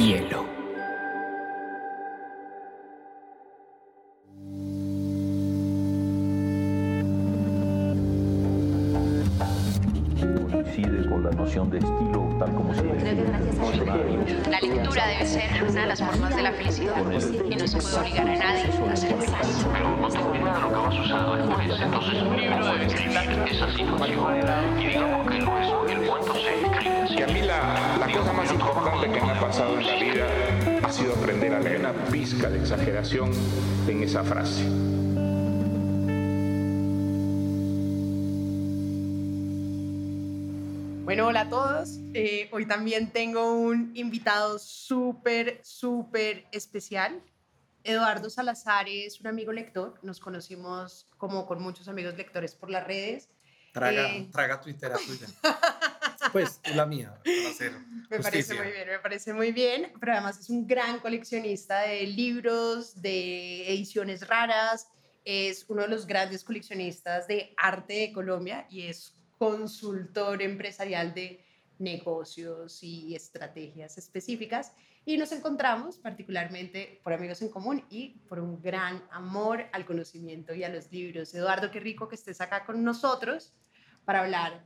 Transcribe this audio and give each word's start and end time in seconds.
hielo. 0.00 0.46
Coincide 10.50 11.08
con 11.08 11.22
la 11.22 11.30
noción 11.30 11.70
de 11.70 11.78
estilo 11.78 12.30
tal 12.38 12.54
como 12.54 12.74
se 12.74 12.82
La 14.50 14.60
lectura 14.60 15.06
debe 15.06 15.26
ser 15.26 15.62
una 15.68 15.80
de 15.82 15.86
las 15.86 16.00
formas 16.00 16.34
de 16.34 16.42
la 16.42 16.52
felicidad 16.52 16.96
y 17.50 17.56
no 17.56 17.66
se 17.66 17.78
puede 17.78 17.98
obligar 17.98 18.28
a 18.28 18.36
nadie 18.36 18.62
a 18.62 18.96
feliz. 18.96 19.66
Pero 19.72 19.96
no 19.96 20.08
tengo 20.08 20.34
idea 20.34 20.54
de 20.54 20.60
lo 20.60 20.68
que 20.68 20.74
va 20.74 20.88
a 20.88 20.92
suceder 20.92 21.36
después. 21.36 21.80
Entonces 21.80 22.22
un 22.22 22.36
libro 22.36 22.64
debe 22.64 22.78
describir 22.84 23.18
esa 23.50 23.70
situación. 23.70 24.80
Y 24.80 24.89
pasado 29.50 29.80
en 29.80 29.84
la 29.84 29.96
vida 29.96 30.28
ha 30.84 30.92
sido 30.92 31.12
aprender 31.12 31.52
a 31.52 31.58
leer 31.58 31.80
una 31.80 31.92
pizca 32.04 32.48
de 32.48 32.60
exageración 32.60 33.32
en 33.88 34.04
esa 34.04 34.22
frase. 34.22 34.62
Bueno, 41.02 41.26
hola 41.26 41.40
a 41.40 41.50
todos. 41.50 41.98
Eh, 42.14 42.48
hoy 42.52 42.64
también 42.64 43.10
tengo 43.10 43.54
un 43.54 43.90
invitado 43.96 44.60
súper, 44.60 45.58
súper 45.64 46.46
especial. 46.52 47.20
Eduardo 47.82 48.30
Salazar 48.30 48.88
es 48.88 49.20
un 49.20 49.26
amigo 49.26 49.50
lector. 49.50 49.98
Nos 50.02 50.20
conocimos 50.20 51.08
como 51.18 51.48
con 51.48 51.60
muchos 51.60 51.88
amigos 51.88 52.16
lectores 52.16 52.54
por 52.54 52.70
las 52.70 52.86
redes. 52.86 53.28
Traga, 53.72 54.14
Eh, 54.14 54.28
traga 54.30 54.60
Twitter 54.60 54.92
a 54.92 54.96
tuya. 54.96 55.26
pues 56.32 56.60
la 56.74 56.86
mía, 56.86 57.20
hacer 57.48 57.72
Me 58.10 58.20
parece 58.20 58.54
muy 58.54 58.72
bien, 58.72 58.88
me 58.88 58.98
parece 58.98 59.32
muy 59.32 59.52
bien, 59.52 59.92
pero 59.98 60.12
además 60.12 60.38
es 60.38 60.50
un 60.50 60.66
gran 60.66 61.00
coleccionista 61.00 61.80
de 61.82 62.06
libros, 62.06 63.00
de 63.00 63.68
ediciones 63.72 64.26
raras, 64.26 64.88
es 65.24 65.64
uno 65.68 65.82
de 65.82 65.88
los 65.88 66.06
grandes 66.06 66.44
coleccionistas 66.44 67.26
de 67.28 67.54
arte 67.56 67.94
de 67.94 68.12
Colombia 68.12 68.66
y 68.70 68.82
es 68.82 69.16
consultor 69.38 70.42
empresarial 70.42 71.14
de 71.14 71.44
negocios 71.78 72.82
y 72.82 73.14
estrategias 73.14 73.98
específicas. 73.98 74.72
Y 75.04 75.16
nos 75.16 75.32
encontramos 75.32 75.96
particularmente 75.96 77.00
por 77.02 77.14
amigos 77.14 77.40
en 77.40 77.48
común 77.48 77.84
y 77.88 78.20
por 78.28 78.38
un 78.38 78.60
gran 78.60 79.02
amor 79.10 79.66
al 79.72 79.86
conocimiento 79.86 80.54
y 80.54 80.62
a 80.62 80.68
los 80.68 80.92
libros. 80.92 81.34
Eduardo, 81.34 81.70
qué 81.70 81.80
rico 81.80 82.06
que 82.06 82.16
estés 82.16 82.40
acá 82.40 82.66
con 82.66 82.84
nosotros 82.84 83.54
para 84.04 84.20
hablar 84.20 84.62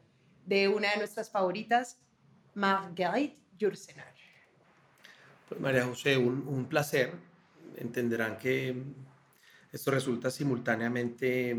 de 0.47 0.69
una 0.69 0.91
de 0.91 0.99
nuestras 0.99 1.31
favoritas, 1.31 1.99
Marguerite 2.55 3.37
Yourcenar. 3.59 4.15
Pues, 5.49 5.61
María 5.61 5.85
José, 5.85 6.17
un, 6.17 6.47
un 6.47 6.67
placer. 6.67 7.13
Entenderán 7.77 8.39
que 8.39 8.83
esto 9.73 9.91
resulta 9.91 10.31
simultáneamente 10.31 11.57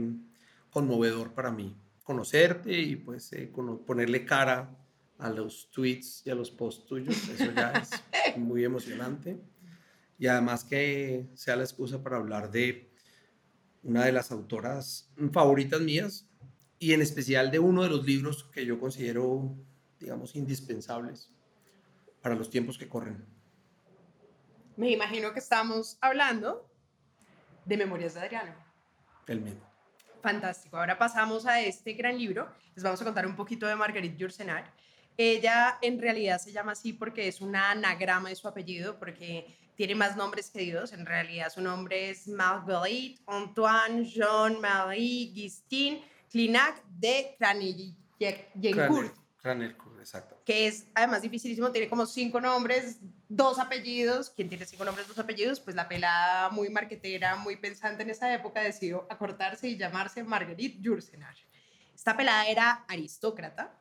conmovedor 0.70 1.34
para 1.34 1.52
mí. 1.52 1.76
Conocerte 2.04 2.72
y 2.72 2.96
pues 2.96 3.34
eh, 3.34 3.52
ponerle 3.86 4.26
cara 4.26 4.70
a 5.18 5.30
los 5.30 5.70
tweets 5.72 6.22
y 6.26 6.30
a 6.30 6.36
los 6.36 6.52
posts 6.52 6.86
tuyos, 6.86 7.30
eso 7.30 7.52
ya 7.52 7.72
es 7.72 7.90
muy 8.38 8.64
emocionante. 8.64 9.38
Y 10.18 10.28
además 10.28 10.64
que 10.64 11.26
sea 11.34 11.56
la 11.56 11.64
excusa 11.64 12.04
para 12.04 12.18
hablar 12.18 12.52
de 12.52 12.90
una 13.84 14.06
de 14.06 14.12
las 14.12 14.32
autoras 14.32 15.10
favoritas 15.32 15.82
mías 15.82 16.26
y 16.80 16.94
en 16.94 17.02
especial 17.02 17.52
de 17.52 17.60
uno 17.60 17.84
de 17.84 17.90
los 17.90 18.06
libros 18.06 18.44
que 18.46 18.66
yo 18.66 18.80
considero, 18.80 19.56
digamos, 20.00 20.36
indispensables 20.36 21.32
para 22.22 22.36
los 22.36 22.50
tiempos 22.50 22.78
que 22.78 22.90
corren. 22.90 23.26
Me 24.78 24.92
imagino 24.92 25.32
que 25.34 25.40
estamos 25.40 25.98
hablando 26.02 26.70
de 27.66 27.78
Memorias 27.78 28.14
de 28.14 28.22
Adriano. 28.22 28.54
El 29.28 29.42
mismo. 29.42 29.62
Fantástico. 30.22 30.78
Ahora 30.78 30.98
pasamos 30.98 31.46
a 31.46 31.62
este 31.62 31.94
gran 31.94 32.18
libro. 32.18 32.50
Les 32.76 32.84
vamos 32.84 33.02
a 33.02 33.06
contar 33.06 33.26
un 33.26 33.36
poquito 33.36 33.68
de 33.68 33.76
Marguerite 33.76 34.18
Yourcenar. 34.18 34.74
Ella 35.18 35.78
en 35.82 36.02
realidad 36.02 36.40
se 36.40 36.52
llama 36.52 36.74
así 36.74 36.94
porque 36.94 37.28
es 37.28 37.40
un 37.42 37.56
anagrama 37.56 38.30
de 38.30 38.36
su 38.36 38.48
apellido, 38.48 39.00
porque 39.00 39.56
tiene 39.76 39.96
más 39.96 40.18
nombres 40.18 40.50
que 40.50 40.60
Dios. 40.60 40.92
En 40.94 41.06
realidad 41.06 41.52
su 41.54 41.62
nombre 41.62 42.10
es 42.10 42.28
Marguerite 42.28 43.22
Antoine 43.28 44.04
Jean-Marie 44.04 45.32
Gistin 45.34 46.02
Clinac 46.36 46.84
de 46.90 47.34
Cranillencourt. 47.40 49.16
Cranelcourt, 49.42 50.00
exacto. 50.00 50.38
que 50.44 50.68
es 50.68 50.86
además 50.94 51.22
dificilísimo, 51.22 51.72
tiene 51.72 51.88
como 51.88 52.06
cinco 52.06 52.42
nombres, 52.42 53.00
dos 53.30 53.58
apellidos. 53.58 54.32
Quien 54.32 54.50
tiene 54.50 54.66
cinco 54.66 54.84
nombres, 54.84 55.08
dos 55.08 55.18
apellidos, 55.18 55.62
pues 55.62 55.78
la 55.78 55.88
pelada 55.88 56.50
muy 56.50 56.68
marquetera, 56.68 57.38
muy 57.38 57.56
pensante 57.56 58.04
en 58.04 58.10
esa 58.10 58.34
época, 58.34 58.60
decidió 58.60 59.08
acortarse 59.10 59.70
y 59.70 59.78
llamarse 59.78 60.26
Marguerite 60.26 60.82
Yourcenar. 60.82 61.38
Esta 61.96 62.18
pelada 62.18 62.46
era 62.48 62.84
aristócrata. 62.90 63.80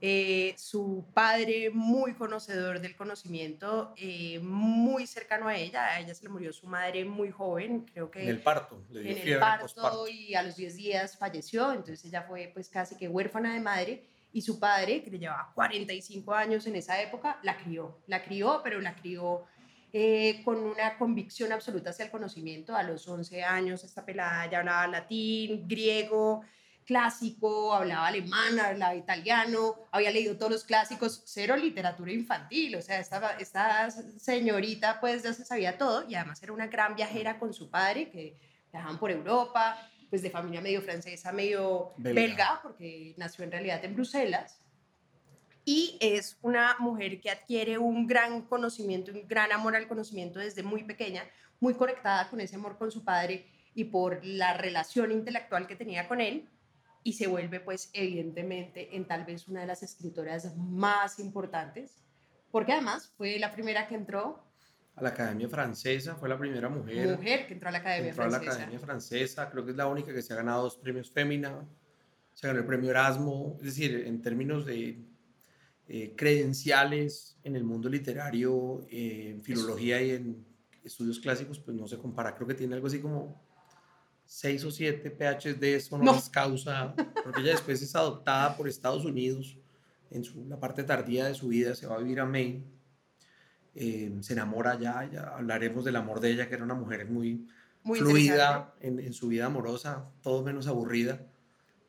Eh, 0.00 0.54
su 0.58 1.06
padre 1.14 1.70
muy 1.70 2.14
conocedor 2.14 2.80
del 2.80 2.96
conocimiento, 2.96 3.94
eh, 3.96 4.38
muy 4.40 5.06
cercano 5.06 5.48
a 5.48 5.56
ella. 5.56 5.86
A 5.86 6.00
ella 6.00 6.14
se 6.14 6.24
le 6.24 6.28
murió 6.28 6.52
su 6.52 6.66
madre 6.66 7.04
muy 7.04 7.30
joven, 7.30 7.86
creo 7.92 8.10
que 8.10 8.22
En 8.22 8.28
el 8.28 8.40
parto, 8.40 8.84
le 8.90 9.00
dio 9.00 9.10
en 9.10 9.16
el 9.16 9.22
fiebre 9.22 9.40
parto 9.40 9.62
posparto. 9.64 10.08
y 10.08 10.34
a 10.34 10.42
los 10.42 10.56
10 10.56 10.76
días 10.76 11.16
falleció, 11.16 11.72
entonces 11.72 12.04
ella 12.04 12.22
fue 12.22 12.50
pues 12.52 12.68
casi 12.68 12.96
que 12.96 13.08
huérfana 13.08 13.54
de 13.54 13.60
madre 13.60 14.04
y 14.32 14.42
su 14.42 14.60
padre, 14.60 15.02
que 15.02 15.10
le 15.10 15.18
llevaba 15.18 15.50
45 15.54 16.34
años 16.34 16.66
en 16.66 16.76
esa 16.76 17.00
época, 17.00 17.38
la 17.42 17.56
crió, 17.56 18.02
la 18.06 18.22
crió, 18.22 18.60
pero 18.62 18.82
la 18.82 18.94
crió 18.94 19.46
eh, 19.94 20.42
con 20.44 20.58
una 20.58 20.98
convicción 20.98 21.52
absoluta 21.52 21.88
hacia 21.88 22.04
el 22.04 22.10
conocimiento. 22.10 22.76
A 22.76 22.82
los 22.82 23.08
11 23.08 23.42
años 23.44 23.82
esta 23.82 24.04
pelada 24.04 24.44
ya 24.50 24.58
hablaba 24.58 24.86
latín, 24.88 25.66
griego, 25.66 26.42
clásico, 26.86 27.74
hablaba 27.74 28.06
alemán, 28.06 28.58
hablaba 28.58 28.94
italiano, 28.94 29.74
había 29.90 30.10
leído 30.10 30.36
todos 30.36 30.52
los 30.52 30.64
clásicos, 30.64 31.22
cero 31.26 31.56
literatura 31.56 32.12
infantil, 32.12 32.76
o 32.76 32.82
sea, 32.82 33.00
esta, 33.00 33.36
esta 33.38 33.90
señorita 33.90 35.00
pues 35.00 35.24
ya 35.24 35.32
se 35.32 35.44
sabía 35.44 35.76
todo 35.76 36.08
y 36.08 36.14
además 36.14 36.42
era 36.42 36.52
una 36.52 36.68
gran 36.68 36.94
viajera 36.94 37.38
con 37.38 37.52
su 37.52 37.68
padre 37.68 38.08
que 38.08 38.38
viajaban 38.72 38.98
por 38.98 39.10
Europa, 39.10 39.76
pues 40.08 40.22
de 40.22 40.30
familia 40.30 40.60
medio 40.60 40.80
francesa, 40.80 41.32
medio 41.32 41.92
Belga. 41.96 42.20
belga, 42.20 42.60
porque 42.62 43.14
nació 43.16 43.44
en 43.44 43.50
realidad 43.50 43.84
en 43.84 43.94
Bruselas. 43.94 44.60
Y 45.64 45.98
es 46.00 46.38
una 46.42 46.76
mujer 46.78 47.20
que 47.20 47.28
adquiere 47.28 47.76
un 47.76 48.06
gran 48.06 48.42
conocimiento, 48.42 49.10
un 49.10 49.26
gran 49.26 49.50
amor 49.50 49.74
al 49.74 49.88
conocimiento 49.88 50.38
desde 50.38 50.62
muy 50.62 50.84
pequeña, 50.84 51.24
muy 51.58 51.74
conectada 51.74 52.30
con 52.30 52.40
ese 52.40 52.54
amor 52.54 52.78
con 52.78 52.92
su 52.92 53.02
padre 53.02 53.48
y 53.74 53.84
por 53.84 54.24
la 54.24 54.54
relación 54.54 55.10
intelectual 55.10 55.66
que 55.66 55.74
tenía 55.74 56.06
con 56.06 56.20
él. 56.20 56.48
Y 57.06 57.12
se 57.12 57.28
vuelve, 57.28 57.60
pues, 57.60 57.88
evidentemente, 57.92 58.96
en 58.96 59.06
tal 59.06 59.24
vez 59.24 59.46
una 59.46 59.60
de 59.60 59.68
las 59.68 59.80
escritoras 59.84 60.56
más 60.56 61.20
importantes, 61.20 62.02
porque 62.50 62.72
además 62.72 63.12
fue 63.16 63.38
la 63.38 63.52
primera 63.52 63.86
que 63.86 63.94
entró, 63.94 64.42
A 64.96 65.02
la 65.04 65.10
Academia 65.10 65.48
Francesa, 65.48 66.16
fue 66.16 66.28
la 66.28 66.36
primera 66.36 66.68
mujer. 66.68 67.16
mujer 67.16 67.46
que 67.46 67.54
entró 67.54 67.68
a 67.68 67.72
la 67.72 67.78
Academia 67.78 68.08
entró 68.08 68.24
a 68.24 68.26
la 68.26 68.38
Francesa. 68.38 68.56
Academia 68.56 68.80
Francesa, 68.80 69.48
creo 69.50 69.64
que 69.64 69.70
es 69.70 69.76
la 69.76 69.86
única 69.86 70.12
que 70.12 70.20
se 70.20 70.32
ha 70.32 70.36
ganado 70.36 70.64
dos 70.64 70.78
premios 70.78 71.08
Fémina, 71.12 71.64
se 72.32 72.48
ganó 72.48 72.58
el 72.58 72.66
premio 72.66 72.90
Erasmo, 72.90 73.56
es 73.60 73.66
decir, 73.66 74.02
en 74.04 74.20
términos 74.20 74.66
de 74.66 74.98
eh, 75.86 76.14
credenciales 76.16 77.38
en 77.44 77.54
el 77.54 77.62
mundo 77.62 77.88
literario, 77.88 78.84
eh, 78.90 79.30
en 79.30 79.44
filología 79.44 80.02
y 80.02 80.10
en 80.10 80.44
estudios 80.82 81.20
clásicos, 81.20 81.60
pues 81.60 81.76
no 81.76 81.86
se 81.86 81.98
compara, 81.98 82.34
creo 82.34 82.48
que 82.48 82.54
tiene 82.54 82.74
algo 82.74 82.88
así 82.88 82.98
como 82.98 83.45
seis 84.26 84.64
o 84.64 84.70
siete 84.70 85.10
PhDs 85.10 85.90
honoris 85.92 86.28
causa, 86.28 86.94
porque 87.24 87.40
ella 87.40 87.52
después 87.52 87.80
es 87.80 87.94
adoptada 87.94 88.56
por 88.56 88.68
Estados 88.68 89.04
Unidos 89.04 89.56
en 90.10 90.24
su- 90.24 90.44
la 90.46 90.58
parte 90.60 90.82
tardía 90.84 91.26
de 91.26 91.34
su 91.34 91.48
vida, 91.48 91.74
se 91.74 91.86
va 91.86 91.94
a 91.96 91.98
vivir 91.98 92.20
a 92.20 92.26
Maine, 92.26 92.64
eh, 93.74 94.14
se 94.20 94.32
enamora 94.32 94.78
ya, 94.78 95.08
ya 95.10 95.22
hablaremos 95.36 95.84
del 95.84 95.96
amor 95.96 96.20
de 96.20 96.30
ella, 96.30 96.48
que 96.48 96.54
era 96.54 96.64
una 96.64 96.74
mujer 96.74 97.08
muy, 97.08 97.46
Muy 97.82 97.98
fluida 98.00 98.74
en, 98.80 98.98
en 99.00 99.12
su 99.12 99.28
vida 99.28 99.46
amorosa, 99.46 100.08
todo 100.22 100.42
menos 100.42 100.66
aburrida, 100.66 101.24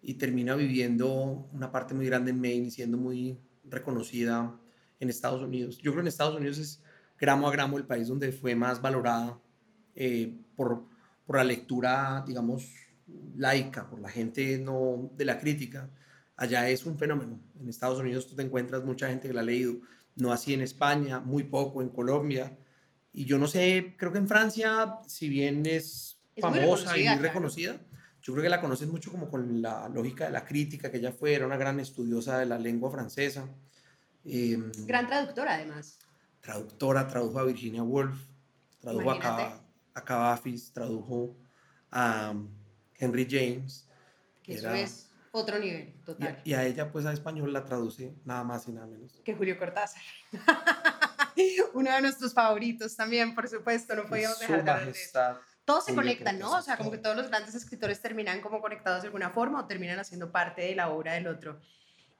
y 0.01 0.15
termina 0.15 0.55
viviendo 0.55 1.47
una 1.53 1.71
parte 1.71 1.93
muy 1.93 2.05
grande 2.05 2.31
en 2.31 2.39
Maine 2.41 2.67
y 2.67 2.71
siendo 2.71 2.97
muy 2.97 3.39
reconocida 3.63 4.55
en 4.99 5.09
Estados 5.09 5.41
Unidos. 5.41 5.77
Yo 5.77 5.91
creo 5.91 5.95
que 5.95 6.01
en 6.01 6.07
Estados 6.07 6.35
Unidos 6.37 6.57
es 6.59 6.81
gramo 7.19 7.47
a 7.47 7.51
gramo 7.51 7.77
el 7.77 7.85
país 7.85 8.07
donde 8.07 8.31
fue 8.31 8.55
más 8.55 8.81
valorada 8.81 9.39
eh, 9.95 10.35
por, 10.55 10.85
por 11.27 11.35
la 11.35 11.43
lectura, 11.43 12.23
digamos, 12.25 12.65
laica, 13.35 13.87
por 13.87 13.99
la 13.99 14.09
gente 14.09 14.57
no 14.57 15.11
de 15.15 15.25
la 15.25 15.37
crítica. 15.37 15.89
Allá 16.37 16.67
es 16.69 16.85
un 16.85 16.97
fenómeno. 16.97 17.39
En 17.59 17.69
Estados 17.69 17.99
Unidos 17.99 18.27
tú 18.27 18.35
te 18.35 18.41
encuentras 18.43 18.83
mucha 18.83 19.07
gente 19.09 19.27
que 19.27 19.33
la 19.33 19.41
ha 19.41 19.43
leído, 19.43 19.75
no 20.15 20.31
así 20.31 20.53
en 20.55 20.61
España, 20.61 21.19
muy 21.19 21.43
poco 21.43 21.81
en 21.83 21.89
Colombia. 21.89 22.57
Y 23.13 23.25
yo 23.25 23.37
no 23.37 23.47
sé, 23.47 23.95
creo 23.97 24.11
que 24.11 24.17
en 24.19 24.27
Francia, 24.27 24.95
si 25.07 25.27
bien 25.29 25.65
es, 25.65 26.17
Es 26.35 26.43
muy 26.43 26.59
famosa 26.59 26.97
y 26.97 27.01
reconocida, 27.01 27.11
muy 27.11 27.17
claro. 27.19 27.21
reconocida, 27.21 27.81
yo 28.21 28.33
creo 28.33 28.43
que 28.43 28.49
la 28.49 28.61
conocen 28.61 28.89
mucho 28.91 29.11
como 29.11 29.29
con 29.29 29.61
la 29.61 29.89
lógica 29.89 30.25
de 30.25 30.31
la 30.31 30.45
crítica, 30.45 30.89
que 30.91 30.97
ella 30.97 31.11
fue, 31.11 31.33
era 31.33 31.45
una 31.45 31.57
gran 31.57 31.79
estudiosa 31.79 32.39
de 32.39 32.45
la 32.45 32.57
lengua 32.59 32.91
francesa. 32.91 33.47
Eh, 34.25 34.57
Gran 34.85 35.07
traductora, 35.07 35.55
además. 35.55 35.97
traductora, 36.41 37.07
tradujo 37.07 37.39
a 37.39 37.43
Virginia 37.45 37.83
Woolf, 37.83 38.17
tradujo 38.79 39.09
a, 39.11 39.15
Imagínate. 39.15 39.43
Cava- 39.43 39.66
a 39.97 40.03
Cavafis, 40.03 40.71
tradujo 40.71 41.35
a 41.89 42.31
um, 42.31 42.47
Henry 42.95 43.27
James. 43.29 43.87
Que 44.43 44.53
eso 44.53 44.69
era- 44.69 44.79
es 44.79 45.09
otro 45.31 45.59
nivel, 45.59 45.89
y, 45.89 46.03
total. 46.03 46.27
a, 46.27 46.41
y 46.43 46.53
a 46.53 46.65
ella, 46.65 46.91
pues 46.91 47.05
a 47.05 47.13
español 47.13 47.51
la 47.51 47.63
traduce 47.65 48.15
nada 48.23 48.43
más 48.43 48.67
y 48.67 48.71
nada 48.71 48.87
menos. 48.87 49.19
Que 49.23 49.35
Julio 49.35 49.57
Cortázar. 49.57 50.01
Uno 51.73 51.93
de 51.93 52.01
nuestros 52.01 52.33
favoritos 52.33 52.95
también, 52.95 53.35
por 53.35 53.47
supuesto, 53.47 53.95
no 53.95 54.05
podíamos 54.05 54.37
Su 54.37 54.43
dejar 54.43 54.63
de 54.63 54.71
hablar. 54.71 55.41
Todos 55.65 55.85
se 55.85 55.93
conectan, 55.93 56.39
¿no? 56.39 56.57
O 56.57 56.61
sea, 56.61 56.77
como 56.77 56.89
que 56.91 56.97
todo. 56.97 57.13
todos 57.13 57.17
los 57.17 57.27
grandes 57.27 57.53
escritores 57.53 58.01
terminan 58.01 58.41
como 58.41 58.61
conectados 58.61 59.01
de 59.01 59.07
alguna 59.07 59.29
forma 59.31 59.59
o 59.59 59.67
terminan 59.67 59.99
haciendo 59.99 60.31
parte 60.31 60.61
de 60.61 60.75
la 60.75 60.89
obra 60.89 61.13
del 61.13 61.27
otro. 61.27 61.59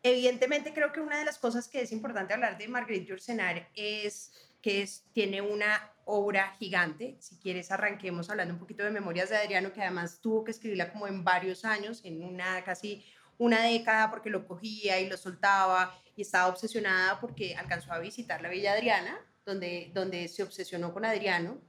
Evidentemente, 0.04 0.74
creo 0.74 0.92
que 0.92 1.00
una 1.00 1.18
de 1.18 1.26
las 1.26 1.40
cosas 1.40 1.68
que 1.68 1.82
es 1.82 1.92
importante 1.92 2.34
hablar 2.34 2.58
de 2.58 2.68
Marguerite 2.68 3.06
Yourcenar 3.08 3.70
es 3.74 4.32
que 4.62 4.82
es, 4.82 5.06
tiene 5.14 5.42
una 5.42 5.92
obra 6.06 6.56
gigante. 6.58 7.18
Si 7.20 7.38
quieres, 7.38 7.72
arranquemos 7.72 8.30
hablando 8.30 8.54
un 8.54 8.60
poquito 8.60 8.84
de 8.84 8.92
Memorias 8.92 9.30
de 9.30 9.38
Adriano, 9.38 9.74
que 9.74 9.82
además 9.82 10.20
tuvo 10.22 10.44
que 10.44 10.52
escribirla 10.52 10.92
como 10.92 11.08
en 11.08 11.24
varios 11.24 11.66
años, 11.66 12.02
en 12.04 12.24
una 12.24 12.64
casi 12.64 13.06
una 13.38 13.62
década, 13.62 14.10
porque 14.10 14.30
lo 14.30 14.48
cogía 14.48 15.00
y 15.00 15.10
lo 15.10 15.18
soltaba 15.18 15.96
y 16.16 16.24
estaba 16.24 16.48
obsesionada 16.48 17.20
porque 17.20 17.56
alcanzó 17.56 17.94
a 17.94 18.00
visitar 18.00 18.42
la 18.42 18.50
Villa 18.50 18.74
Adriana, 18.74 19.20
donde, 19.46 19.92
donde 19.94 20.28
se 20.28 20.44
obsesionó 20.44 20.94
con 20.94 21.06
Adriano. 21.06 21.62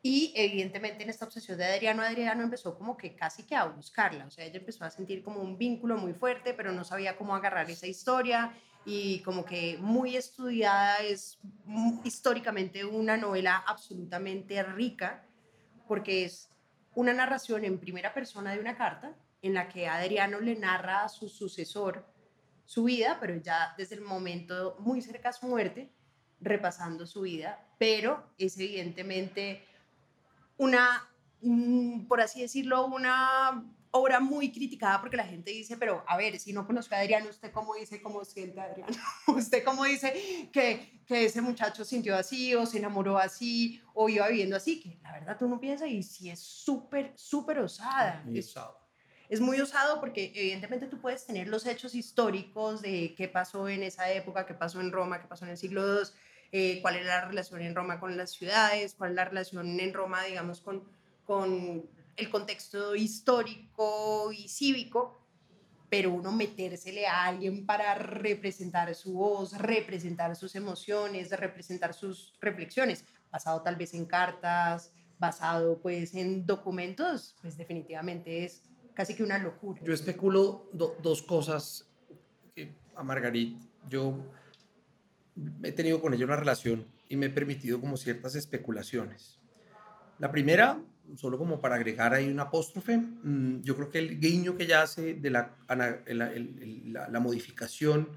Y 0.00 0.32
evidentemente 0.36 1.02
en 1.02 1.10
esta 1.10 1.24
obsesión 1.24 1.58
de 1.58 1.64
Adriano, 1.64 2.02
Adriano 2.02 2.44
empezó 2.44 2.78
como 2.78 2.96
que 2.96 3.16
casi 3.16 3.42
que 3.42 3.56
a 3.56 3.64
buscarla, 3.64 4.26
o 4.26 4.30
sea, 4.30 4.44
ella 4.44 4.58
empezó 4.58 4.84
a 4.84 4.90
sentir 4.90 5.24
como 5.24 5.40
un 5.40 5.58
vínculo 5.58 5.96
muy 5.96 6.12
fuerte, 6.12 6.54
pero 6.54 6.70
no 6.70 6.84
sabía 6.84 7.16
cómo 7.16 7.34
agarrar 7.34 7.68
esa 7.68 7.88
historia 7.88 8.54
y 8.84 9.20
como 9.20 9.44
que 9.44 9.76
muy 9.78 10.16
estudiada, 10.16 10.98
es 10.98 11.38
históricamente 12.04 12.84
una 12.84 13.16
novela 13.16 13.62
absolutamente 13.66 14.62
rica, 14.62 15.24
porque 15.86 16.24
es 16.24 16.50
una 16.94 17.12
narración 17.12 17.64
en 17.64 17.78
primera 17.78 18.14
persona 18.14 18.52
de 18.52 18.60
una 18.60 18.76
carta 18.76 19.14
en 19.42 19.54
la 19.54 19.68
que 19.68 19.86
Adriano 19.86 20.40
le 20.40 20.56
narra 20.56 21.04
a 21.04 21.08
su 21.08 21.28
sucesor 21.28 22.04
su 22.64 22.84
vida, 22.84 23.18
pero 23.20 23.36
ya 23.36 23.74
desde 23.78 23.94
el 23.94 24.02
momento 24.02 24.76
muy 24.80 25.00
cerca 25.00 25.30
a 25.30 25.32
su 25.32 25.46
muerte, 25.46 25.90
repasando 26.40 27.06
su 27.06 27.22
vida, 27.22 27.64
pero 27.78 28.24
es 28.36 28.58
evidentemente 28.58 29.64
una, 30.58 31.08
mm, 31.40 32.06
por 32.06 32.20
así 32.20 32.42
decirlo, 32.42 32.86
una 32.86 33.64
obra 33.90 34.20
muy 34.20 34.52
criticada 34.52 35.00
porque 35.00 35.16
la 35.16 35.24
gente 35.24 35.50
dice, 35.50 35.76
pero 35.76 36.04
a 36.06 36.16
ver, 36.16 36.38
si 36.38 36.52
no 36.52 36.66
conozco 36.66 36.94
a 36.94 36.98
Adriano, 36.98 37.28
¿usted 37.30 37.50
cómo 37.52 37.74
dice 37.74 38.00
cómo 38.02 38.24
siente 38.24 38.60
a 38.60 38.64
Adriano? 38.64 38.96
¿Usted 39.28 39.64
cómo 39.64 39.84
dice 39.84 40.48
que, 40.52 41.00
que 41.06 41.24
ese 41.24 41.40
muchacho 41.40 41.84
sintió 41.84 42.16
así 42.16 42.54
o 42.54 42.66
se 42.66 42.78
enamoró 42.78 43.18
así 43.18 43.82
o 43.94 44.08
iba 44.08 44.28
viviendo 44.28 44.56
así? 44.56 44.80
Que 44.80 44.98
la 45.02 45.12
verdad 45.12 45.36
tú 45.38 45.48
no 45.48 45.58
piensas 45.60 45.88
y 45.88 46.02
sí 46.02 46.30
es 46.30 46.40
súper, 46.40 47.12
súper 47.16 47.58
osada. 47.60 48.22
Muy 48.26 48.38
Es- 48.38 48.54
es 49.30 49.40
muy 49.40 49.60
osado 49.60 50.00
porque 50.00 50.32
evidentemente 50.34 50.86
tú 50.86 51.00
puedes 51.02 51.26
tener 51.26 51.48
los 51.48 51.66
hechos 51.66 51.94
históricos 51.94 52.80
de 52.80 53.14
qué 53.14 53.28
pasó 53.28 53.68
en 53.68 53.82
esa 53.82 54.10
época, 54.10 54.46
qué 54.46 54.54
pasó 54.54 54.80
en 54.80 54.90
Roma, 54.90 55.20
qué 55.20 55.28
pasó 55.28 55.44
en 55.44 55.50
el 55.50 55.58
siglo 55.58 55.82
II, 56.00 56.08
eh, 56.50 56.78
cuál 56.80 56.96
era 56.96 57.20
la 57.20 57.28
relación 57.28 57.60
en 57.60 57.74
Roma 57.74 58.00
con 58.00 58.16
las 58.16 58.30
ciudades, 58.32 58.94
cuál 58.94 59.10
es 59.10 59.16
la 59.16 59.26
relación 59.26 59.80
en 59.80 59.92
Roma, 59.92 60.24
digamos, 60.24 60.62
con, 60.62 60.82
con 61.26 61.86
el 62.18 62.30
contexto 62.30 62.94
histórico 62.96 64.30
y 64.32 64.48
cívico, 64.48 65.24
pero 65.88 66.12
uno 66.12 66.32
metérsele 66.32 67.06
a 67.06 67.24
alguien 67.24 67.64
para 67.64 67.94
representar 67.94 68.94
su 68.94 69.14
voz, 69.14 69.56
representar 69.56 70.36
sus 70.36 70.54
emociones, 70.54 71.30
representar 71.30 71.94
sus 71.94 72.34
reflexiones, 72.40 73.04
basado 73.30 73.62
tal 73.62 73.76
vez 73.76 73.94
en 73.94 74.04
cartas, 74.04 74.92
basado 75.18 75.80
pues 75.80 76.14
en 76.14 76.44
documentos, 76.44 77.36
pues 77.40 77.56
definitivamente 77.56 78.44
es 78.44 78.62
casi 78.94 79.14
que 79.14 79.22
una 79.22 79.38
locura. 79.38 79.80
Yo 79.84 79.94
especulo 79.94 80.68
do- 80.72 80.96
dos 81.02 81.22
cosas 81.22 81.88
a 82.96 83.02
Margarit. 83.02 83.56
Yo 83.88 84.18
he 85.62 85.72
tenido 85.72 86.00
con 86.00 86.12
ella 86.12 86.24
una 86.24 86.36
relación 86.36 86.86
y 87.08 87.16
me 87.16 87.26
he 87.26 87.30
permitido 87.30 87.80
como 87.80 87.96
ciertas 87.96 88.34
especulaciones. 88.34 89.38
La 90.18 90.30
primera, 90.32 90.80
solo 91.16 91.38
como 91.38 91.60
para 91.60 91.76
agregar 91.76 92.14
ahí 92.14 92.28
un 92.28 92.40
apóstrofe, 92.40 92.98
mm, 92.98 93.62
yo 93.62 93.76
creo 93.76 93.90
que 93.90 93.98
el 93.98 94.20
guiño 94.20 94.56
que 94.56 94.64
ella 94.64 94.82
hace 94.82 95.14
de 95.14 95.30
la, 95.30 95.56
la 95.68 97.20
modificación, 97.20 98.08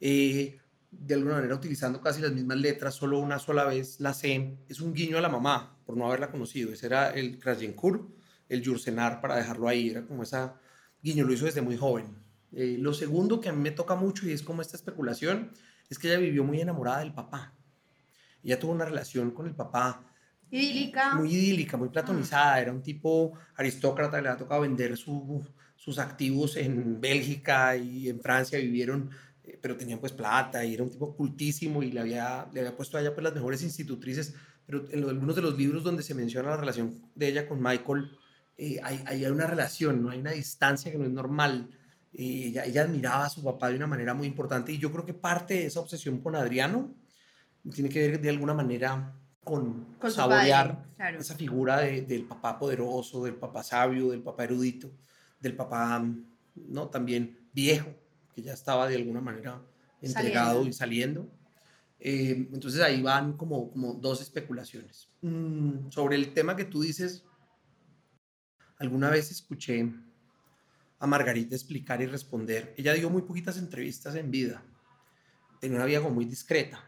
eh, 0.00 0.58
de 0.90 1.14
alguna 1.14 1.36
manera 1.36 1.54
utilizando 1.54 2.00
casi 2.00 2.20
las 2.20 2.32
mismas 2.32 2.58
letras, 2.58 2.94
solo 2.94 3.18
una 3.18 3.38
sola 3.38 3.64
vez 3.64 4.00
la 4.00 4.14
C, 4.14 4.58
es 4.68 4.80
un 4.80 4.94
guiño 4.94 5.18
a 5.18 5.20
la 5.20 5.28
mamá, 5.28 5.76
por 5.84 5.96
no 5.96 6.06
haberla 6.06 6.30
conocido. 6.30 6.72
Ese 6.72 6.86
era 6.86 7.10
el 7.10 7.38
Krajenkur, 7.38 8.08
el 8.48 8.62
Yursenar, 8.62 9.20
para 9.20 9.36
dejarlo 9.36 9.68
ahí, 9.68 9.90
era 9.90 10.02
como 10.06 10.22
esa 10.22 10.60
guiño, 11.02 11.24
lo 11.24 11.32
hizo 11.32 11.44
desde 11.44 11.62
muy 11.62 11.76
joven. 11.76 12.06
Eh, 12.52 12.76
lo 12.78 12.94
segundo 12.94 13.40
que 13.40 13.48
a 13.48 13.52
mí 13.52 13.60
me 13.60 13.70
toca 13.70 13.94
mucho 13.94 14.26
y 14.28 14.32
es 14.32 14.42
como 14.42 14.62
esta 14.62 14.76
especulación, 14.76 15.52
es 15.88 15.98
que 15.98 16.08
ella 16.08 16.18
vivió 16.18 16.44
muy 16.44 16.60
enamorada 16.60 17.00
del 17.00 17.12
papá. 17.12 17.52
Ella 18.42 18.58
tuvo 18.58 18.72
una 18.72 18.84
relación 18.84 19.30
con 19.30 19.46
el 19.46 19.54
papá 19.54 20.04
Idílica. 20.50 21.14
muy 21.14 21.32
idílica, 21.32 21.76
muy 21.76 21.88
platonizada. 21.88 22.60
Era 22.60 22.72
un 22.72 22.82
tipo 22.82 23.32
aristócrata, 23.56 24.20
le 24.20 24.28
ha 24.28 24.36
tocado 24.36 24.60
vender 24.62 24.96
su- 24.96 25.44
sus 25.74 25.98
activos 25.98 26.56
en 26.56 27.00
Bélgica 27.00 27.76
y 27.76 28.08
en 28.08 28.20
Francia, 28.20 28.58
vivieron, 28.58 29.10
eh, 29.44 29.58
pero 29.60 29.76
tenían 29.76 29.98
pues 29.98 30.12
plata 30.12 30.64
y 30.64 30.74
era 30.74 30.82
un 30.84 30.90
tipo 30.90 31.14
cultísimo 31.16 31.82
y 31.82 31.90
le 31.92 32.00
había, 32.00 32.48
le 32.52 32.60
había 32.60 32.76
puesto 32.76 32.96
a 32.96 33.00
ella 33.00 33.12
pues 33.14 33.24
las 33.24 33.34
mejores 33.34 33.62
institutrices. 33.62 34.34
Pero 34.66 34.84
en 34.90 35.04
algunos 35.08 35.36
de 35.36 35.42
los 35.42 35.56
libros 35.56 35.84
donde 35.84 36.02
se 36.02 36.14
menciona 36.14 36.50
la 36.50 36.56
relación 36.56 37.00
de 37.14 37.28
ella 37.28 37.48
con 37.48 37.62
Michael, 37.62 38.10
eh, 38.58 38.78
hay, 38.82 39.02
hay 39.06 39.24
una 39.26 39.46
relación, 39.46 40.02
no 40.02 40.10
hay 40.10 40.18
una 40.20 40.32
distancia 40.32 40.90
que 40.90 40.98
no 40.98 41.04
es 41.04 41.10
normal. 41.10 41.68
Eh, 42.12 42.46
ella, 42.48 42.64
ella 42.64 42.82
admiraba 42.82 43.26
a 43.26 43.30
su 43.30 43.42
papá 43.44 43.68
de 43.68 43.76
una 43.76 43.86
manera 43.86 44.14
muy 44.14 44.26
importante 44.26 44.72
y 44.72 44.78
yo 44.78 44.90
creo 44.90 45.04
que 45.04 45.14
parte 45.14 45.54
de 45.54 45.66
esa 45.66 45.80
obsesión 45.80 46.20
con 46.20 46.34
Adriano 46.34 46.94
tiene 47.72 47.88
que 47.90 48.08
ver 48.08 48.20
de 48.20 48.30
alguna 48.30 48.54
manera 48.54 49.12
con, 49.46 49.86
saborear 50.10 50.74
padre, 50.74 50.94
claro. 50.96 51.20
esa 51.20 51.36
figura 51.36 51.78
de- 51.78 52.02
del 52.02 52.24
papá 52.24 52.58
poderoso, 52.58 53.24
del 53.24 53.36
papá 53.36 53.62
sabio, 53.62 54.10
del 54.10 54.20
papá 54.22 54.42
erudito, 54.44 54.90
del 55.40 55.54
papá 55.54 56.04
no 56.56 56.88
también 56.88 57.48
viejo, 57.52 57.94
que 58.34 58.42
ya 58.42 58.52
estaba 58.52 58.88
de 58.88 58.96
alguna 58.96 59.20
manera 59.20 59.62
entregado 60.02 60.48
Saliendo. 60.64 60.68
y 60.68 60.72
saliendo. 60.72 61.30
Eh, 62.00 62.48
entonces 62.52 62.80
ahí 62.82 63.00
van 63.00 63.36
como, 63.36 63.70
como 63.70 63.94
dos 63.94 64.20
especulaciones. 64.20 65.08
Mm, 65.22 65.90
sobre 65.90 66.16
el 66.16 66.34
tema 66.34 66.56
que 66.56 66.64
tú 66.64 66.80
dices, 66.82 67.24
alguna 68.78 69.10
vez 69.10 69.30
escuché 69.30 69.92
a 70.98 71.06
Margarita 71.06 71.54
explicar 71.54 72.02
y 72.02 72.06
responder. 72.06 72.74
Ella 72.76 72.92
dio 72.94 73.10
muy 73.10 73.22
poquitas 73.22 73.58
entrevistas 73.58 74.16
en 74.16 74.30
vida. 74.30 74.62
Tenía 75.60 75.76
una 75.76 75.86
vida 75.86 76.00
como 76.02 76.14
muy 76.16 76.24
discreta, 76.24 76.80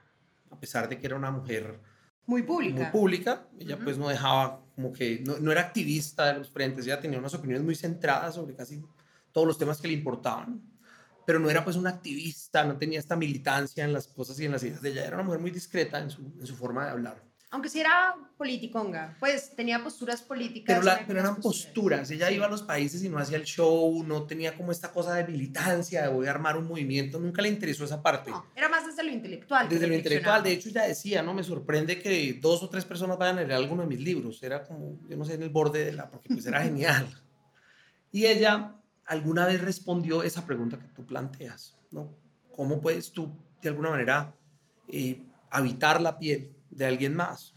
a 0.50 0.58
pesar 0.58 0.88
de 0.88 0.98
que 0.98 1.06
era 1.06 1.16
una 1.16 1.30
mujer 1.30 1.80
muy 2.28 2.42
pública. 2.42 2.74
muy 2.74 2.92
pública. 2.92 3.48
Ella 3.58 3.76
Ujú. 3.76 3.84
pues 3.84 3.98
no 3.98 4.08
dejaba 4.08 4.62
como 4.74 4.92
que, 4.92 5.20
no, 5.26 5.38
no 5.38 5.50
era 5.50 5.62
activista 5.62 6.32
de 6.32 6.38
los 6.38 6.50
frentes, 6.50 6.86
ella 6.86 7.00
tenía 7.00 7.18
unas 7.18 7.34
opiniones 7.34 7.64
muy 7.64 7.74
centradas 7.74 8.36
sobre 8.36 8.54
casi 8.54 8.80
todos 9.32 9.46
los 9.46 9.58
temas 9.58 9.80
que 9.80 9.88
le 9.88 9.94
importaban, 9.94 10.62
pero 11.26 11.40
no 11.40 11.50
era 11.50 11.64
pues 11.64 11.74
una 11.74 11.90
activista, 11.90 12.64
no 12.64 12.76
tenía 12.76 13.00
esta 13.00 13.16
militancia 13.16 13.84
en 13.84 13.92
las 13.92 14.06
cosas 14.06 14.38
y 14.38 14.44
en 14.44 14.52
las 14.52 14.62
ideas 14.62 14.80
de 14.80 14.90
ella, 14.90 15.04
era 15.04 15.16
una 15.16 15.24
mujer 15.24 15.40
muy 15.40 15.50
discreta 15.50 15.98
en 15.98 16.10
su, 16.10 16.32
en 16.38 16.46
su 16.46 16.54
forma 16.54 16.84
de 16.84 16.90
hablar. 16.92 17.27
Aunque 17.50 17.70
sí 17.70 17.80
era 17.80 18.14
politiconga, 18.36 19.16
pues 19.18 19.56
tenía 19.56 19.82
posturas 19.82 20.20
políticas. 20.20 20.76
Pero, 20.78 20.82
la- 20.84 21.02
pero 21.06 21.20
eran 21.20 21.36
posturas, 21.36 22.10
ella 22.10 22.28
Sí. 22.28 22.34
iba 22.34 22.44
a 22.44 22.48
los 22.50 22.62
países 22.62 23.02
y 23.02 23.08
no 23.08 23.18
hacía 23.18 23.38
el 23.38 23.44
show, 23.44 24.04
no 24.04 24.24
tenía 24.24 24.54
como 24.54 24.70
esta 24.70 24.92
cosa 24.92 25.14
de 25.14 25.26
militancia, 25.26 26.02
de 26.02 26.08
voy 26.08 26.26
a 26.26 26.30
armar 26.30 26.58
un 26.58 26.68
movimiento, 26.68 27.18
nunca 27.18 27.40
le 27.40 27.48
interesó 27.48 27.86
esa 27.86 28.02
parte. 28.02 28.30
No, 28.30 28.44
era 28.54 28.68
más 28.68 28.84
desde 28.86 29.02
lo 29.02 29.10
intelectual. 29.10 29.66
Desde 29.66 29.86
lo 29.86 29.94
intelectual, 29.94 30.42
de 30.42 30.52
hecho, 30.52 30.68
ella 30.68 30.82
decía, 30.82 31.22
¿no? 31.22 31.32
Me 31.32 31.42
sorprende 31.42 31.98
que 31.98 32.34
dos 32.34 32.62
o 32.62 32.68
tres 32.68 32.84
personas 32.84 33.16
vayan 33.16 33.38
a 33.38 33.40
leer 33.40 33.52
alguno 33.54 33.80
de 33.82 33.88
mis 33.88 34.00
libros. 34.00 34.42
Era 34.42 34.62
como, 34.64 34.98
yo 35.08 35.16
no 35.16 35.24
sé, 35.24 35.34
en 35.34 35.42
el 35.42 35.48
borde 35.48 35.86
de 35.86 35.92
la, 35.92 36.10
porque 36.10 36.28
pues 36.28 36.44
era 36.44 36.60
genial. 36.62 37.06
Y 38.12 38.26
ella 38.26 38.74
alguna 39.06 39.46
vez 39.46 39.62
respondió 39.62 40.22
esa 40.22 40.44
pregunta 40.44 40.78
que 40.78 40.88
tú 40.88 41.06
planteas, 41.06 41.78
¿no? 41.92 42.14
¿Cómo 42.54 42.78
puedes 42.82 43.10
tú, 43.10 43.30
de 43.62 43.70
alguna 43.70 43.88
manera, 43.88 44.34
eh, 44.88 45.22
habitar 45.50 46.00
la 46.02 46.18
piel 46.18 46.52
de 46.70 46.86
alguien 46.86 47.14
más? 47.14 47.54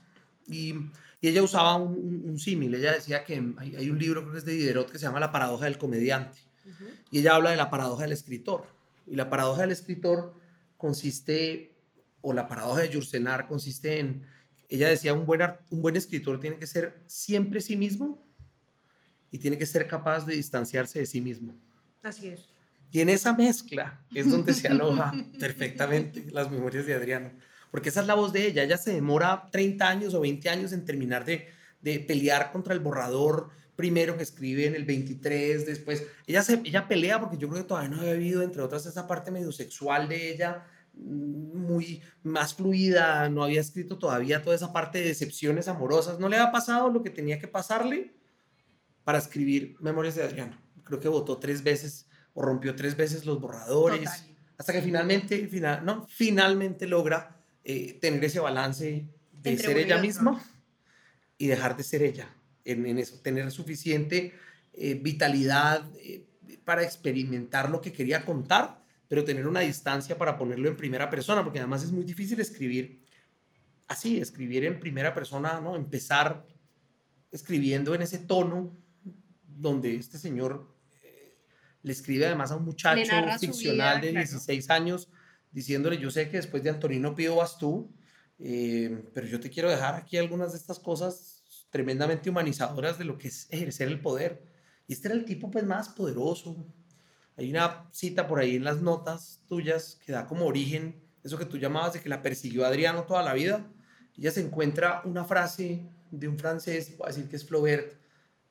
Y, 0.47 0.73
y 1.21 1.27
ella 1.27 1.43
usaba 1.43 1.75
un, 1.75 1.93
un- 1.93 2.29
un 2.31 2.39
símil, 2.39 2.73
ella 2.75 2.93
decía 2.93 3.23
que 3.23 3.41
hay, 3.57 3.75
hay 3.75 3.89
un 3.89 3.99
libro, 3.99 4.21
creo 4.21 4.33
que 4.33 4.39
es 4.39 4.45
de 4.45 4.53
Diderot, 4.53 4.91
que 4.91 4.97
se 4.99 5.05
llama 5.05 5.19
La 5.19 5.31
paradoja 5.31 5.65
del 5.65 5.77
comediante. 5.77 6.39
Y 7.11 7.19
ella 7.19 7.35
habla 7.35 7.51
de 7.51 7.57
la 7.57 7.69
paradoja 7.69 8.03
del 8.03 8.11
escritor. 8.13 8.65
Y 9.07 9.15
la 9.15 9.29
paradoja 9.29 9.61
del 9.61 9.71
escritor 9.71 10.33
consiste, 10.77 11.73
o 12.21 12.33
la 12.33 12.47
paradoja 12.47 12.81
de 12.81 12.89
Yursenar 12.89 13.47
consiste 13.47 13.99
en, 13.99 14.25
ella 14.69 14.87
decía, 14.89 15.13
un 15.13 15.25
buen, 15.25 15.41
un 15.69 15.81
buen 15.81 15.95
escritor 15.95 16.39
tiene 16.39 16.57
que 16.57 16.67
ser 16.67 17.01
siempre 17.07 17.59
sí 17.61 17.75
mismo 17.75 18.23
y 19.31 19.37
tiene 19.39 19.57
que 19.57 19.65
ser 19.65 19.87
capaz 19.87 20.25
de 20.25 20.35
distanciarse 20.35 20.99
de 20.99 21.05
sí 21.05 21.21
mismo. 21.21 21.53
Así 22.03 22.27
es. 22.29 22.47
Y 22.91 22.99
en 23.01 23.09
esa 23.09 23.33
mezcla 23.33 24.01
es 24.13 24.29
donde 24.29 24.53
se 24.53 24.67
aloja 24.69 25.13
perfectamente 25.39 26.25
las 26.31 26.49
memorias 26.51 26.85
de 26.85 26.93
Adriano. 26.93 27.31
Porque 27.71 27.89
esa 27.89 28.01
es 28.01 28.07
la 28.07 28.13
voz 28.13 28.33
de 28.33 28.45
ella. 28.45 28.63
Ella 28.63 28.77
se 28.77 28.93
demora 28.93 29.49
30 29.51 29.87
años 29.87 30.13
o 30.13 30.19
20 30.19 30.49
años 30.49 30.73
en 30.73 30.85
terminar 30.85 31.25
de, 31.25 31.47
de 31.81 31.99
pelear 31.99 32.51
contra 32.51 32.73
el 32.73 32.81
borrador 32.81 33.49
primero 33.81 34.15
que 34.15 34.21
escribe 34.21 34.67
en 34.67 34.75
el 34.75 34.85
23, 34.85 35.65
después. 35.65 36.05
Ella, 36.27 36.43
se, 36.43 36.61
ella 36.63 36.87
pelea 36.87 37.19
porque 37.19 37.37
yo 37.37 37.49
creo 37.49 37.63
que 37.63 37.67
todavía 37.67 37.89
no 37.89 37.99
había 37.99 38.13
vivido, 38.13 38.43
entre 38.43 38.61
otras, 38.61 38.85
esa 38.85 39.07
parte 39.07 39.31
medio 39.31 39.51
sexual 39.51 40.07
de 40.07 40.31
ella 40.31 40.67
mm, 40.93 41.57
muy 41.57 41.99
más 42.21 42.53
fluida, 42.53 43.27
no 43.29 43.43
había 43.43 43.59
escrito 43.59 43.97
todavía 43.97 44.43
toda 44.43 44.55
esa 44.55 44.71
parte 44.71 44.99
de 44.99 45.05
decepciones 45.05 45.67
amorosas, 45.67 46.19
no 46.19 46.29
le 46.29 46.37
había 46.37 46.51
pasado 46.51 46.91
lo 46.91 47.01
que 47.01 47.09
tenía 47.09 47.39
que 47.39 47.47
pasarle 47.47 48.13
para 49.03 49.17
escribir 49.17 49.75
Memorias 49.79 50.13
de 50.13 50.23
Adriano. 50.23 50.61
Creo 50.83 50.99
que 50.99 51.07
votó 51.07 51.39
tres 51.39 51.63
veces 51.63 52.07
o 52.33 52.43
rompió 52.43 52.75
tres 52.75 52.95
veces 52.95 53.25
los 53.25 53.41
borradores, 53.41 54.27
hasta 54.57 54.73
que 54.73 54.81
finalmente, 54.83 55.47
final, 55.47 55.83
no, 55.83 56.05
finalmente 56.07 56.85
logra 56.85 57.40
eh, 57.63 57.97
tener 58.01 58.23
ese 58.23 58.39
balance 58.39 59.05
de 59.31 59.57
ser 59.57 59.77
ella 59.77 59.99
misma 59.99 60.43
y 61.37 61.47
dejar 61.47 61.77
de 61.77 61.83
ser 61.83 62.03
ella 62.03 62.33
en, 62.65 62.85
en 62.85 62.99
eso, 62.99 63.19
tener 63.21 63.51
suficiente 63.51 64.33
eh, 64.73 64.95
vitalidad 64.95 65.83
eh, 65.97 66.25
para 66.63 66.83
experimentar 66.83 67.69
lo 67.69 67.81
que 67.81 67.91
quería 67.91 68.25
contar, 68.25 68.83
pero 69.07 69.23
tener 69.23 69.47
una 69.47 69.61
distancia 69.61 70.17
para 70.17 70.37
ponerlo 70.37 70.69
en 70.69 70.77
primera 70.77 71.09
persona, 71.09 71.43
porque 71.43 71.59
además 71.59 71.83
es 71.83 71.91
muy 71.91 72.03
difícil 72.03 72.39
escribir 72.39 73.03
así, 73.87 74.19
escribir 74.19 74.63
en 74.65 74.79
primera 74.79 75.13
persona, 75.13 75.59
¿no? 75.59 75.75
Empezar 75.75 76.45
escribiendo 77.31 77.93
en 77.93 78.01
ese 78.01 78.19
tono 78.19 78.75
donde 79.43 79.95
este 79.95 80.17
señor 80.17 80.71
le 81.83 81.91
escribe 81.91 82.25
además 82.25 82.51
a 82.51 82.55
un 82.55 82.65
muchacho 82.65 83.11
ficcional 83.39 84.01
de 84.01 84.11
16 84.11 84.69
años, 84.69 85.09
diciéndole, 85.51 85.97
yo 85.97 86.11
sé 86.11 86.29
que 86.29 86.37
después 86.37 86.63
de 86.63 86.69
Antonino 86.69 87.15
Pío 87.15 87.37
vas 87.37 87.57
tú, 87.57 87.91
pero 88.37 89.27
yo 89.27 89.39
te 89.39 89.49
quiero 89.49 89.69
dejar 89.69 89.95
aquí 89.95 90.17
algunas 90.17 90.51
de 90.51 90.57
estas 90.57 90.79
cosas 90.79 91.43
tremendamente 91.69 92.29
humanizadoras 92.29 92.97
de 92.97 93.05
lo 93.05 93.17
que 93.17 93.27
es 93.27 93.47
ejercer 93.51 93.87
el 93.87 94.01
poder. 94.01 94.43
Y 94.87 94.93
este 94.93 95.07
era 95.07 95.15
el 95.15 95.25
tipo 95.25 95.51
pues 95.51 95.63
más 95.65 95.89
poderoso. 95.89 96.55
Hay 97.37 97.49
una 97.49 97.89
cita 97.91 98.27
por 98.27 98.39
ahí 98.39 98.55
en 98.55 98.63
las 98.63 98.81
notas 98.81 99.41
tuyas 99.47 99.99
que 100.05 100.11
da 100.11 100.27
como 100.27 100.45
origen 100.45 101.01
eso 101.23 101.37
que 101.37 101.45
tú 101.45 101.57
llamabas 101.57 101.93
de 101.93 102.01
que 102.01 102.09
la 102.09 102.21
persiguió 102.21 102.65
Adriano 102.65 103.03
toda 103.03 103.23
la 103.23 103.33
vida. 103.33 103.65
Ella 104.17 104.31
se 104.31 104.41
encuentra 104.41 105.01
una 105.05 105.23
frase 105.23 105.87
de 106.09 106.27
un 106.27 106.37
francés, 106.37 106.97
voy 106.97 107.05
a 107.05 107.09
decir 107.09 107.29
que 107.29 107.35
es 107.35 107.45
Flaubert, 107.45 107.93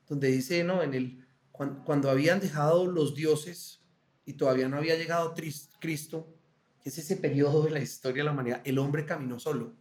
donde 0.07 0.29
dice, 0.29 0.63
¿no? 0.63 0.81
En 0.81 0.93
el, 0.93 1.27
cuando 1.51 2.09
habían 2.09 2.39
dejado 2.39 2.87
los 2.87 3.13
dioses 3.13 3.81
y 4.25 4.33
todavía 4.33 4.67
no 4.67 4.77
había 4.77 4.95
llegado 4.95 5.35
Cristo, 5.79 6.33
que 6.83 6.89
es 6.89 6.97
ese 6.97 7.17
periodo 7.17 7.63
de 7.63 7.71
la 7.71 7.79
historia 7.79 8.23
de 8.23 8.25
la 8.25 8.31
humanidad, 8.31 8.61
el 8.63 8.79
hombre 8.79 9.05
caminó 9.05 9.39
solo 9.39 9.75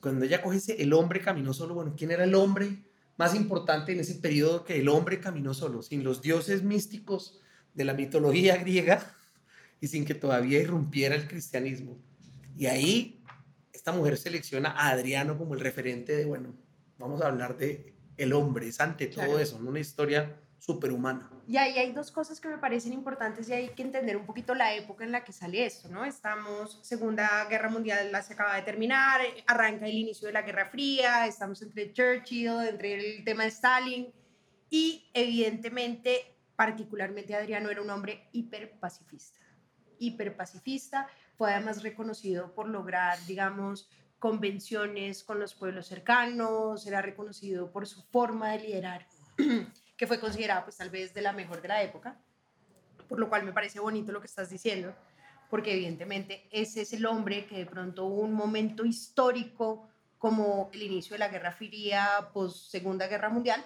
cuando 0.00 0.24
ella 0.24 0.42
coge 0.42 0.58
ese, 0.58 0.82
el 0.82 0.92
hombre 0.92 1.20
caminó 1.20 1.52
solo, 1.52 1.74
bueno, 1.74 1.94
¿quién 1.96 2.10
era 2.10 2.24
el 2.24 2.34
hombre 2.34 2.84
más 3.16 3.34
importante 3.34 3.92
en 3.92 4.00
ese 4.00 4.14
periodo 4.16 4.64
que 4.64 4.78
el 4.78 4.88
hombre 4.88 5.20
caminó 5.20 5.54
solo? 5.54 5.82
Sin 5.82 6.04
los 6.04 6.22
dioses 6.22 6.62
místicos 6.62 7.40
de 7.74 7.84
la 7.84 7.94
mitología 7.94 8.56
griega 8.62 9.14
y 9.80 9.88
sin 9.88 10.04
que 10.04 10.14
todavía 10.14 10.60
irrumpiera 10.60 11.14
el 11.14 11.26
cristianismo. 11.26 11.98
Y 12.56 12.66
ahí 12.66 13.24
esta 13.72 13.92
mujer 13.92 14.16
selecciona 14.18 14.70
a 14.70 14.90
Adriano 14.90 15.38
como 15.38 15.54
el 15.54 15.60
referente 15.60 16.14
de, 16.14 16.26
bueno, 16.26 16.54
vamos 16.98 17.22
a 17.22 17.28
hablar 17.28 17.56
de 17.56 17.94
el 18.16 18.34
hombre, 18.34 18.68
es 18.68 18.80
ante 18.80 19.06
todo 19.06 19.38
eso, 19.38 19.58
¿no? 19.58 19.70
una 19.70 19.80
historia 19.80 20.38
superhumana. 20.60 21.28
Y 21.48 21.56
ahí 21.56 21.78
hay 21.78 21.92
dos 21.92 22.12
cosas 22.12 22.38
que 22.38 22.48
me 22.48 22.58
parecen 22.58 22.92
importantes 22.92 23.48
y 23.48 23.54
hay 23.54 23.68
que 23.70 23.82
entender 23.82 24.16
un 24.16 24.26
poquito 24.26 24.54
la 24.54 24.74
época 24.74 25.04
en 25.04 25.10
la 25.10 25.24
que 25.24 25.32
sale 25.32 25.64
esto, 25.64 25.88
¿no? 25.88 26.04
Estamos, 26.04 26.78
Segunda 26.82 27.46
Guerra 27.46 27.70
Mundial 27.70 28.12
la 28.12 28.22
se 28.22 28.34
acaba 28.34 28.54
de 28.56 28.62
terminar, 28.62 29.22
arranca 29.46 29.86
el 29.86 29.94
inicio 29.94 30.28
de 30.28 30.34
la 30.34 30.42
Guerra 30.42 30.66
Fría, 30.66 31.26
estamos 31.26 31.62
entre 31.62 31.92
Churchill, 31.92 32.68
entre 32.68 32.94
el 32.94 33.24
tema 33.24 33.44
de 33.44 33.48
Stalin 33.48 34.12
y 34.68 35.10
evidentemente, 35.14 36.36
particularmente 36.54 37.34
Adriano 37.34 37.70
era 37.70 37.80
un 37.80 37.88
hombre 37.88 38.28
hiperpacifista, 38.32 39.40
hiperpacifista, 39.98 41.08
fue 41.38 41.54
además 41.54 41.82
reconocido 41.82 42.54
por 42.54 42.68
lograr, 42.68 43.18
digamos, 43.26 43.88
convenciones 44.18 45.24
con 45.24 45.40
los 45.40 45.54
pueblos 45.54 45.86
cercanos, 45.86 46.86
era 46.86 47.00
reconocido 47.00 47.72
por 47.72 47.86
su 47.86 48.02
forma 48.02 48.50
de 48.50 48.58
liderar 48.58 49.06
que 50.00 50.06
fue 50.06 50.18
considerada 50.18 50.64
pues 50.64 50.78
tal 50.78 50.88
vez 50.88 51.12
de 51.12 51.20
la 51.20 51.34
mejor 51.34 51.60
de 51.60 51.68
la 51.68 51.82
época, 51.82 52.16
por 53.06 53.18
lo 53.18 53.28
cual 53.28 53.44
me 53.44 53.52
parece 53.52 53.80
bonito 53.80 54.12
lo 54.12 54.20
que 54.22 54.28
estás 54.28 54.48
diciendo, 54.48 54.94
porque 55.50 55.74
evidentemente 55.74 56.48
ese 56.50 56.80
es 56.80 56.94
el 56.94 57.04
hombre 57.04 57.44
que 57.44 57.58
de 57.58 57.66
pronto 57.66 58.06
hubo 58.06 58.22
un 58.22 58.32
momento 58.32 58.86
histórico 58.86 59.90
como 60.16 60.70
el 60.72 60.84
inicio 60.84 61.12
de 61.12 61.18
la 61.18 61.28
Guerra 61.28 61.52
Fría, 61.52 62.30
post 62.32 62.70
Segunda 62.70 63.08
Guerra 63.08 63.28
Mundial, 63.28 63.62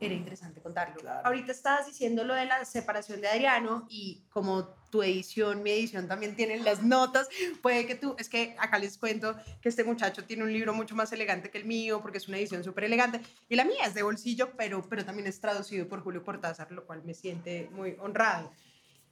era 0.00 0.14
interesante 0.14 0.60
contarlo. 0.60 0.96
Ahorita 1.24 1.52
estabas 1.52 1.86
diciendo 1.86 2.24
lo 2.24 2.34
de 2.34 2.46
la 2.46 2.64
separación 2.64 3.20
de 3.20 3.28
Adriano 3.28 3.86
y 3.90 4.22
como 4.30 4.64
tu 4.90 5.02
edición, 5.02 5.62
mi 5.62 5.70
edición 5.70 6.08
también 6.08 6.34
tienen 6.34 6.64
las 6.64 6.82
notas, 6.82 7.28
puede 7.62 7.86
que 7.86 7.94
tú, 7.94 8.16
es 8.18 8.28
que 8.28 8.56
acá 8.58 8.78
les 8.78 8.98
cuento 8.98 9.36
que 9.60 9.68
este 9.68 9.84
muchacho 9.84 10.24
tiene 10.24 10.42
un 10.42 10.52
libro 10.52 10.72
mucho 10.72 10.96
más 10.96 11.12
elegante 11.12 11.50
que 11.50 11.58
el 11.58 11.64
mío 11.64 12.00
porque 12.00 12.18
es 12.18 12.28
una 12.28 12.38
edición 12.38 12.64
súper 12.64 12.84
elegante 12.84 13.20
y 13.48 13.56
la 13.56 13.64
mía 13.64 13.84
es 13.86 13.94
de 13.94 14.02
bolsillo, 14.02 14.50
pero, 14.56 14.82
pero 14.88 15.04
también 15.04 15.28
es 15.28 15.38
traducido 15.38 15.86
por 15.86 16.02
Julio 16.02 16.24
Cortázar, 16.24 16.72
lo 16.72 16.86
cual 16.86 17.02
me 17.04 17.14
siente 17.14 17.68
muy 17.72 17.96
honrado. 18.00 18.50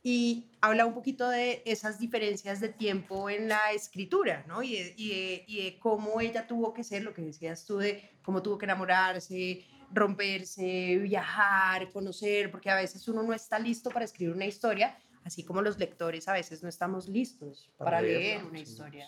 Y 0.02 0.47
habla 0.61 0.87
un 0.87 0.95
poquito 0.95 1.28
de 1.28 1.62
esas 1.67 1.99
diferencias 1.99 2.61
de 2.61 2.69
tiempo 2.69 3.28
en 3.28 3.49
la 3.49 3.73
escritura, 3.73 4.45
¿no? 4.47 4.62
Y 4.62 4.76
y 4.97 5.45
y 5.47 5.64
de 5.64 5.78
cómo 5.78 6.21
ella 6.21 6.47
tuvo 6.47 6.73
que 6.73 6.85
ser, 6.85 7.02
lo 7.02 7.12
que 7.12 7.23
decías 7.23 7.64
tú, 7.67 7.78
de 7.78 8.11
cómo 8.23 8.43
tuvo 8.43 8.59
que 8.59 8.67
enamorarse, 8.67 9.64
romperse, 9.93 10.99
viajar, 10.99 11.90
conocer, 11.93 12.50
porque 12.50 12.71
a 12.71 12.76
veces 12.76 13.07
uno 13.09 13.23
no 13.23 13.33
está 13.33 13.59
listo 13.59 13.90
para 13.90 14.05
escribir 14.05 14.35
una 14.35 14.47
historia, 14.47 14.97
así 15.25 15.45
como 15.45 15.62
los 15.62 15.78
lectores 15.78 16.28
a 16.28 16.33
veces 16.33 16.62
no 16.62 16.69
estamos 16.69 17.09
listos 17.09 17.71
para, 17.76 18.00
leer 18.00 18.45
una 18.45 18.61
historia. 18.61 19.07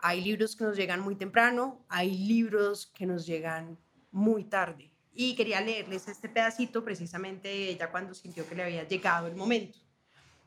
Hay 0.00 0.22
libros 0.22 0.56
que 0.56 0.64
nos 0.64 0.76
llegan 0.76 1.00
muy 1.00 1.16
temprano, 1.16 1.84
hay 1.88 2.16
libros 2.16 2.86
que 2.86 3.06
nos 3.06 3.26
llegan 3.26 3.78
muy 4.10 4.44
tarde. 4.44 4.90
Y 5.14 5.34
quería 5.34 5.60
leerles 5.60 6.08
este 6.08 6.28
pedacito 6.28 6.82
precisamente 6.84 7.68
ella 7.68 7.90
cuando 7.90 8.14
sintió 8.14 8.48
que 8.48 8.54
le 8.54 8.62
había 8.62 8.88
llegado 8.88 9.26
el 9.26 9.36
momento, 9.36 9.78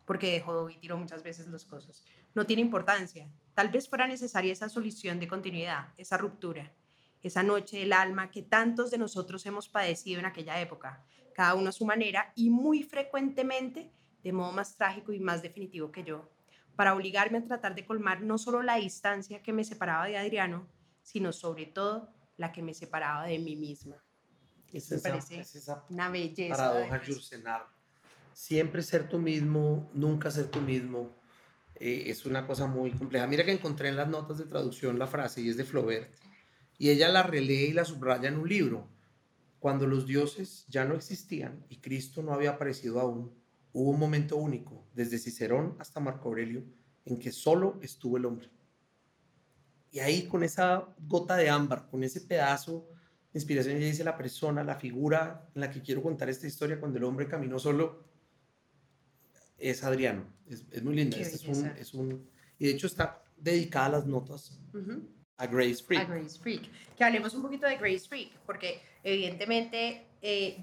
porque 0.05 0.31
dejó 0.31 0.69
y 0.69 0.77
tiró 0.77 0.97
muchas 0.97 1.24
veces 1.24 1.47
las 1.47 1.65
cosas. 1.65 2.03
No 2.33 2.45
tiene 2.45 2.62
importancia. 2.62 3.29
Tal 3.53 3.69
vez 3.69 3.89
fuera 3.89 4.07
necesaria 4.07 4.53
esa 4.53 4.69
solución 4.69 5.19
de 5.19 5.27
continuidad, 5.27 5.93
esa 5.97 6.17
ruptura 6.17 6.71
esa 7.27 7.41
noche 7.41 7.79
del 7.79 7.91
alma 7.91 8.29
que 8.29 8.43
tantos 8.43 8.91
de 8.91 9.00
nosotros 9.00 9.43
hemos 9.47 9.67
padecido 9.67 10.19
en 10.19 10.27
aquella 10.27 10.62
época, 10.62 11.03
cada 11.33 11.55
uno 11.55 11.69
a 11.69 11.71
su 11.71 11.83
manera 11.83 12.31
y 12.35 12.51
muy 12.51 12.83
frecuentemente 12.83 13.91
de 14.24 14.31
modo 14.31 14.51
más 14.51 14.75
trágico 14.75 15.12
y 15.12 15.19
más 15.19 15.41
definitivo 15.41 15.91
que 15.91 16.03
yo, 16.03 16.29
para 16.75 16.93
obligarme 16.93 17.39
a 17.39 17.45
tratar 17.45 17.74
de 17.74 17.83
colmar 17.83 18.21
no 18.21 18.38
solo 18.38 18.62
la 18.62 18.75
distancia 18.75 19.41
que 19.41 19.53
me 19.53 19.63
separaba 19.63 20.05
de 20.05 20.17
Adriano, 20.17 20.67
sino 21.01 21.33
sobre 21.33 21.65
todo 21.65 22.13
la 22.38 22.51
que 22.51 22.62
me 22.62 22.75
separaba 22.75 23.25
de 23.25 23.39
mí 23.39 23.55
misma. 23.55 23.95
Es 24.71 24.91
esa, 24.91 25.09
parece 25.09 25.43
una 25.89 26.09
belleza. 26.09 26.57
Paradoja. 26.57 27.01
Siempre 28.35 28.83
ser 28.83 29.07
tú 29.07 29.17
mismo, 29.17 29.89
nunca 29.93 30.29
ser 30.29 30.47
tú 30.47 30.59
mismo, 30.59 31.15
eh, 31.75 32.03
es 32.07 32.25
una 32.25 32.45
cosa 32.45 32.67
muy 32.67 32.91
compleja. 32.91 33.25
Mira 33.27 33.45
que 33.45 33.53
encontré 33.53 33.87
en 33.87 33.95
las 33.95 34.09
notas 34.09 34.37
de 34.37 34.43
traducción 34.43 34.99
la 34.99 35.07
frase 35.07 35.39
y 35.39 35.47
es 35.47 35.55
de 35.55 35.63
Flaubert 35.63 36.13
y 36.77 36.89
ella 36.89 37.07
la 37.07 37.23
relee 37.23 37.67
y 37.67 37.71
la 37.71 37.85
subraya 37.85 38.27
en 38.27 38.35
un 38.35 38.49
libro. 38.49 38.89
Cuando 39.57 39.87
los 39.87 40.05
dioses 40.05 40.65
ya 40.67 40.83
no 40.83 40.95
existían 40.95 41.65
y 41.69 41.77
Cristo 41.77 42.21
no 42.23 42.33
había 42.33 42.49
aparecido 42.51 42.99
aún, 42.99 43.33
hubo 43.71 43.91
un 43.91 43.99
momento 43.99 44.35
único, 44.35 44.85
desde 44.93 45.17
Cicerón 45.17 45.77
hasta 45.79 46.01
Marco 46.01 46.27
Aurelio, 46.27 46.65
en 47.05 47.17
que 47.17 47.31
solo 47.31 47.79
estuvo 47.81 48.17
el 48.17 48.25
hombre. 48.25 48.49
Y 49.91 49.99
ahí 49.99 50.27
con 50.27 50.43
esa 50.43 50.93
gota 50.99 51.37
de 51.37 51.49
ámbar, 51.49 51.87
con 51.89 52.03
ese 52.03 52.19
pedazo 52.19 52.85
de 53.31 53.39
inspiración, 53.39 53.77
ella 53.77 53.87
dice 53.87 54.03
la 54.03 54.17
persona, 54.17 54.61
la 54.61 54.75
figura 54.75 55.47
en 55.55 55.61
la 55.61 55.71
que 55.71 55.81
quiero 55.81 56.03
contar 56.03 56.29
esta 56.29 56.47
historia 56.47 56.81
cuando 56.81 56.97
el 56.97 57.05
hombre 57.05 57.29
caminó 57.29 57.59
solo, 57.59 58.14
es 59.57 59.83
Adriano. 59.83 60.25
Es, 60.47 60.83
muy 60.83 60.95
linda. 60.95 61.17
Este 61.17 61.35
es, 61.79 61.93
un, 61.93 62.29
y 62.59 62.67
de 62.67 62.71
hecho 62.71 62.88
está 62.88 63.24
dedicada 63.38 63.85
a 63.88 63.89
las 63.89 64.05
notas. 64.05 64.59
A 65.38 65.47
Grace 65.47 65.83
Freak. 65.83 66.01
A 66.01 66.05
Grace 66.05 66.39
Freak. 66.39 66.69
Que 66.95 67.03
hablemos 67.03 67.33
un 67.33 67.41
poquito 67.41 67.67
de 67.67 67.75
Grace 67.77 68.07
Freak, 68.07 68.31
porque 68.45 68.81
evidentemente 69.03 70.07
eh, 70.21 70.59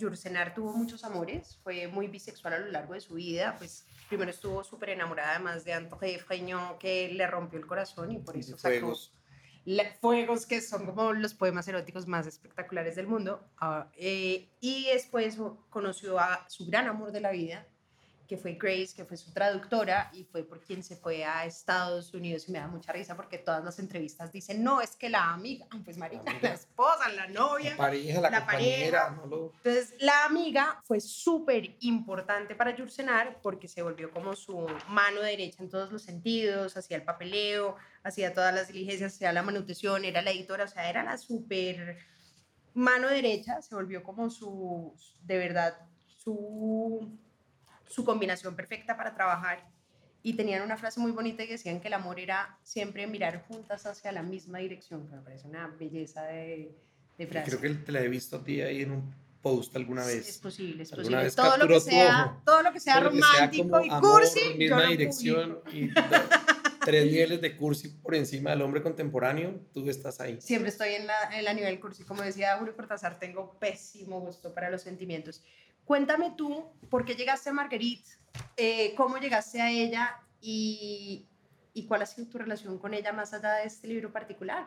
tuvo 0.54 0.72
muchos 0.72 1.04
amores, 1.04 1.58
fue 1.62 1.86
muy 1.86 2.08
bisexual 2.08 2.54
a 2.54 2.58
lo 2.58 2.70
largo 2.72 2.94
de 2.94 3.00
su 3.00 3.14
vida, 3.14 3.56
pues 3.58 3.86
primero 4.08 4.30
estuvo 4.30 4.64
súper 4.64 4.90
enamorada 4.90 5.36
además 5.36 5.64
de 5.64 5.72
André 5.72 6.18
Freignant, 6.18 6.78
que 6.78 7.08
le 7.12 7.26
rompió 7.26 7.58
el 7.58 7.66
corazón 7.66 8.10
y 8.10 8.18
por 8.18 8.36
eso 8.36 8.58
sacó 8.58 8.80
fuegos. 8.80 9.12
fuegos, 10.00 10.46
que 10.46 10.60
son 10.60 10.86
como 10.86 11.12
los 11.12 11.34
poemas 11.34 11.68
eróticos 11.68 12.06
más 12.06 12.26
espectaculares 12.26 12.96
del 12.96 13.06
mundo. 13.06 13.46
Ah, 13.58 13.88
eh, 13.96 14.48
y 14.60 14.86
después 14.92 15.38
conoció 15.70 16.18
a 16.18 16.44
su 16.48 16.66
gran 16.66 16.88
amor 16.88 17.12
de 17.12 17.20
la 17.20 17.30
vida, 17.30 17.68
que 18.32 18.38
fue 18.38 18.54
Grace, 18.54 18.94
que 18.96 19.04
fue 19.04 19.18
su 19.18 19.30
traductora 19.30 20.08
y 20.14 20.24
fue 20.24 20.42
por 20.42 20.64
quien 20.64 20.82
se 20.82 20.96
fue 20.96 21.22
a 21.22 21.44
Estados 21.44 22.14
Unidos 22.14 22.48
y 22.48 22.52
me 22.52 22.60
da 22.60 22.66
mucha 22.66 22.90
risa 22.90 23.14
porque 23.14 23.36
todas 23.36 23.62
las 23.62 23.78
entrevistas 23.78 24.32
dicen, 24.32 24.64
no, 24.64 24.80
es 24.80 24.96
que 24.96 25.10
la 25.10 25.34
amiga, 25.34 25.66
pues 25.84 25.98
marica, 25.98 26.22
la, 26.32 26.38
la 26.40 26.54
esposa, 26.54 27.10
la 27.14 27.26
novia, 27.26 27.72
la 27.72 27.76
pareja, 27.76 28.20
la, 28.22 28.30
la 28.30 28.38
compañera, 28.38 29.02
pareja. 29.02 29.20
no 29.22 29.26
lo- 29.26 29.52
Entonces, 29.62 29.94
la 30.00 30.24
amiga 30.24 30.80
fue 30.86 30.98
súper 31.00 31.76
importante 31.80 32.54
para 32.54 32.74
Yursenar 32.74 33.38
porque 33.42 33.68
se 33.68 33.82
volvió 33.82 34.10
como 34.10 34.34
su 34.34 34.66
mano 34.88 35.20
derecha 35.20 35.62
en 35.62 35.68
todos 35.68 35.92
los 35.92 36.00
sentidos, 36.02 36.74
hacía 36.78 36.96
el 36.96 37.04
papeleo, 37.04 37.76
hacía 38.02 38.32
todas 38.32 38.54
las 38.54 38.68
diligencias, 38.68 39.12
hacía 39.14 39.30
la 39.34 39.42
manutención, 39.42 40.06
era 40.06 40.22
la 40.22 40.30
editora, 40.30 40.64
o 40.64 40.68
sea, 40.68 40.88
era 40.88 41.04
la 41.04 41.18
súper 41.18 41.98
mano 42.72 43.08
derecha, 43.08 43.60
se 43.60 43.74
volvió 43.74 44.02
como 44.02 44.30
su, 44.30 44.94
de 45.20 45.36
verdad, 45.36 45.76
su, 46.16 47.18
su 47.92 48.04
combinación 48.04 48.56
perfecta 48.56 48.96
para 48.96 49.14
trabajar. 49.14 49.68
Y 50.22 50.34
tenían 50.34 50.62
una 50.62 50.76
frase 50.76 51.00
muy 51.00 51.10
bonita 51.10 51.42
y 51.42 51.48
decían 51.48 51.80
que 51.80 51.88
el 51.88 51.94
amor 51.94 52.20
era 52.20 52.58
siempre 52.62 53.06
mirar 53.06 53.44
juntas 53.48 53.86
hacia 53.86 54.12
la 54.12 54.22
misma 54.22 54.58
dirección, 54.58 55.08
que 55.08 55.16
me 55.16 55.22
parece 55.22 55.48
una 55.48 55.66
belleza 55.66 56.22
de, 56.22 56.76
de 57.18 57.26
frase. 57.26 57.50
Creo 57.50 57.60
que 57.60 57.84
te 57.84 57.92
la 57.92 58.00
he 58.00 58.08
visto 58.08 58.36
a 58.36 58.44
ti 58.44 58.60
ahí 58.60 58.82
en 58.82 58.92
un 58.92 59.14
post 59.42 59.74
alguna 59.74 60.04
Sí, 60.04 60.14
vez. 60.14 60.28
Es 60.28 60.38
posible, 60.38 60.84
es 60.84 60.92
¿Alguna 60.92 61.24
posible. 61.24 61.42
Todo 61.42 61.56
lo, 61.56 61.68
que 61.68 61.80
sea, 61.80 62.40
todo 62.44 62.62
lo 62.62 62.72
que 62.72 62.80
sea 62.80 63.00
Todo 63.00 63.10
lo 63.10 63.12
que 63.18 63.20
sea 63.20 63.40
romántico 63.40 63.84
y 63.84 63.88
amor, 63.90 64.20
cursi, 64.20 64.54
misma 64.56 64.86
dirección 64.86 65.60
y 65.72 65.90
tres 66.84 67.06
niveles 67.06 67.40
de 67.40 67.56
cursi 67.56 67.88
por 67.88 68.14
encima 68.14 68.50
del 68.50 68.62
hombre 68.62 68.82
contemporáneo, 68.82 69.60
tú 69.72 69.88
estás 69.88 70.20
ahí. 70.20 70.40
Siempre 70.40 70.70
estoy 70.70 70.94
en 70.94 71.06
la, 71.06 71.14
en 71.32 71.44
la 71.44 71.54
nivel 71.54 71.78
cursi. 71.80 72.04
Como 72.04 72.22
decía 72.22 72.56
Julio 72.58 72.76
Cortázar, 72.76 73.18
tengo 73.18 73.58
pésimo 73.58 74.20
gusto 74.20 74.54
para 74.54 74.70
los 74.70 74.82
sentimientos. 74.82 75.42
Cuéntame 75.84 76.34
tú, 76.36 76.64
¿por 76.90 77.04
qué 77.04 77.14
llegaste 77.14 77.50
a 77.50 77.52
Marguerite? 77.52 78.08
Eh, 78.56 78.94
¿Cómo 78.96 79.18
llegaste 79.18 79.60
a 79.60 79.70
ella? 79.70 80.16
Y, 80.40 81.28
¿Y 81.74 81.86
cuál 81.86 82.02
ha 82.02 82.06
sido 82.06 82.28
tu 82.28 82.38
relación 82.38 82.78
con 82.78 82.94
ella 82.94 83.12
más 83.12 83.32
allá 83.32 83.54
de 83.54 83.64
este 83.66 83.88
libro 83.88 84.12
particular? 84.12 84.66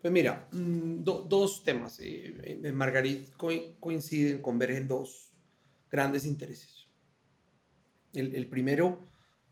Pues 0.00 0.12
mira, 0.12 0.48
mm, 0.52 1.02
do- 1.02 1.22
dos 1.28 1.62
temas. 1.64 1.98
eh, 2.00 2.60
en 2.64 2.74
Margarit 2.74 3.30
co- 3.36 3.76
coinciden, 3.80 4.40
convergen 4.40 4.86
dos 4.88 5.32
grandes 5.90 6.24
intereses. 6.24 6.88
El, 8.12 8.34
el 8.34 8.48
primero 8.48 9.08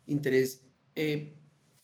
interés 0.07 0.67
eh, 0.95 1.37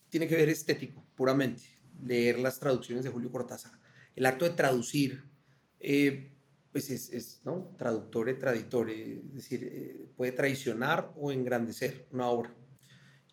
tiene 0.08 0.26
que 0.28 0.36
ver 0.36 0.48
estético, 0.48 1.04
puramente, 1.14 1.62
leer 2.02 2.38
las 2.38 2.58
traducciones 2.58 3.04
de 3.04 3.10
Julio 3.10 3.30
Cortázar. 3.30 3.72
El 4.14 4.26
acto 4.26 4.44
de 4.44 4.52
traducir, 4.52 5.24
eh, 5.80 6.31
pues 6.72 6.90
es, 6.90 7.12
es, 7.12 7.42
¿no? 7.44 7.74
traductore, 7.76 8.34
traditore, 8.34 9.18
es 9.18 9.34
decir, 9.34 9.68
eh, 9.70 10.06
puede 10.16 10.32
traicionar 10.32 11.12
o 11.16 11.30
engrandecer 11.30 12.06
una 12.10 12.28
obra. 12.28 12.54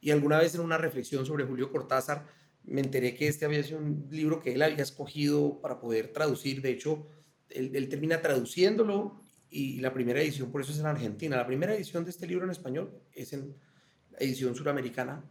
Y 0.02 0.12
alguna 0.12 0.38
vez 0.38 0.56
en 0.56 0.62
una 0.62 0.78
reflexión 0.78 1.26
sobre 1.26 1.46
Julio 1.46 1.72
Cortázar, 1.72 2.28
me 2.64 2.82
enteré 2.82 3.16
que 3.16 3.28
este 3.28 3.46
había 3.46 3.64
sido 3.64 3.80
un 3.80 4.08
libro 4.12 4.42
que 4.42 4.54
él 4.54 4.62
había 4.62 4.84
escogido 4.84 5.60
para 5.62 5.80
poder 5.80 6.12
traducir. 6.12 6.62
De 6.62 6.72
hecho, 6.72 7.08
él, 7.50 7.72
él 7.74 7.88
termina 7.90 8.22
traduciéndolo 8.22 9.22
y 9.50 9.80
la 9.80 9.94
primera 9.94 10.22
edición, 10.22 10.52
por 10.52 10.62
eso 10.62 10.72
es 10.72 10.80
en 10.80 10.86
Argentina. 10.86 11.38
La 11.38 11.48
primera 11.48 11.74
edición 11.74 12.04
de 12.04 12.12
este 12.12 12.28
libro 12.28 12.46
en 12.46 12.52
español 12.52 13.02
es 13.14 13.34
en 13.34 13.56
la 14.12 14.20
edición 14.20 14.54
suramericana, 14.54 15.24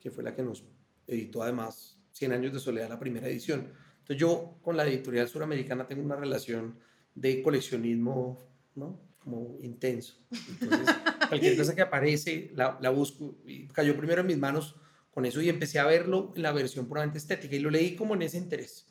que 0.00 0.10
fue 0.10 0.24
la 0.24 0.34
que 0.34 0.42
nos 0.42 0.64
editó 1.06 1.42
además 1.42 1.98
100 2.12 2.32
años 2.32 2.52
de 2.52 2.60
soledad, 2.60 2.88
la 2.88 2.98
primera 2.98 3.28
edición. 3.28 3.72
Entonces 3.98 4.16
yo 4.16 4.58
con 4.62 4.76
la 4.76 4.86
editorial 4.86 5.28
suramericana 5.28 5.86
tengo 5.86 6.02
una 6.02 6.16
relación 6.16 6.78
de 7.16 7.42
coleccionismo, 7.42 8.38
¿no? 8.76 9.00
Como 9.18 9.58
intenso. 9.62 10.14
Entonces, 10.60 10.94
cualquier 11.28 11.56
cosa 11.56 11.74
que 11.74 11.82
aparece, 11.82 12.52
la, 12.54 12.78
la 12.80 12.90
busco. 12.90 13.38
Y 13.44 13.66
cayó 13.66 13.96
primero 13.96 14.20
en 14.20 14.28
mis 14.28 14.38
manos 14.38 14.76
con 15.10 15.24
eso 15.24 15.40
y 15.40 15.48
empecé 15.48 15.80
a 15.80 15.86
verlo 15.86 16.32
en 16.36 16.42
la 16.42 16.52
versión 16.52 16.86
puramente 16.86 17.18
estética 17.18 17.56
y 17.56 17.58
lo 17.58 17.70
leí 17.70 17.96
como 17.96 18.14
en 18.14 18.22
ese 18.22 18.36
interés. 18.36 18.86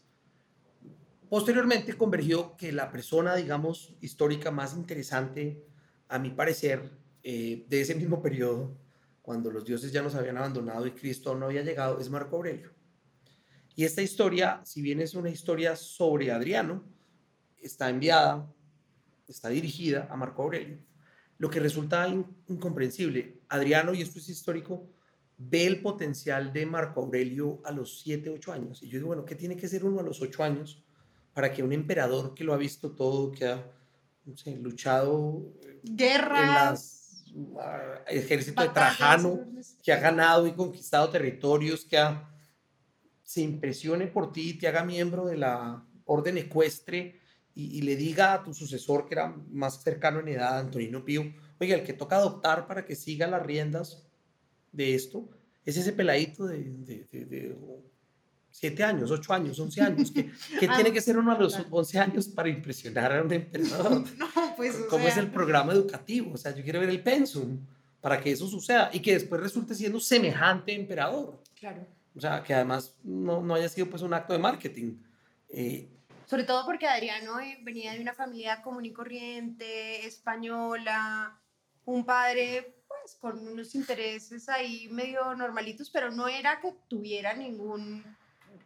Posteriormente 1.30 1.96
convergió 1.96 2.58
que 2.58 2.72
la 2.72 2.92
persona, 2.92 3.36
digamos, 3.36 3.96
histórica 4.02 4.52
más 4.52 4.76
interesante, 4.76 5.64
a 6.08 6.20
mi 6.20 6.32
parecer, 6.32 6.92
eh, 7.24 7.66
de 7.68 7.82
ese 7.82 7.96
mismo 7.96 8.22
periodo, 8.22 8.78
cuando 9.22 9.52
los 9.52 9.66
dioses 9.66 9.92
ya 9.92 10.04
nos 10.04 10.16
habían 10.16 10.38
abandonado 10.38 10.86
y 10.86 10.92
Cristo 10.92 11.34
no 11.36 11.48
había 11.48 11.64
llegado, 11.64 12.00
es 12.00 12.10
Marco 12.10 12.36
Aurelio. 12.36 12.72
Y 13.76 13.84
esta 13.84 14.02
historia, 14.02 14.62
si 14.64 14.82
bien 14.82 15.02
es 15.02 15.16
una 15.16 15.30
historia 15.30 15.76
sobre 15.76 16.32
Adriano, 16.32 16.84
está 17.66 17.90
enviada, 17.90 18.48
está 19.28 19.50
dirigida 19.50 20.08
a 20.10 20.16
Marco 20.16 20.44
Aurelio. 20.44 20.78
Lo 21.38 21.50
que 21.50 21.60
resulta 21.60 22.08
in- 22.08 22.26
incomprensible, 22.48 23.42
Adriano, 23.50 23.94
y 23.94 24.02
esto 24.02 24.20
es 24.20 24.30
histórico, 24.30 24.88
ve 25.38 25.68
el 25.68 25.82
potencial 25.82 26.54
de 26.54 26.66
Marco 26.66 27.02
Aurelio 27.02 27.62
a 27.66 27.72
los 27.72 28.00
7, 28.00 28.30
8 28.30 28.54
años. 28.54 28.82
Y 28.84 28.88
yo 28.88 29.00
digo, 29.00 29.08
bueno, 29.08 29.26
¿qué 29.26 29.36
tiene 29.36 29.58
que 29.58 29.68
ser 29.68 29.84
uno 29.84 30.00
a 30.00 30.04
los 30.04 30.22
8 30.22 30.44
años 30.44 30.82
para 31.34 31.52
que 31.52 31.62
un 31.64 31.74
emperador 31.74 32.34
que 32.34 32.46
lo 32.46 32.54
ha 32.54 32.58
visto 32.58 32.92
todo, 32.92 33.32
que 33.32 33.46
ha 33.48 33.66
no 34.26 34.38
sé, 34.38 34.56
luchado 34.58 35.44
en 35.84 35.96
Guerras. 35.98 36.48
las 36.54 37.26
ah, 37.60 38.00
ejército 38.08 38.62
de 38.62 38.68
batallas 38.70 38.98
Trajano, 38.98 39.34
enormes. 39.34 39.78
que 39.84 39.92
ha 39.92 40.00
ganado 40.00 40.48
y 40.48 40.54
conquistado 40.54 41.10
territorios, 41.10 41.84
que 41.84 41.98
ha- 41.98 42.32
se 43.24 43.42
impresione 43.42 44.08
por 44.08 44.32
ti 44.32 44.52
y 44.52 44.54
te 44.58 44.68
haga 44.68 44.84
miembro 44.86 45.26
de 45.26 45.36
la 45.38 45.84
orden 46.06 46.38
ecuestre 46.38 47.20
y, 47.56 47.78
y 47.78 47.82
le 47.82 47.96
diga 47.96 48.34
a 48.34 48.44
tu 48.44 48.54
sucesor, 48.54 49.06
que 49.08 49.16
era 49.16 49.36
más 49.52 49.82
cercano 49.82 50.20
en 50.20 50.28
edad, 50.28 50.60
Antonino 50.60 51.04
Pío, 51.06 51.34
oiga, 51.60 51.76
el 51.76 51.84
que 51.84 51.94
toca 51.94 52.18
adoptar 52.18 52.68
para 52.68 52.86
que 52.86 52.96
siga 52.96 53.26
las 53.28 53.44
riendas 53.46 54.06
de 54.72 54.94
esto, 54.94 55.30
es 55.64 55.78
ese 55.78 55.94
peladito 55.94 56.46
de, 56.46 56.58
de, 56.64 57.08
de- 57.12 57.26
de, 57.26 57.56
siete 58.52 58.84
años, 58.84 59.12
ocho 59.12 59.34
años, 59.34 59.60
once 59.60 59.82
años, 59.82 60.12
que, 60.12 60.32
que 60.60 60.66
Ah, 60.70 60.76
tiene 60.76 60.94
que 60.94 61.02
ser 61.02 61.18
uno 61.18 61.32
a 61.32 61.38
los. 61.38 61.58
11 61.70 62.00
años 62.00 62.28
para 62.30 62.48
impresionar 62.50 63.12
a 63.12 63.22
un 63.22 63.32
emperador. 63.34 64.04
No, 64.18 64.28
pues, 64.56 64.76
¿Cómo 64.90 65.08
es 65.08 65.16
sea, 65.16 65.24
el 65.24 65.30
programa 65.32 65.74
educativo? 65.74 66.32
O 66.34 66.38
sea, 66.38 66.56
yo 66.56 66.64
quiero 66.64 66.80
ver 66.80 66.90
el 66.90 67.02
pensum 67.04 67.60
para 68.00 68.22
que 68.22 68.32
eso 68.32 68.48
suceda 68.48 68.90
y 68.94 69.00
que 69.02 69.14
después 69.14 69.42
resulte 69.42 69.76
siendo 69.76 70.00
semejante 70.00 70.74
emperador. 70.74 71.42
Claro. 71.60 71.86
O 72.16 72.22
sea, 72.22 72.42
que 72.44 72.54
además 72.54 72.96
no, 73.04 73.42
no 73.42 73.56
haya 73.56 73.68
sido 73.68 73.90
pues 73.90 74.02
un 74.02 74.14
acto 74.14 74.32
de 74.32 74.40
marketing. 74.40 74.98
Eh, 75.50 75.90
Sobre 76.26 76.44
todo 76.44 76.66
porque 76.66 76.88
Adriano 76.88 77.36
venía 77.62 77.94
de 77.94 78.00
una 78.02 78.14
familia 78.14 78.62
común 78.62 78.86
y 78.86 78.94
corriente, 78.94 80.06
española, 80.06 81.40
un 81.86 82.06
padre 82.06 82.76
pues 82.88 83.16
con 83.20 83.48
unos 83.48 83.76
intereses 83.76 84.50
ahí 84.50 84.88
medio 84.90 85.36
normalitos, 85.36 85.90
pero 85.90 86.12
no 86.12 86.28
era 86.28 86.60
que 86.62 86.74
tuviera 86.88 87.34
ningún 87.34 88.04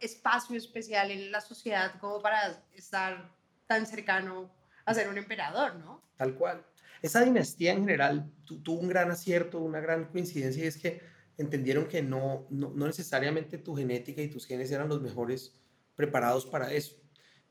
espacio 0.00 0.56
especial 0.56 1.10
en 1.10 1.30
la 1.30 1.40
sociedad 1.40 1.98
como 2.00 2.22
para 2.22 2.62
estar 2.74 3.30
tan 3.66 3.86
cercano 3.86 4.50
a 4.84 4.94
ser 4.94 5.08
un 5.08 5.18
emperador, 5.18 5.74
¿no? 5.76 6.02
tal 6.16 6.34
cual. 6.34 6.64
Esa 7.02 7.22
dinastía 7.22 7.72
en 7.72 7.80
general 7.80 8.30
tu- 8.44 8.62
tuvo 8.62 8.80
un 8.80 8.88
gran 8.88 9.10
acierto, 9.10 9.58
una 9.58 9.80
gran 9.80 10.06
coincidencia, 10.06 10.64
y 10.64 10.66
es 10.66 10.76
que 10.76 11.00
entendieron 11.38 11.86
que 11.86 12.02
no, 12.02 12.46
no, 12.50 12.70
no 12.70 12.86
necesariamente 12.86 13.56
tu 13.58 13.74
genética 13.74 14.20
y 14.20 14.28
tus 14.28 14.46
genes 14.46 14.70
eran 14.70 14.88
los 14.88 15.00
mejores 15.00 15.54
preparados 15.96 16.44
para 16.44 16.72
eso. 16.72 16.96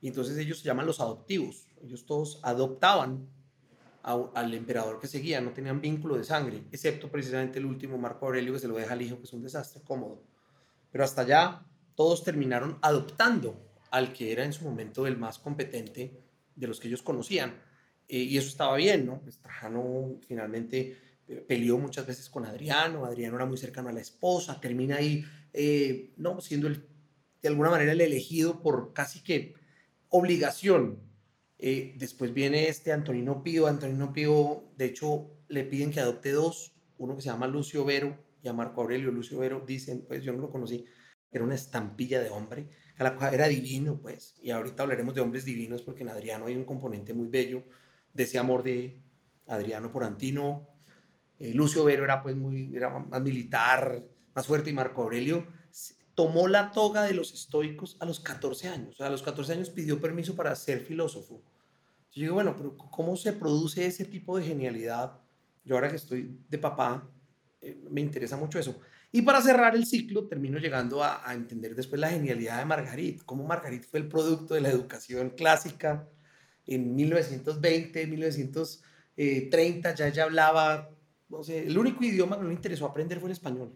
Y 0.01 0.07
entonces 0.07 0.38
ellos 0.38 0.59
se 0.59 0.65
llaman 0.65 0.85
los 0.85 0.99
adoptivos. 0.99 1.67
Ellos 1.83 2.05
todos 2.05 2.39
adoptaban 2.43 3.27
al 4.01 4.53
emperador 4.53 4.99
que 4.99 5.07
seguía, 5.07 5.41
no 5.41 5.51
tenían 5.51 5.81
vínculo 5.81 6.17
de 6.17 6.23
sangre, 6.23 6.63
excepto 6.71 7.12
precisamente 7.12 7.59
el 7.59 7.65
último 7.65 7.97
Marco 7.97 8.25
Aurelio 8.25 8.53
que 8.53 8.59
se 8.59 8.67
lo 8.67 8.75
deja 8.75 8.93
al 8.93 9.01
hijo, 9.01 9.17
que 9.17 9.25
es 9.25 9.33
un 9.33 9.43
desastre 9.43 9.81
cómodo. 9.83 10.23
Pero 10.91 11.03
hasta 11.03 11.21
allá 11.21 11.65
todos 11.95 12.23
terminaron 12.23 12.79
adoptando 12.81 13.62
al 13.91 14.13
que 14.13 14.31
era 14.31 14.45
en 14.45 14.53
su 14.53 14.63
momento 14.63 15.05
el 15.05 15.17
más 15.17 15.38
competente 15.38 16.19
de 16.55 16.67
los 16.67 16.79
que 16.79 16.88
ellos 16.88 17.01
conocían. 17.01 17.53
Eh, 18.07 18.19
y 18.19 18.38
eso 18.38 18.47
estaba 18.47 18.75
bien, 18.77 19.05
¿no? 19.05 19.19
Pues 19.21 19.39
finalmente 20.27 20.97
eh, 21.27 21.45
peleó 21.47 21.77
muchas 21.77 22.07
veces 22.07 22.29
con 22.29 22.45
Adriano, 22.45 23.05
Adriano 23.05 23.35
era 23.35 23.45
muy 23.45 23.57
cercano 23.57 23.89
a 23.89 23.93
la 23.93 24.01
esposa, 24.01 24.59
termina 24.59 24.95
ahí, 24.95 25.23
eh, 25.53 26.13
¿no? 26.17 26.41
Siendo 26.41 26.69
de 26.69 27.47
alguna 27.47 27.69
manera 27.69 27.91
el 27.91 28.01
elegido 28.01 28.62
por 28.62 28.93
casi 28.93 29.21
que 29.21 29.53
obligación. 30.10 31.00
Eh, 31.58 31.95
después 31.98 32.34
viene 32.34 32.67
este 32.67 32.91
Antonino 32.91 33.43
Pío, 33.43 33.67
Antonino 33.67 34.13
Pío, 34.13 34.72
de 34.78 34.86
hecho, 34.86 35.32
le 35.48 35.63
piden 35.63 35.91
que 35.91 36.00
adopte 36.00 36.32
dos, 36.32 36.74
uno 36.98 37.15
que 37.15 37.22
se 37.22 37.30
llama 37.30 37.48
Lucio 37.48 37.84
Vero 37.86 38.17
y 38.41 38.48
a 38.48 38.54
Marco 38.54 38.82
Aurelio. 38.82 39.12
Lucio 39.12 39.39
Vero, 39.39 39.63
dicen, 39.65 40.06
pues 40.08 40.24
yo 40.24 40.32
no 40.34 40.39
lo 40.39 40.50
conocí, 40.50 40.86
era 41.32 41.43
una 41.43 41.56
estampilla 41.56 42.22
de 42.22 42.30
hombre, 42.30 42.69
que 42.95 43.04
la 43.04 43.13
cosa 43.13 43.32
era 43.32 43.48
divino, 43.48 44.00
pues, 44.02 44.36
y 44.41 44.52
ahorita 44.52 44.84
hablaremos 44.84 45.13
de 45.13 45.22
hombres 45.22 45.45
divinos 45.45 45.82
porque 45.82 46.04
en 46.04 46.10
Adriano 46.10 46.48
hay 46.48 46.56
un 46.56 46.65
componente 46.65 47.13
muy 47.13 47.28
bello 47.28 47.63
de 48.13 48.24
ese 48.24 48.39
amor 48.39 48.63
de 48.63 49.02
Adriano 49.48 49.91
por 49.91 50.04
Antino. 50.04 50.67
Eh, 51.38 51.54
Lucio 51.54 51.84
Vero 51.84 52.04
era 52.04 52.22
pues 52.22 52.36
muy, 52.36 52.76
era 52.76 52.89
más 52.89 53.22
militar, 53.22 54.04
más 54.34 54.48
fuerte 54.48 54.69
y 54.69 54.74
Marco 54.74 55.04
Aurelio 55.04 55.59
tomó 56.19 56.49
la 56.49 56.71
toga 56.71 57.03
de 57.03 57.13
los 57.13 57.34
estoicos 57.34 57.95
a 58.01 58.05
los 58.05 58.19
14 58.19 58.67
años. 58.67 58.95
O 58.95 58.97
sea, 58.97 59.08
a 59.08 59.10
los 59.10 59.23
14 59.23 59.53
años 59.53 59.69
pidió 59.69 60.01
permiso 60.01 60.36
para 60.36 60.53
ser 60.53 60.82
filósofo. 60.82 61.41
Yo 62.12 62.23
digo, 62.23 62.34
bueno, 62.34 62.58
pero 62.58 62.75
¿cómo 62.75 63.15
se 63.15 63.32
produce 63.32 63.86
ese 63.86 64.03
tipo 64.03 64.38
de 64.38 64.43
genialidad? 64.43 65.17
Yo 65.63 65.75
ahora 65.75 65.89
que 65.89 65.95
estoy 65.95 66.38
de 66.49 66.58
papá, 66.58 67.10
eh, 67.62 67.82
me 67.89 68.01
interesa 68.01 68.36
mucho 68.36 68.60
eso. 68.60 68.82
Y 69.13 69.21
para 69.21 69.41
cerrar 69.41 69.77
el 69.77 69.86
ciclo, 69.86 70.27
termino 70.27 70.58
llegando 70.58 71.01
a, 71.01 71.25
a, 71.25 71.34
entender 71.34 71.73
después 71.73 72.01
la 72.01 72.10
genialidad 72.10 72.60
de 72.60 72.65
Margarit, 72.65 73.23
cómo 73.23 73.45
Margarit 73.45 73.86
fue 73.86 74.01
el 74.01 74.10
producto 74.10 74.55
de 74.55 74.60
la 74.60 74.71
educación 74.71 75.29
clásica 75.29 76.05
en 76.67 76.97
1920, 76.97 78.08
1930, 78.08 79.95
ya 79.95 80.08
ella 80.10 80.23
hablaba, 80.25 80.89
no 81.29 81.43
sé, 81.43 81.65
el 81.65 81.77
único 81.77 82.03
idioma 82.03 82.36
que 82.36 82.41
no 82.41 82.49
le 82.49 82.55
interesó 82.55 82.88
aprender 82.88 83.21
fue 83.21 83.29
el 83.29 83.34
español. 83.34 83.71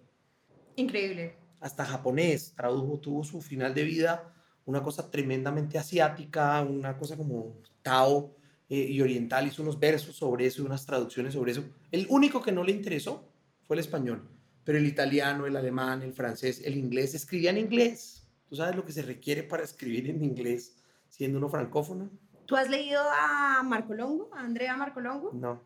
Increíble. 0.75 1.42
Hasta 1.63 1.85
japonés, 1.85 2.53
tradujo, 2.55 2.99
tuvo 2.99 3.23
su 3.23 3.41
final 3.41 3.73
de 3.73 3.83
vida, 3.83 4.33
una 4.65 4.83
cosa 4.83 5.09
tremendamente 5.09 5.77
asiática, 5.77 6.61
una 6.61 6.97
cosa 6.97 7.17
como 7.17 7.57
Tao 7.81 8.35
eh, 8.69 8.87
y 8.89 9.01
oriental, 9.01 9.47
hizo 9.47 9.61
unos 9.61 9.79
versos 9.79 10.15
sobre 10.15 10.45
eso 10.45 10.61
y 10.61 10.65
unas 10.65 10.85
traducciones 10.85 11.33
sobre 11.33 11.53
eso. 11.53 11.63
El 11.91 12.05
único 12.09 12.41
que 12.41 12.51
no 12.51 12.63
le 12.63 12.71
interesó 12.71 13.29
fue 13.63 13.75
el 13.75 13.79
español 13.79 14.29
pero 14.63 14.77
el 14.77 14.85
italiano, 14.85 15.45
el 15.45 15.55
alemán, 15.55 16.01
el 16.01 16.13
francés, 16.13 16.61
el 16.63 16.77
inglés, 16.77 17.13
escribía 17.13 17.49
en 17.49 17.57
inglés. 17.57 18.25
¿Tú 18.47 18.55
sabes 18.55 18.75
lo 18.75 18.85
que 18.85 18.93
se 18.93 19.01
requiere 19.01 19.43
para 19.43 19.63
escribir 19.63 20.09
en 20.09 20.23
inglés 20.23 20.75
siendo 21.09 21.37
uno 21.37 21.49
francófono? 21.49 22.09
¿Tú 22.45 22.55
has 22.55 22.69
leído 22.69 23.01
a 23.01 23.61
Marco 23.63 23.93
Longo, 23.93 24.29
a 24.33 24.41
Andrea 24.41 24.75
Marco 24.75 24.99
Longo? 24.99 25.31
No. 25.33 25.61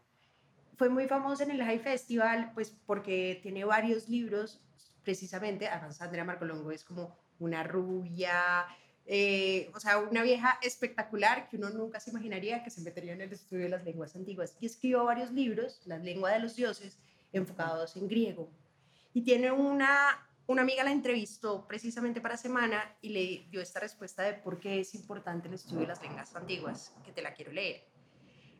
Fue 0.78 0.90
muy 0.90 1.08
famosa 1.08 1.44
en 1.44 1.52
el 1.52 1.64
High 1.64 1.80
Festival, 1.80 2.52
pues 2.54 2.76
porque 2.86 3.40
tiene 3.42 3.66
varios 3.66 4.10
libros, 4.10 4.62
precisamente, 5.08 5.70
además 5.70 6.02
Andrea 6.02 6.26
Marco 6.26 6.43
Longo 6.43 6.70
es 6.70 6.84
como 6.84 7.15
una 7.39 7.63
rubia, 7.63 8.65
eh, 9.06 9.72
o 9.74 9.80
sea, 9.80 10.00
una 10.00 10.22
vieja 10.22 10.60
espectacular 10.62 11.48
que 11.48 11.56
uno 11.56 11.70
nunca 11.70 12.02
se 12.02 12.10
imaginaría 12.10 12.62
que 12.62 12.70
se 12.70 12.82
metería 12.82 13.13
en 13.13 13.22
el 13.22 13.32
estudio 13.32 13.63
de 13.63 13.70
las 13.70 13.86
lenguas 13.86 14.17
antiguas. 14.17 14.58
Y 14.60 14.65
escribió 14.65 15.06
varios 15.06 15.32
libros, 15.32 15.80
La 15.86 15.98
lengua 15.98 16.32
de 16.32 16.39
los 16.39 16.58
dioses, 16.58 16.98
enfocados 17.32 17.96
en 17.96 18.10
griego, 18.10 18.50
y 19.13 19.22
tiene 19.22 19.50
una, 19.50 20.28
una 20.46 20.63
amiga 20.63 20.84
la 20.84 20.91
entrevistó 20.91 21.65
precisamente 21.65 22.20
para 22.20 22.36
semana 22.36 22.98
y 23.02 23.10
le 23.12 23.48
dio 23.50 23.62
esta 23.62 23.80
respuesta 23.80 24.24
de 24.24 24.34
por 24.34 24.60
qué 24.60 24.82
es 24.82 24.93
importante 24.93 25.48
el 25.48 25.54
estudio 25.54 25.84
de 25.84 25.88
las 25.88 26.02
lenguas 26.02 26.36
antiguas, 26.36 26.93
que 27.06 27.13
te 27.13 27.22
la 27.22 27.34
quiero 27.34 27.54
leer. 27.54 27.86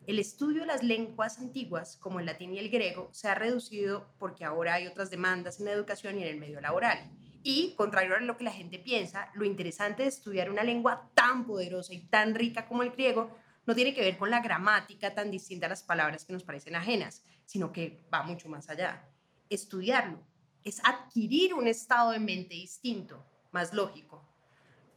El 0.08 0.20
estudio 0.20 0.62
de 0.62 0.68
las 0.68 0.84
lenguas 0.84 1.38
antiguas, 1.38 1.98
como 1.98 2.22
el 2.22 2.26
latín 2.26 2.54
y 2.54 2.60
el 2.60 2.70
griego, 2.70 3.10
se 3.12 3.28
ha 3.28 3.36
reducido 3.36 4.08
porque 4.18 4.46
ahora 4.46 4.76
hay 4.76 4.88
otras 4.88 5.10
demandas 5.10 5.60
en 5.60 5.66
la 5.66 5.74
educación 5.74 6.18
y 6.18 6.22
en 6.22 6.30
el 6.30 6.40
medio 6.40 6.62
laboral. 6.62 7.12
Y, 7.44 7.74
contrario 7.76 8.16
a 8.16 8.22
lo 8.22 8.38
que 8.38 8.46
la 8.46 8.54
gente 8.54 8.80
piensa, 8.80 9.30
lo 9.34 9.44
interesante 9.44 10.04
de 10.04 10.10
estudiar 10.10 10.50
una 10.50 10.64
lengua 10.64 11.12
tan 11.14 11.46
poderosa 11.46 11.94
y 11.94 12.08
tan 12.08 12.36
rica 12.36 12.70
como 12.70 12.84
el 12.84 12.92
griego 12.92 13.38
no 13.66 13.76
tiene 13.76 13.94
que 13.94 14.00
ver 14.00 14.18
con 14.18 14.32
la 14.32 14.40
gramática 14.40 15.14
tan 15.14 15.30
distinta 15.30 15.66
a 15.66 15.70
las 15.72 15.84
palabras 15.84 16.24
que 16.24 16.32
nos 16.32 16.46
parecen 16.46 16.78
ajenas, 16.78 17.26
sino 17.46 17.74
que 17.74 18.08
va 18.12 18.24
mucho 18.24 18.48
más 18.48 18.70
allá. 18.70 19.10
Estudiarlo 19.50 20.20
es 20.64 20.80
adquirir 20.86 21.54
un 21.54 21.68
estado 21.68 22.12
de 22.12 22.20
mente 22.20 22.56
distinto, 22.56 23.26
más 23.52 23.74
lógico. 23.74 24.26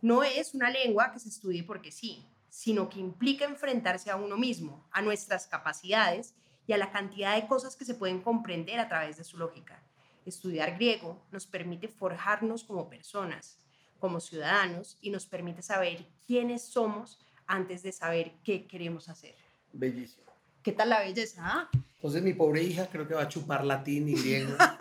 No 0.02 0.22
es 0.22 0.54
una 0.54 0.70
lengua 0.70 1.10
que 1.12 1.18
se 1.18 1.30
estudie 1.30 1.64
porque 1.64 1.90
sí, 1.90 2.29
sino 2.50 2.88
que 2.88 3.00
implica 3.00 3.44
enfrentarse 3.44 4.10
a 4.10 4.16
uno 4.16 4.36
mismo, 4.36 4.86
a 4.90 5.00
nuestras 5.00 5.46
capacidades 5.46 6.34
y 6.66 6.72
a 6.72 6.78
la 6.78 6.90
cantidad 6.90 7.34
de 7.34 7.46
cosas 7.46 7.76
que 7.76 7.84
se 7.84 7.94
pueden 7.94 8.20
comprender 8.20 8.78
a 8.78 8.88
través 8.88 9.16
de 9.16 9.24
su 9.24 9.38
lógica. 9.38 9.82
Estudiar 10.26 10.74
griego 10.74 11.24
nos 11.32 11.46
permite 11.46 11.88
forjarnos 11.88 12.64
como 12.64 12.90
personas, 12.90 13.58
como 13.98 14.20
ciudadanos 14.20 14.98
y 15.00 15.10
nos 15.10 15.26
permite 15.26 15.62
saber 15.62 16.06
quiénes 16.26 16.62
somos 16.62 17.18
antes 17.46 17.82
de 17.82 17.92
saber 17.92 18.34
qué 18.44 18.66
queremos 18.66 19.08
hacer. 19.08 19.34
Bellísimo. 19.72 20.30
¿Qué 20.62 20.72
tal 20.72 20.90
la 20.90 21.00
belleza? 21.00 21.42
Ah? 21.44 21.70
Entonces 21.96 22.22
mi 22.22 22.34
pobre 22.34 22.62
hija 22.62 22.88
creo 22.88 23.08
que 23.08 23.14
va 23.14 23.22
a 23.22 23.28
chupar 23.28 23.64
latín 23.64 24.08
y 24.08 24.14
griego. 24.14 24.56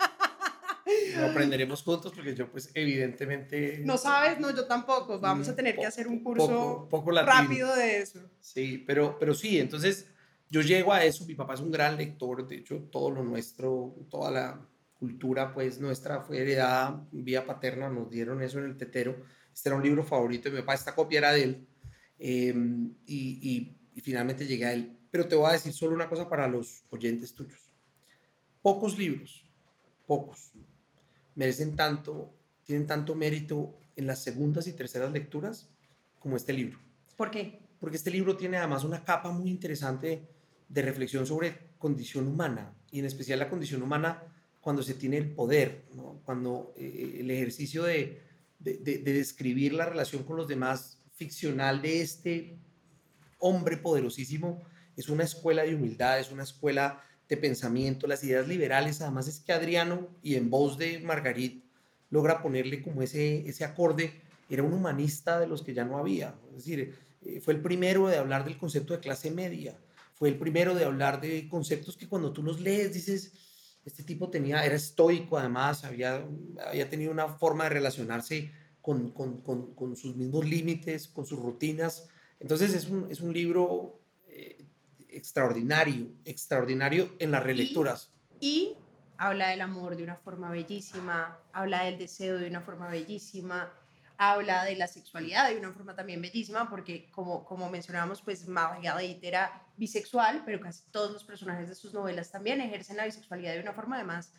Lo 1.16 1.26
aprenderemos 1.26 1.82
juntos 1.82 2.12
porque 2.14 2.34
yo 2.34 2.50
pues 2.50 2.70
evidentemente... 2.74 3.82
No 3.84 3.96
sabes, 3.96 4.38
no, 4.38 4.54
yo 4.54 4.66
tampoco. 4.66 5.18
Vamos 5.20 5.48
a 5.48 5.56
tener 5.56 5.76
que 5.76 5.86
hacer 5.86 6.06
un 6.06 6.22
curso 6.22 6.88
poco, 6.90 7.10
rápido 7.12 7.74
de 7.74 7.98
eso. 7.98 8.20
Sí, 8.40 8.82
pero, 8.86 9.18
pero 9.18 9.34
sí, 9.34 9.58
entonces 9.58 10.08
yo 10.48 10.60
llego 10.60 10.92
a 10.92 11.04
eso, 11.04 11.24
mi 11.26 11.34
papá 11.34 11.54
es 11.54 11.60
un 11.60 11.70
gran 11.70 11.96
lector, 11.96 12.46
de 12.46 12.56
hecho 12.56 12.88
todo 12.90 13.10
lo 13.10 13.22
nuestro, 13.22 13.94
toda 14.10 14.30
la 14.30 14.68
cultura 14.98 15.54
pues 15.54 15.80
nuestra 15.80 16.20
fue 16.20 16.40
heredada 16.40 17.06
vía 17.12 17.46
paterna, 17.46 17.88
nos 17.88 18.10
dieron 18.10 18.42
eso 18.42 18.58
en 18.58 18.66
el 18.66 18.76
tetero. 18.76 19.24
Este 19.52 19.68
era 19.68 19.76
un 19.76 19.82
libro 19.82 20.04
favorito 20.04 20.48
de 20.48 20.56
mi 20.56 20.60
papá, 20.62 20.74
esta 20.74 20.94
copia 20.94 21.18
era 21.18 21.32
de 21.32 21.42
él. 21.42 21.66
Em, 22.18 22.94
y, 23.06 23.76
y 23.94 24.00
finalmente 24.00 24.46
llegué 24.46 24.66
a 24.66 24.72
él. 24.72 24.96
Pero 25.10 25.26
te 25.26 25.34
voy 25.34 25.48
a 25.48 25.52
decir 25.52 25.72
solo 25.72 25.94
una 25.94 26.08
cosa 26.08 26.28
para 26.28 26.46
los 26.46 26.84
oyentes 26.90 27.34
tuyos. 27.34 27.70
Pocos 28.62 28.98
libros, 28.98 29.44
pocos, 30.06 30.52
merecen 31.34 31.76
tanto, 31.76 32.34
tienen 32.64 32.86
tanto 32.86 33.14
mérito 33.14 33.78
en 33.96 34.06
las 34.06 34.22
segundas 34.22 34.66
y 34.66 34.72
terceras 34.72 35.12
lecturas 35.12 35.68
como 36.18 36.36
este 36.36 36.52
libro. 36.52 36.78
¿Por 37.16 37.30
qué? 37.30 37.60
Porque 37.78 37.96
este 37.96 38.10
libro 38.10 38.36
tiene 38.36 38.58
además 38.58 38.84
una 38.84 39.04
capa 39.04 39.30
muy 39.30 39.50
interesante 39.50 40.28
de 40.68 40.82
reflexión 40.82 41.26
sobre 41.26 41.70
condición 41.78 42.26
humana 42.28 42.74
y 42.90 43.00
en 43.00 43.06
especial 43.06 43.38
la 43.38 43.48
condición 43.48 43.82
humana 43.82 44.22
cuando 44.60 44.82
se 44.82 44.94
tiene 44.94 45.16
el 45.16 45.30
poder, 45.30 45.84
cuando 46.24 46.74
eh, 46.76 47.18
el 47.20 47.30
ejercicio 47.30 47.84
de, 47.84 48.22
de, 48.58 48.76
de, 48.76 49.12
describir 49.12 49.72
la 49.72 49.86
relación 49.86 50.22
con 50.24 50.36
los 50.36 50.46
demás 50.46 50.98
ficcional 51.14 51.80
de 51.80 52.02
este 52.02 52.58
hombre 53.38 53.78
poderosísimo 53.78 54.62
es 54.96 55.08
una 55.08 55.24
escuela 55.24 55.62
de 55.62 55.74
humildad, 55.74 56.20
es 56.20 56.30
una 56.30 56.42
escuela 56.42 57.02
de 57.30 57.36
pensamiento, 57.36 58.08
las 58.08 58.24
ideas 58.24 58.48
liberales, 58.48 59.00
además 59.00 59.28
es 59.28 59.38
que 59.38 59.52
Adriano, 59.52 60.08
y 60.20 60.34
en 60.34 60.50
voz 60.50 60.76
de 60.76 60.98
Margarit, 60.98 61.64
logra 62.10 62.42
ponerle 62.42 62.82
como 62.82 63.02
ese, 63.02 63.48
ese 63.48 63.64
acorde, 63.64 64.20
era 64.50 64.64
un 64.64 64.72
humanista 64.72 65.38
de 65.38 65.46
los 65.46 65.62
que 65.62 65.72
ya 65.72 65.84
no 65.84 65.96
había, 65.96 66.34
es 66.48 66.56
decir, 66.56 66.92
eh, 67.22 67.40
fue 67.40 67.54
el 67.54 67.60
primero 67.60 68.08
de 68.08 68.16
hablar 68.16 68.44
del 68.44 68.58
concepto 68.58 68.94
de 68.94 69.00
clase 69.00 69.30
media, 69.30 69.78
fue 70.14 70.28
el 70.28 70.38
primero 70.38 70.74
de 70.74 70.84
hablar 70.84 71.20
de 71.20 71.48
conceptos 71.48 71.96
que 71.96 72.08
cuando 72.08 72.32
tú 72.32 72.42
los 72.42 72.60
lees 72.60 72.92
dices, 72.92 73.32
este 73.84 74.02
tipo 74.02 74.28
tenía, 74.28 74.64
era 74.66 74.74
estoico 74.74 75.38
además, 75.38 75.84
había, 75.84 76.26
había 76.66 76.90
tenido 76.90 77.12
una 77.12 77.28
forma 77.28 77.64
de 77.64 77.70
relacionarse 77.70 78.50
con, 78.82 79.12
con, 79.12 79.40
con, 79.42 79.72
con 79.76 79.94
sus 79.94 80.16
mismos 80.16 80.44
límites, 80.44 81.06
con 81.06 81.24
sus 81.24 81.38
rutinas, 81.38 82.08
entonces 82.40 82.74
es 82.74 82.88
un, 82.88 83.08
es 83.08 83.20
un 83.20 83.32
libro 83.32 83.99
extraordinario, 85.12 86.08
extraordinario 86.24 87.14
en 87.18 87.30
las 87.30 87.42
relecturas. 87.42 88.12
Y, 88.40 88.76
habla 89.18 89.48
del 89.48 89.60
amor 89.60 89.96
de 89.96 90.02
una 90.02 90.16
forma 90.16 90.50
bellísima, 90.50 91.38
habla 91.52 91.84
del 91.84 91.98
deseo 91.98 92.38
de 92.38 92.48
una 92.48 92.60
forma 92.60 92.88
bellísima, 92.88 93.72
habla 94.16 94.64
de 94.64 94.76
la 94.76 94.86
sexualidad 94.86 95.48
de 95.48 95.58
una 95.58 95.72
forma 95.72 95.94
también 95.94 96.20
bellísima, 96.20 96.68
porque 96.68 97.10
como, 97.10 97.44
como 97.44 97.70
mencionábamos, 97.70 98.20
pues 98.22 98.46
Marguerite 98.46 99.26
era 99.26 99.66
bisexual, 99.76 100.42
pero 100.44 100.60
casi 100.60 100.84
todos 100.90 101.10
los 101.10 101.24
personajes 101.24 101.68
de 101.68 101.74
sus 101.74 101.94
novelas 101.94 102.30
también 102.30 102.60
ejercen 102.60 102.98
la 102.98 103.06
bisexualidad 103.06 103.54
de 103.54 103.60
una 103.60 103.72
forma 103.72 103.96
además 103.96 104.32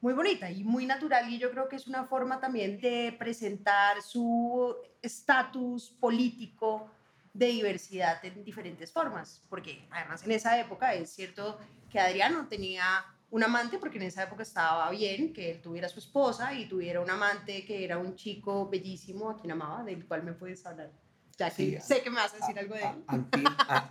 muy 0.00 0.12
bonita 0.12 0.50
y 0.50 0.64
muy 0.64 0.86
natural 0.86 1.28
y 1.32 1.38
yo 1.38 1.50
creo 1.50 1.68
que 1.68 1.76
es 1.76 1.86
una 1.86 2.04
forma 2.04 2.40
también 2.40 2.80
de 2.80 3.14
presentar 3.18 4.00
su 4.02 4.76
estatus 5.02 5.90
político 6.00 6.90
de 7.38 7.46
diversidad 7.46 8.24
en 8.24 8.42
diferentes 8.42 8.90
formas, 8.92 9.42
porque 9.48 9.86
además 9.90 10.24
en 10.24 10.32
esa 10.32 10.58
época 10.58 10.94
es 10.94 11.10
cierto 11.10 11.58
que 11.88 12.00
Adriano 12.00 12.48
tenía 12.48 13.04
un 13.30 13.44
amante, 13.44 13.78
porque 13.78 13.98
en 13.98 14.04
esa 14.04 14.24
época 14.24 14.42
estaba 14.42 14.90
bien 14.90 15.32
que 15.32 15.52
él 15.52 15.60
tuviera 15.60 15.88
su 15.88 16.00
esposa 16.00 16.52
y 16.54 16.66
tuviera 16.66 17.00
un 17.00 17.10
amante 17.10 17.64
que 17.64 17.84
era 17.84 17.98
un 17.98 18.16
chico 18.16 18.68
bellísimo 18.68 19.30
a 19.30 19.36
quien 19.38 19.52
amaba, 19.52 19.84
del 19.84 20.04
cual 20.06 20.24
me 20.24 20.32
puedes 20.32 20.64
hablar. 20.66 20.90
Ya 21.36 21.50
que 21.50 21.80
sé 21.80 22.02
que 22.02 22.10
me 22.10 22.16
vas 22.16 22.34
a 22.34 22.38
decir 22.38 22.58
algo 22.58 22.74
de 22.74 22.80
él. 22.80 23.44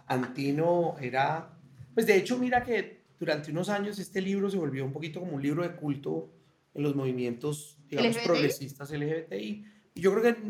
Antino 0.08 0.98
era, 1.00 1.58
pues 1.94 2.06
de 2.06 2.18
hecho 2.18 2.38
mira 2.38 2.62
que 2.64 3.06
durante 3.18 3.52
unos 3.52 3.70
años 3.70 3.98
este 4.00 4.20
libro 4.20 4.50
se 4.50 4.58
volvió 4.58 4.84
un 4.84 4.92
poquito 4.92 5.22
como 5.22 5.34
un 5.34 5.42
libro 5.42 5.64
de 5.64 5.74
culto 5.76 6.34
en 6.74 6.84
los 6.84 6.96
movimientos, 6.96 7.78
digamos, 7.88 8.18
progresistas 8.18 8.92
LGBTI. 8.92 9.66
Yo 10.00 10.12
creo 10.14 10.24
que 10.24 10.42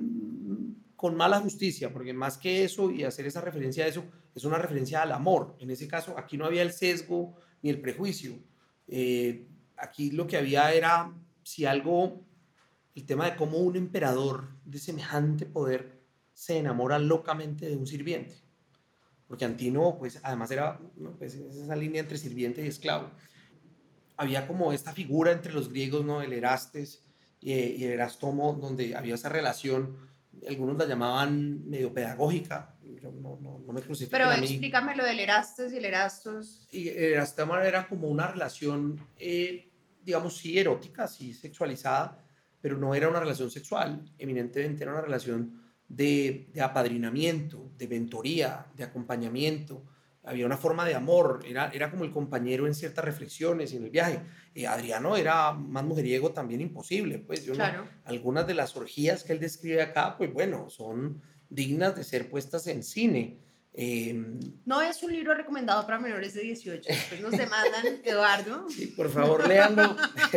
con 0.98 1.16
mala 1.16 1.40
justicia, 1.40 1.94
porque 1.94 2.12
más 2.12 2.38
que 2.38 2.64
eso 2.64 2.92
y 2.92 3.04
hacer 3.04 3.28
esa 3.28 3.40
referencia 3.40 3.86
a 3.86 3.88
eso, 3.88 4.04
es 4.34 4.44
una 4.44 4.58
referencia 4.58 5.04
al 5.04 5.12
amor. 5.12 5.56
En 5.60 5.70
ese 5.70 5.88
caso, 5.88 6.18
aquí 6.18 6.38
no 6.38 6.46
había 6.46 6.64
el 6.64 6.74
sesgo 6.74 7.36
ni 7.62 7.70
el 7.70 7.80
prejuicio. 7.80 8.34
Eh, 8.88 9.48
aquí 9.78 10.12
lo 10.12 10.26
que 10.26 10.38
había 10.38 10.74
era, 10.74 11.14
si 11.44 11.66
algo, 11.66 12.26
el 12.96 13.06
tema 13.06 13.30
de 13.30 13.36
cómo 13.36 13.60
un 13.60 13.76
emperador 13.76 14.50
de 14.66 14.80
semejante 14.80 15.46
poder 15.46 16.02
se 16.34 16.58
enamora 16.58 16.98
locamente 16.98 17.70
de 17.70 17.76
un 17.76 17.86
sirviente. 17.86 18.36
Porque 19.28 19.46
Antino, 19.46 19.98
pues 20.00 20.20
además 20.24 20.50
era 20.52 20.80
pues, 21.20 21.36
esa 21.36 21.76
línea 21.76 22.02
entre 22.02 22.18
sirviente 22.18 22.64
y 22.64 22.68
esclavo. 22.68 23.12
Había 24.16 24.48
como 24.48 24.74
esta 24.74 24.94
figura 24.94 25.32
entre 25.32 25.54
los 25.54 25.70
griegos, 25.70 26.04
¿no? 26.04 26.22
El 26.24 26.34
Erastes 26.34 27.07
y, 27.40 27.54
y 27.54 27.84
el 27.84 27.92
Erastomo, 27.92 28.54
donde 28.54 28.96
había 28.96 29.16
esa 29.16 29.30
relación 29.30 30.08
algunos 30.48 30.78
la 30.78 30.86
llamaban 30.86 31.68
medio 31.68 31.94
pedagógica, 31.94 32.76
yo 33.02 33.12
no, 33.12 33.38
no, 33.42 33.60
no 33.66 33.74
me 33.74 33.82
crucifiquen 33.82 34.20
Pero 34.20 34.30
a 34.30 34.38
mí. 34.38 34.46
explícame 34.46 34.96
lo 34.96 35.04
del 35.04 35.20
Erastos 35.20 35.74
y 35.74 35.78
el 35.78 35.86
Erastos. 35.86 36.68
Y 36.72 36.90
Erasmus 36.90 37.60
era 37.66 37.88
como 37.88 38.08
una 38.08 38.28
relación, 38.28 39.00
eh, 39.18 39.70
digamos, 40.04 40.38
sí 40.38 40.58
erótica, 40.58 41.08
sí 41.08 41.34
sexualizada, 41.34 42.24
pero 42.62 42.78
no 42.78 42.94
era 42.96 43.10
una 43.10 43.20
relación 43.20 43.52
sexual, 43.52 44.04
eminentemente 44.18 44.84
era 44.84 44.94
una 44.94 45.02
relación 45.02 45.62
de, 45.88 46.50
de 46.54 46.62
apadrinamiento, 46.62 47.72
de 47.78 47.88
mentoría, 47.88 48.66
de 48.76 48.84
acompañamiento. 48.84 49.84
Había 50.28 50.46
una 50.46 50.58
forma 50.58 50.84
de 50.86 50.94
amor, 50.94 51.40
era, 51.48 51.70
era 51.74 51.90
como 51.90 52.04
el 52.04 52.12
compañero 52.12 52.68
en 52.68 52.76
ciertas 52.76 53.06
reflexiones 53.06 53.72
y 53.74 53.78
en 53.78 53.86
el 53.86 53.90
viaje. 53.90 54.20
Eh, 54.54 54.68
Adriano 54.68 55.16
era 55.16 55.54
más 55.54 55.84
mujeriego 55.86 56.32
también 56.34 56.60
imposible, 56.62 57.20
pues 57.20 57.46
yo 57.46 57.54
no- 57.54 57.58
Claro. 57.60 57.88
algunas 58.06 58.46
de 58.46 58.54
las 58.54 58.76
orgías 58.76 59.24
que 59.24 59.34
él 59.34 59.40
describe 59.40 59.82
acá, 59.82 60.18
pues 60.18 60.34
bueno, 60.34 60.70
son 60.70 61.22
dignas 61.50 61.96
de 61.96 62.04
ser 62.04 62.30
puestas 62.30 62.68
en 62.68 62.84
cine. 62.84 63.40
Eh, 63.74 64.14
No 64.66 64.82
es 64.82 65.02
un 65.04 65.14
libro 65.14 65.34
recomendado 65.36 65.86
para 65.86 66.00
menores 66.00 66.34
de 66.34 66.42
18. 66.42 66.82
Después 66.90 67.22
nos 67.22 67.32
demandan, 67.32 67.86
Eduardo. 68.04 68.68
Sí, 68.70 68.88
por 68.88 69.10
favor, 69.10 69.48
léanlo, 69.48 69.96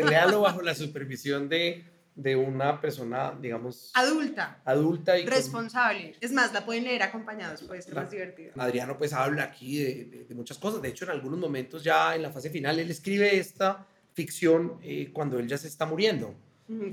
léanlo 0.09 0.40
bajo 0.42 0.62
la 0.62 0.74
supervisión 0.74 1.48
de, 1.48 1.85
de 2.16 2.37
una 2.37 2.81
persona, 2.81 3.33
digamos, 3.40 3.90
Adulta, 3.94 4.61
adulta 4.64 5.18
y 5.18 5.25
con- 5.25 5.33
responsable. 5.33 6.14
Es 6.20 6.33
más, 6.33 6.53
la 6.53 6.66
pueden 6.66 6.85
leer 6.85 7.03
acompañados, 7.03 7.62
puede 7.62 7.81
ser 7.83 7.94
más 7.94 8.11
divertido. 8.11 8.53
Adriano 8.59 8.99
pues 8.99 9.12
habla 9.12 9.44
aquí 9.44 9.79
de, 9.83 10.05
de- 10.05 10.25
de 10.25 10.35
muchas 10.35 10.59
cosas. 10.59 10.83
De 10.83 10.88
hecho, 10.88 11.05
en 11.05 11.12
algunos 11.12 11.38
momentos 11.38 11.83
ya 11.85 12.14
en 12.14 12.23
la 12.23 12.31
fase 12.31 12.51
final, 12.51 12.79
él 12.79 12.90
escribe 12.90 13.37
esta 13.38 13.87
ficción 14.12 14.79
eh, 14.83 15.11
cuando 15.12 15.38
él 15.38 15.46
ya 15.46 15.57
se 15.57 15.68
está 15.68 15.87
muriendo. 15.87 16.35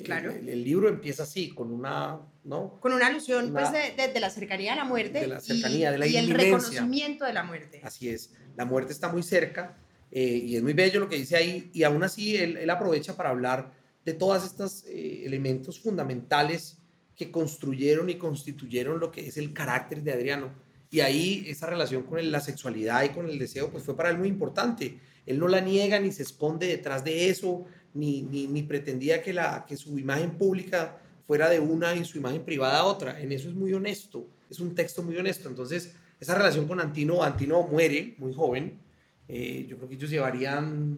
Claro. 0.03 0.32
El, 0.32 0.49
el 0.49 0.63
libro 0.63 0.89
empieza 0.89 1.21
así, 1.23 1.49
con 1.49 1.71
una, 1.71 2.17
¿no? 2.45 2.80
Con 2.80 2.93
una 2.93 3.08
alusión 3.08 3.51
pues, 3.51 3.69
Una- 3.69 3.77
de, 3.80 3.91
de- 3.91 4.08
de 4.13 4.19
la 4.19 4.30
cercanía 4.32 4.73
a 4.73 4.75
la 4.75 4.86
muerte. 4.86 5.19
De 5.19 5.27
la 5.27 5.39
cercanía, 5.39 5.89
y, 5.89 5.91
de 5.91 5.97
la 5.99 6.08
y 6.08 6.17
el 6.17 6.30
reconocimiento 6.32 7.25
de 7.25 7.34
la 7.34 7.43
muerte. 7.43 7.82
Así 7.84 8.10
es, 8.10 8.34
la 8.56 8.65
muerte 8.65 8.91
está 8.91 9.10
muy 9.10 9.21
cerca 9.21 9.75
eh, 10.12 10.23
y 10.23 10.56
es 10.56 10.63
muy 10.63 10.73
bello 10.73 10.99
lo 11.01 11.10
que 11.10 11.17
dice 11.17 11.36
ahí 11.36 11.69
y 11.73 11.84
aún 11.84 12.01
así 12.03 12.38
él, 12.38 12.58
él 12.58 12.69
aprovecha 12.71 13.15
para 13.15 13.30
hablar 13.30 13.71
de 14.08 14.13
todos 14.13 14.46
estos 14.46 14.86
eh, 14.86 15.26
elementos 15.26 15.82
fundamentales 15.82 16.78
que 17.13 17.30
construyeron 17.30 18.10
y 18.10 18.15
constituyeron 18.15 19.02
lo 19.02 19.12
que 19.12 19.28
es 19.28 19.36
el 19.36 19.52
carácter 19.52 20.02
de 20.02 20.13
Adriano. 20.13 20.54
Y 20.89 21.02
ahí 21.02 21.43
esa 21.46 21.67
relación 21.67 22.04
con 22.04 22.32
la 22.32 22.39
sexualidad 22.39 23.04
y 23.04 23.10
con 23.10 23.30
el 23.30 23.38
deseo 23.38 23.70
pues 23.70 23.84
fue 23.84 23.98
para 23.98 24.10
él 24.10 24.17
muy 24.17 24.30
importante. 24.30 24.98
Él 25.26 25.38
no 25.38 25.50
la 25.50 25.60
niega 25.60 26.00
ni 26.00 26.13
se 26.13 26.24
esconde 26.24 26.67
detrás 26.67 27.04
de 27.04 27.28
eso, 27.28 27.65
ni, 27.93 28.22
ni, 28.22 28.63
pretendía 28.63 29.22
que, 29.22 29.34
la, 29.34 29.65
que 29.67 29.76
su 29.76 30.00
imagen 30.00 30.38
pública 30.38 31.02
fuera 31.28 31.50
de 31.50 31.60
una 31.60 31.93
y 31.93 32.06
su 32.06 32.17
imagen 32.17 32.46
privada 32.46 32.86
otra. 32.86 33.20
En 33.20 33.34
eso 33.34 33.50
es 33.50 33.56
muy 33.56 33.74
honesto, 33.74 34.26
es 34.50 34.62
un 34.62 34.74
texto 34.74 35.04
muy 35.04 35.17
honesto. 35.17 35.50
Entonces, 35.50 35.96
esa 36.17 36.34
relación 36.34 36.65
con 36.65 36.80
Antino, 36.80 37.24
Antino 37.24 37.62
muere 37.63 38.15
muy 38.20 38.34
joven. 38.34 38.80
Eh, 39.28 39.65
yo 39.67 39.76
creo 39.76 39.89
que 39.89 39.96
ellos 39.96 40.10
llevarían 40.10 40.98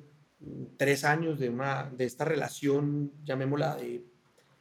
tres 0.77 1.03
años 1.03 1.39
de, 1.39 1.49
una, 1.49 1.89
de 1.89 2.05
esta 2.05 2.25
relación, 2.25 3.11
llamémosla, 3.25 3.75
de 3.75 4.03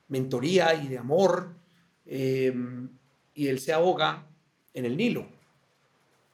mentoría 0.08 0.74
y 0.74 0.88
de 0.88 0.98
amor. 0.98 1.54
eh, 2.06 2.54
y 3.34 3.46
él 3.46 3.60
se 3.60 3.72
ahoga 3.72 4.26
en 4.74 4.84
el 4.84 4.96
Nilo. 4.96 5.28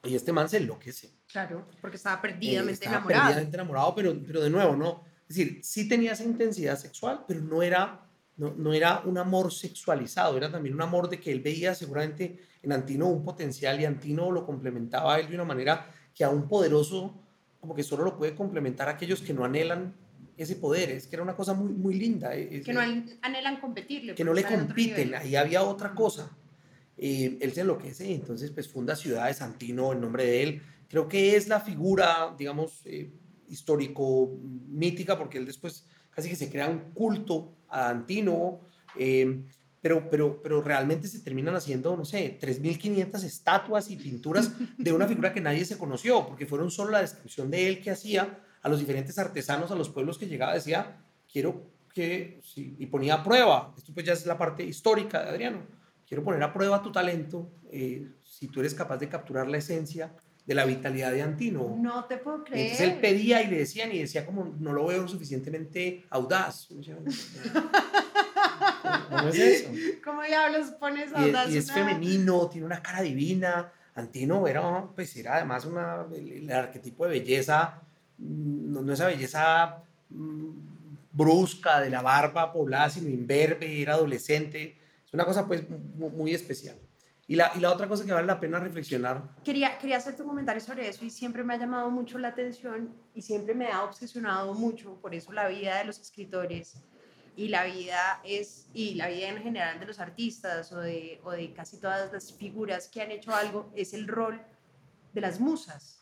Y 0.03 0.15
este 0.15 0.31
man 0.33 0.49
se 0.49 0.57
enloquece. 0.57 1.11
Claro, 1.27 1.67
porque 1.79 1.97
estaba 1.97 2.15
Eh, 2.15 2.19
perdidamente 2.21 2.73
estaba 2.73 2.95
enamorado. 2.97 3.23
perdidamente 3.25 3.55
enamorado, 3.57 3.95
pero, 3.95 4.15
pero 4.25 4.41
de 4.41 4.49
nuevo, 4.49 4.75
¿no? 4.75 5.03
Es 5.29 5.35
decir, 5.35 5.59
sí 5.63 5.87
tenía 5.87 6.13
esa 6.13 6.23
intensidad 6.23 6.77
sexual, 6.79 7.23
pero 7.27 7.41
no 7.41 7.61
era, 7.61 8.07
no, 8.37 8.55
no 8.55 8.73
era 8.73 9.01
un 9.05 9.17
amor 9.19 9.51
sexualizado, 9.53 10.35
era 10.37 10.51
también 10.51 10.73
un 10.73 10.81
amor 10.81 11.07
de 11.09 11.19
que 11.19 11.31
él 11.31 11.41
veía 11.41 11.75
seguramente 11.75 12.39
en 12.63 12.71
Antino 12.71 13.07
un 13.07 13.23
potencial 13.23 13.79
y 13.79 13.85
Antino 13.85 14.31
lo 14.31 14.45
complementaba 14.45 15.15
a 15.15 15.19
él 15.19 15.27
de 15.29 15.35
una 15.35 15.45
manera 15.45 15.87
que 16.13 16.23
a 16.23 16.29
un 16.29 16.47
poderoso, 16.47 17.13
como 17.65 17.75
que 17.75 17.83
solo 17.83 18.03
lo 18.03 18.15
puede 18.17 18.35
complementar 18.35 18.87
a 18.87 18.91
aquellos 18.91 19.21
que 19.21 19.33
no 19.33 19.43
anhelan 19.43 19.93
ese 20.37 20.55
poder. 20.55 20.91
Es 20.91 21.07
que 21.07 21.15
era 21.15 21.23
una 21.23 21.35
cosa 21.35 21.53
muy, 21.55 21.73
muy 21.73 21.95
linda. 21.95 22.35
eh, 22.35 22.47
es- 22.59 22.65
Que 22.65 22.73
no 22.73 22.79
an- 22.79 23.09
anhelan 23.23 23.59
competirle. 23.59 24.13
que 24.13 24.23
no 24.23 24.33
le 24.33 24.41
en 24.41 24.47
otro 24.47 24.57
compiten, 24.67 25.15
ahí 25.15 25.35
había 25.35 25.63
otra 25.63 25.95
cosa. 25.95 26.29
Eh, 26.97 27.37
él 27.41 27.51
se 27.53 27.61
enloquece 27.61 28.13
entonces 28.13 28.51
pues 28.51 28.67
funda 28.69 28.95
Ciudad 28.95 29.27
de 29.27 29.33
Santino 29.33 29.91
en 29.93 30.01
nombre 30.01 30.25
de 30.25 30.43
él. 30.43 30.61
Creo 30.87 31.07
que 31.09 31.35
es 31.35 31.47
la 31.47 31.59
figura, 31.59 32.35
digamos, 32.37 32.81
eh, 32.85 33.09
histórico, 33.49 34.37
mítica, 34.69 35.17
porque 35.17 35.37
él 35.39 35.45
después 35.45 35.85
casi 36.11 36.29
que 36.29 36.35
se 36.35 36.49
crea 36.49 36.69
un 36.69 36.91
culto 36.93 37.51
a 37.67 37.89
Antino, 37.89 38.61
eh, 38.97 39.41
pero, 39.85 40.09
pero, 40.09 40.41
pero 40.41 40.63
realmente 40.63 41.07
se 41.07 41.19
terminan 41.19 41.55
haciendo, 41.55 41.95
no 41.95 42.05
sé, 42.05 42.39
3.500 42.41 43.23
estatuas 43.23 43.91
y 43.91 43.97
pinturas 43.97 44.51
de 44.79 44.91
una 44.91 45.07
figura 45.07 45.31
que 45.31 45.41
nadie 45.41 45.63
se 45.63 45.77
conoció, 45.77 46.25
porque 46.25 46.47
fueron 46.47 46.71
solo 46.71 46.89
la 46.89 47.01
descripción 47.01 47.51
de 47.51 47.67
él 47.67 47.83
que 47.83 47.91
hacía 47.91 48.39
a 48.63 48.67
los 48.67 48.79
diferentes 48.79 49.19
artesanos, 49.19 49.69
a 49.69 49.75
los 49.75 49.89
pueblos 49.89 50.17
que 50.17 50.25
llegaba, 50.25 50.55
decía, 50.55 50.97
quiero 51.31 51.69
que, 51.93 52.41
sí, 52.43 52.75
y 52.79 52.87
ponía 52.87 53.13
a 53.13 53.23
prueba, 53.23 53.75
esto 53.77 53.93
pues 53.93 54.07
ya 54.07 54.13
es 54.13 54.25
la 54.25 54.39
parte 54.39 54.63
histórica 54.63 55.21
de 55.21 55.29
Adriano, 55.29 55.59
quiero 56.07 56.23
poner 56.23 56.41
a 56.41 56.51
prueba 56.51 56.81
tu 56.81 56.91
talento, 56.91 57.51
eh, 57.71 58.07
si 58.23 58.47
tú 58.47 58.61
eres 58.61 58.73
capaz 58.73 58.97
de 58.97 59.07
capturar 59.07 59.47
la 59.47 59.57
esencia 59.57 60.15
de 60.47 60.55
la 60.55 60.65
vitalidad 60.65 61.11
de 61.11 61.21
Antino. 61.21 61.75
No 61.79 62.05
te 62.05 62.17
puedo 62.17 62.43
creer. 62.43 62.71
Entonces 62.71 62.87
él 62.87 62.99
pedía 62.99 63.43
y 63.43 63.51
le 63.51 63.57
decían 63.57 63.91
y 63.91 63.99
decía 63.99 64.25
como 64.25 64.45
no 64.59 64.73
lo 64.73 64.87
veo 64.87 65.07
suficientemente 65.07 66.05
audaz. 66.09 66.69
¿Cómo 69.09 69.27
es 69.29 69.35
eso? 69.39 69.69
¿Cómo 70.03 70.21
diablos 70.23 70.71
pones 70.79 71.13
a 71.13 71.21
Y, 71.49 71.53
y 71.53 71.57
es 71.57 71.65
una- 71.65 71.73
femenino, 71.73 72.47
tiene 72.49 72.65
una 72.67 72.81
cara 72.81 73.01
divina. 73.01 73.71
Antino 73.95 74.45
era, 74.45 74.87
pues 74.93 75.15
era 75.15 75.35
además 75.37 75.63
una, 75.65 76.05
el, 76.13 76.29
el 76.31 76.51
arquetipo 76.51 77.05
de 77.05 77.11
belleza, 77.19 77.81
mm, 78.17 78.73
no, 78.73 78.81
no 78.81 78.91
esa 78.93 79.07
belleza 79.07 79.83
mm, 80.09 80.49
brusca 81.13 81.79
de 81.79 81.89
la 81.89 82.01
barba 82.01 82.51
poblada, 82.51 82.89
sino 82.89 83.09
imberbe, 83.09 83.81
era 83.81 83.93
adolescente. 83.93 84.77
Es 85.05 85.13
una 85.13 85.23
cosa 85.25 85.47
pues 85.47 85.63
mu- 85.69 86.09
muy 86.09 86.33
especial. 86.33 86.75
Y 87.27 87.35
la, 87.35 87.51
y 87.55 87.59
la 87.59 87.71
otra 87.71 87.87
cosa 87.87 88.05
que 88.05 88.11
vale 88.13 88.27
la 88.27 88.39
pena 88.39 88.59
reflexionar 88.59 89.23
Quería, 89.43 89.77
quería 89.79 89.97
hacerte 89.97 90.21
un 90.21 90.27
comentario 90.27 90.61
sobre 90.61 90.87
eso 90.87 91.03
y 91.05 91.09
siempre 91.09 91.43
me 91.43 91.55
ha 91.55 91.57
llamado 91.57 91.89
mucho 91.89 92.19
la 92.19 92.27
atención 92.27 92.93
y 93.15 93.21
siempre 93.23 93.55
me 93.55 93.67
ha 93.71 93.83
obsesionado 93.83 94.53
mucho, 94.53 94.95
por 95.01 95.15
eso 95.15 95.31
la 95.31 95.47
vida 95.47 95.77
de 95.79 95.85
los 95.85 95.99
escritores 95.99 96.83
y 97.37 97.49
la 97.49 97.65
vida 97.65 98.21
es, 98.23 98.67
y 98.73 98.95
la 98.95 99.07
vida 99.07 99.27
en 99.29 99.43
general 99.43 99.79
de 99.79 99.85
los 99.85 99.99
artistas 99.99 100.71
o 100.71 100.79
de, 100.79 101.19
o 101.23 101.31
de 101.31 101.53
casi 101.53 101.77
todas 101.77 102.11
las 102.13 102.33
figuras 102.33 102.87
que 102.87 103.01
han 103.01 103.11
hecho 103.11 103.33
algo, 103.35 103.71
es 103.75 103.93
el 103.93 104.07
rol 104.07 104.41
de 105.13 105.21
las 105.21 105.39
musas 105.39 106.01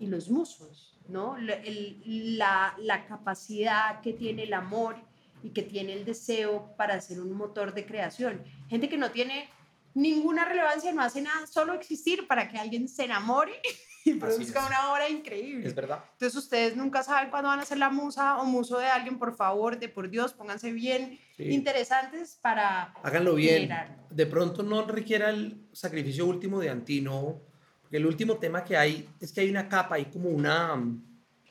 y 0.00 0.06
los 0.06 0.28
musos, 0.28 0.98
¿no? 1.08 1.36
La- 1.38 2.74
capacidad 3.08 4.00
que 4.00 4.12
tiene 4.12 4.44
el 4.44 4.54
amor 4.54 4.96
y 5.42 5.50
que 5.50 5.62
tiene 5.62 5.92
el 5.92 6.04
deseo 6.04 6.74
para 6.76 7.00
ser 7.00 7.20
un 7.20 7.32
motor 7.32 7.74
de 7.74 7.84
creación. 7.84 8.42
Gente 8.68 8.88
que 8.88 8.96
no 8.96 9.10
tiene 9.10 9.50
ninguna 9.92 10.44
relevancia, 10.44 10.92
no 10.92 11.02
hace 11.02 11.20
nada, 11.22 11.46
solo 11.46 11.74
existir 11.74 12.26
para 12.26 12.48
que 12.48 12.58
alguien 12.58 12.88
se 12.88 13.04
enamore 13.04 13.60
y 14.10 14.14
produzca 14.14 14.66
una 14.66 14.92
obra 14.92 15.08
increíble. 15.08 15.66
es 15.66 15.74
verdad. 15.74 16.04
Entonces 16.12 16.36
ustedes 16.36 16.76
nunca 16.76 17.02
saben 17.02 17.30
cuándo 17.30 17.48
van 17.48 17.60
a 17.60 17.64
ser 17.64 17.78
la 17.78 17.90
musa 17.90 18.38
o 18.40 18.44
muso 18.44 18.78
de 18.78 18.86
alguien, 18.86 19.18
por 19.18 19.34
favor, 19.34 19.78
de 19.78 19.88
por 19.88 20.08
Dios, 20.10 20.32
pónganse 20.32 20.72
bien 20.72 21.18
Sí. 21.36 21.50
interesantes 21.50 22.38
para 22.40 22.92
Háganlo 23.02 23.34
bien. 23.34 23.62
generar. 23.62 24.06
De 24.10 24.26
pronto 24.26 24.62
no 24.62 24.86
requiera 24.86 25.30
el 25.30 25.66
sacrificio 25.72 26.26
último 26.26 26.60
de 26.60 26.70
Antino, 26.70 27.40
porque 27.82 27.96
el 27.96 28.06
último 28.06 28.36
tema 28.36 28.62
que 28.62 28.76
hay 28.76 29.08
es 29.20 29.32
que 29.32 29.40
hay 29.40 29.50
una 29.50 29.68
capa, 29.68 29.96
hay 29.96 30.04
como 30.04 30.28
una 30.28 30.76
mm, 30.76 31.02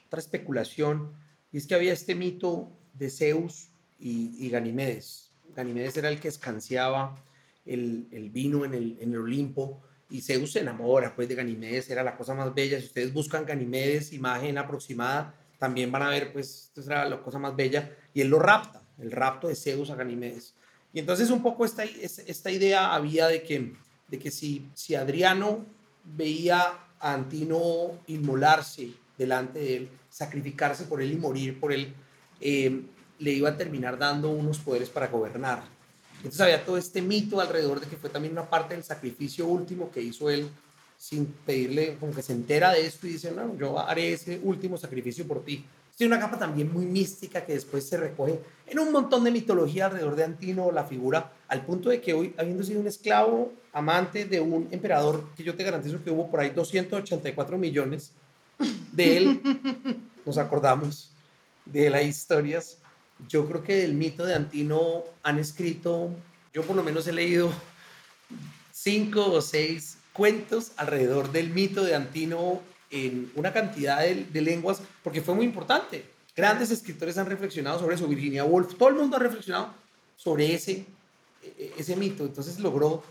otra 0.08 0.20
especulación, 0.22 1.12
y 1.52 1.58
es 1.58 1.68
que 1.68 1.76
había 1.76 1.92
este 1.92 2.16
mito 2.16 2.72
de 2.94 3.10
Zeus 3.10 3.70
y, 4.00 4.34
y 4.40 4.50
Ganimedes. 4.50 5.32
Ganimedes 5.56 5.98
era 5.98 6.08
el 6.10 6.20
que 6.20 6.30
escanciaba 6.30 7.22
el, 7.66 8.08
el 8.12 8.30
vino 8.30 8.64
en 8.64 8.74
el, 8.74 8.98
en 9.02 9.12
el 9.14 9.20
Olimpo, 9.20 9.82
y 10.14 10.22
Zeus 10.22 10.52
se 10.52 10.60
enamora 10.60 11.16
pues 11.16 11.28
de 11.28 11.34
Ganimedes, 11.34 11.90
era 11.90 12.04
la 12.04 12.16
cosa 12.16 12.36
más 12.36 12.54
bella. 12.54 12.80
Si 12.80 12.86
ustedes 12.86 13.12
buscan 13.12 13.46
Ganimedes, 13.48 14.14
imagen 14.14 14.60
aproximada, 14.60 15.34
también 15.58 15.92
van 15.92 16.04
a 16.04 16.10
ver 16.10 16.32
pues 16.32 16.66
esto 16.76 16.82
era 16.90 17.10
la 17.10 17.20
cosa 17.20 17.40
más 17.40 17.56
bella, 17.56 17.90
y 18.14 18.22
él 18.22 18.28
lo 18.28 18.38
rapta, 18.38 18.84
el 19.00 19.12
rapto 19.12 19.48
de 19.48 19.56
Zeus 19.56 19.90
a 19.90 19.96
Ganimedes. 19.96 20.54
Y 20.94 21.00
entonces 21.00 21.32
un 21.32 21.42
poco 21.42 21.66
esta, 21.66 21.84
es- 21.84 22.20
esta 22.20 22.52
idea 22.52 22.94
había 22.94 23.28
de 23.28 23.42
que, 23.42 23.74
de 24.08 24.20
que 24.20 24.30
si, 24.30 24.70
si 24.76 24.94
Adriano 24.94 25.66
veía 26.04 26.62
a 27.00 27.14
Antino 27.14 28.00
inmolarse 28.06 28.92
delante 29.18 29.58
de 29.60 29.78
él, 29.78 29.90
sacrificarse 30.10 30.84
por 30.84 31.02
él 31.02 31.12
y 31.12 31.16
morir 31.16 31.60
por 31.60 31.74
él, 31.74 31.92
eh, 32.40 32.84
le 33.18 33.32
iba 33.32 33.50
a 33.50 33.58
terminar 33.58 33.98
dando 33.98 34.30
unos 34.30 34.60
poderes 34.60 34.90
para 34.90 35.08
gobernar. 35.08 35.64
Entonces 36.24 36.40
había 36.40 36.66
todo 36.66 36.78
este 36.78 37.02
mito 37.02 37.42
alrededor 37.42 37.82
de 37.82 37.88
que 37.88 37.98
fue 37.98 38.10
también 38.10 38.32
una 38.32 38.50
parte 38.50 38.76
del 38.76 38.84
sacrificio 38.84 39.46
último 39.46 39.92
que 39.92 40.02
hizo 40.02 40.30
él 40.30 40.50
sin 40.98 41.26
pedirle, 41.26 41.98
como 42.00 42.14
que 42.14 42.22
se 42.22 42.32
entera 42.32 42.72
de 42.72 42.86
esto 42.86 43.08
y 43.08 43.12
dice, 43.12 43.32
no, 43.32 43.58
yo 43.58 43.78
haré 43.78 44.14
ese 44.14 44.40
último 44.42 44.78
sacrificio 44.78 45.28
por 45.28 45.44
ti. 45.44 45.66
Tiene 45.98 46.16
una 46.16 46.24
capa 46.24 46.40
también 46.40 46.72
muy 46.72 46.86
mística 46.86 47.46
que 47.46 47.54
después 47.54 47.86
se 47.86 47.98
recoge 47.98 48.40
en 48.68 48.80
un 48.80 48.92
montón 48.94 49.26
de 49.26 49.32
mitología 49.32 49.88
alrededor 49.88 50.16
de 50.16 50.24
Antino, 50.24 50.72
la 50.72 50.86
figura, 50.86 51.34
al 51.50 51.66
punto 51.66 51.90
de 51.90 52.00
que 52.00 52.14
hoy, 52.14 52.34
habiendo 52.38 52.64
sido 52.64 52.80
un 52.80 52.88
esclavo 52.88 53.52
amante 53.74 54.24
de 54.24 54.40
un 54.40 54.70
emperador, 54.72 55.26
que 55.36 55.44
yo 55.44 55.56
te 55.56 55.64
garantizo 55.66 56.02
que 56.02 56.10
hubo 56.10 56.32
por 56.32 56.40
ahí 56.40 56.52
284 56.52 57.58
millones 57.58 58.12
de 58.94 59.18
él, 59.18 59.42
nos 60.26 60.38
acordamos 60.38 61.12
de 61.66 61.90
las 61.90 62.04
historias. 62.06 62.78
Yo 63.28 63.48
creo 63.48 63.64
que 63.64 63.76
del 63.76 63.94
mito 63.94 64.26
de 64.26 64.36
Antino 64.36 65.04
han 65.24 65.40
escrito, 65.40 66.10
yo 66.54 66.64
por 66.64 66.76
lo 66.76 66.84
menos 66.84 67.08
he 67.08 67.14
leído 67.14 67.52
cinco 68.72 69.32
o 69.32 69.42
seis 69.42 69.98
cuentos 70.12 70.72
alrededor 70.78 71.32
del 71.32 71.50
mito 71.50 71.84
de 71.84 71.96
Antino 71.96 72.62
en 72.92 73.32
una 73.36 73.52
cantidad 73.52 74.00
de, 74.02 74.42
lenguas, 74.42 74.82
porque 75.04 75.22
fue 75.22 75.34
muy 75.34 75.46
importante. 75.46 76.06
Grandes 76.36 76.72
escritores 76.72 77.18
han 77.18 77.26
reflexionado 77.26 77.80
sobre 77.80 77.96
eso, 77.96 78.08
Virginia 78.08 78.44
Woolf, 78.44 78.76
todo 78.78 78.90
el 78.90 78.96
mundo 78.96 79.18
ha 79.18 79.20
reflexionado 79.20 79.74
sobre 80.16 80.54
ese, 80.54 80.86
e, 81.42 81.74
ese 81.78 81.96
mito, 81.96 82.24
entonces 82.24 82.60
logró 82.60 83.04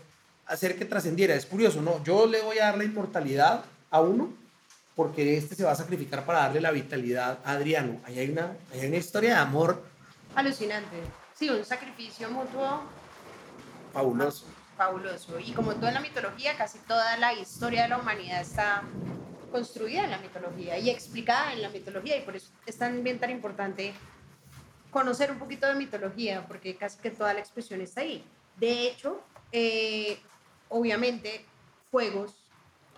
hacer 0.45 0.77
que 0.77 0.85
trascendiera. 0.85 1.35
Es 1.35 1.45
curioso, 1.45 1.81
¿no? 1.81 2.03
Yo 2.03 2.25
le 2.25 2.41
voy 2.41 2.59
a 2.59 2.65
dar 2.65 2.77
la 2.77 2.85
inmortalidad 2.85 3.65
a 3.89 4.01
uno 4.01 4.33
porque 4.95 5.37
este 5.37 5.55
se 5.55 5.63
va 5.63 5.71
a 5.71 5.75
sacrificar 5.75 6.25
para 6.25 6.39
darle 6.39 6.61
la 6.61 6.71
vitalidad 6.71 7.39
a 7.43 7.51
Adriano. 7.53 7.99
Ahí 8.05 8.19
hay 8.19 8.29
una, 8.29 8.55
hay 8.71 8.85
una 8.85 8.97
historia 8.97 9.35
de 9.35 9.39
amor. 9.39 9.83
Alucinante. 10.35 10.97
Sí, 11.33 11.49
un 11.49 11.63
sacrificio 11.63 12.29
mutuo. 12.29 12.81
Fabuloso. 13.93 14.45
Fabuloso. 14.75 15.39
Y 15.39 15.51
como 15.53 15.75
toda 15.75 15.91
la 15.91 15.99
mitología, 15.99 16.57
casi 16.57 16.79
toda 16.79 17.17
la 17.17 17.33
historia 17.33 17.83
de 17.83 17.89
la 17.89 17.99
humanidad 17.99 18.41
está 18.41 18.83
construida 19.51 20.05
en 20.05 20.11
la 20.11 20.17
mitología 20.17 20.79
y 20.79 20.89
explicada 20.89 21.53
en 21.53 21.61
la 21.61 21.69
mitología 21.69 22.17
y 22.17 22.21
por 22.21 22.35
eso 22.35 22.51
es 22.65 22.75
también 22.75 23.19
tan 23.19 23.29
importante 23.29 23.93
conocer 24.89 25.31
un 25.31 25.37
poquito 25.37 25.67
de 25.67 25.75
mitología 25.75 26.43
porque 26.47 26.75
casi 26.75 26.97
que 26.99 27.11
toda 27.11 27.35
la 27.35 27.39
expresión 27.39 27.79
está 27.81 28.01
ahí. 28.01 28.25
De 28.57 28.87
hecho, 28.87 29.21
eh, 29.51 30.19
obviamente, 30.69 31.45
Fuegos 31.91 32.33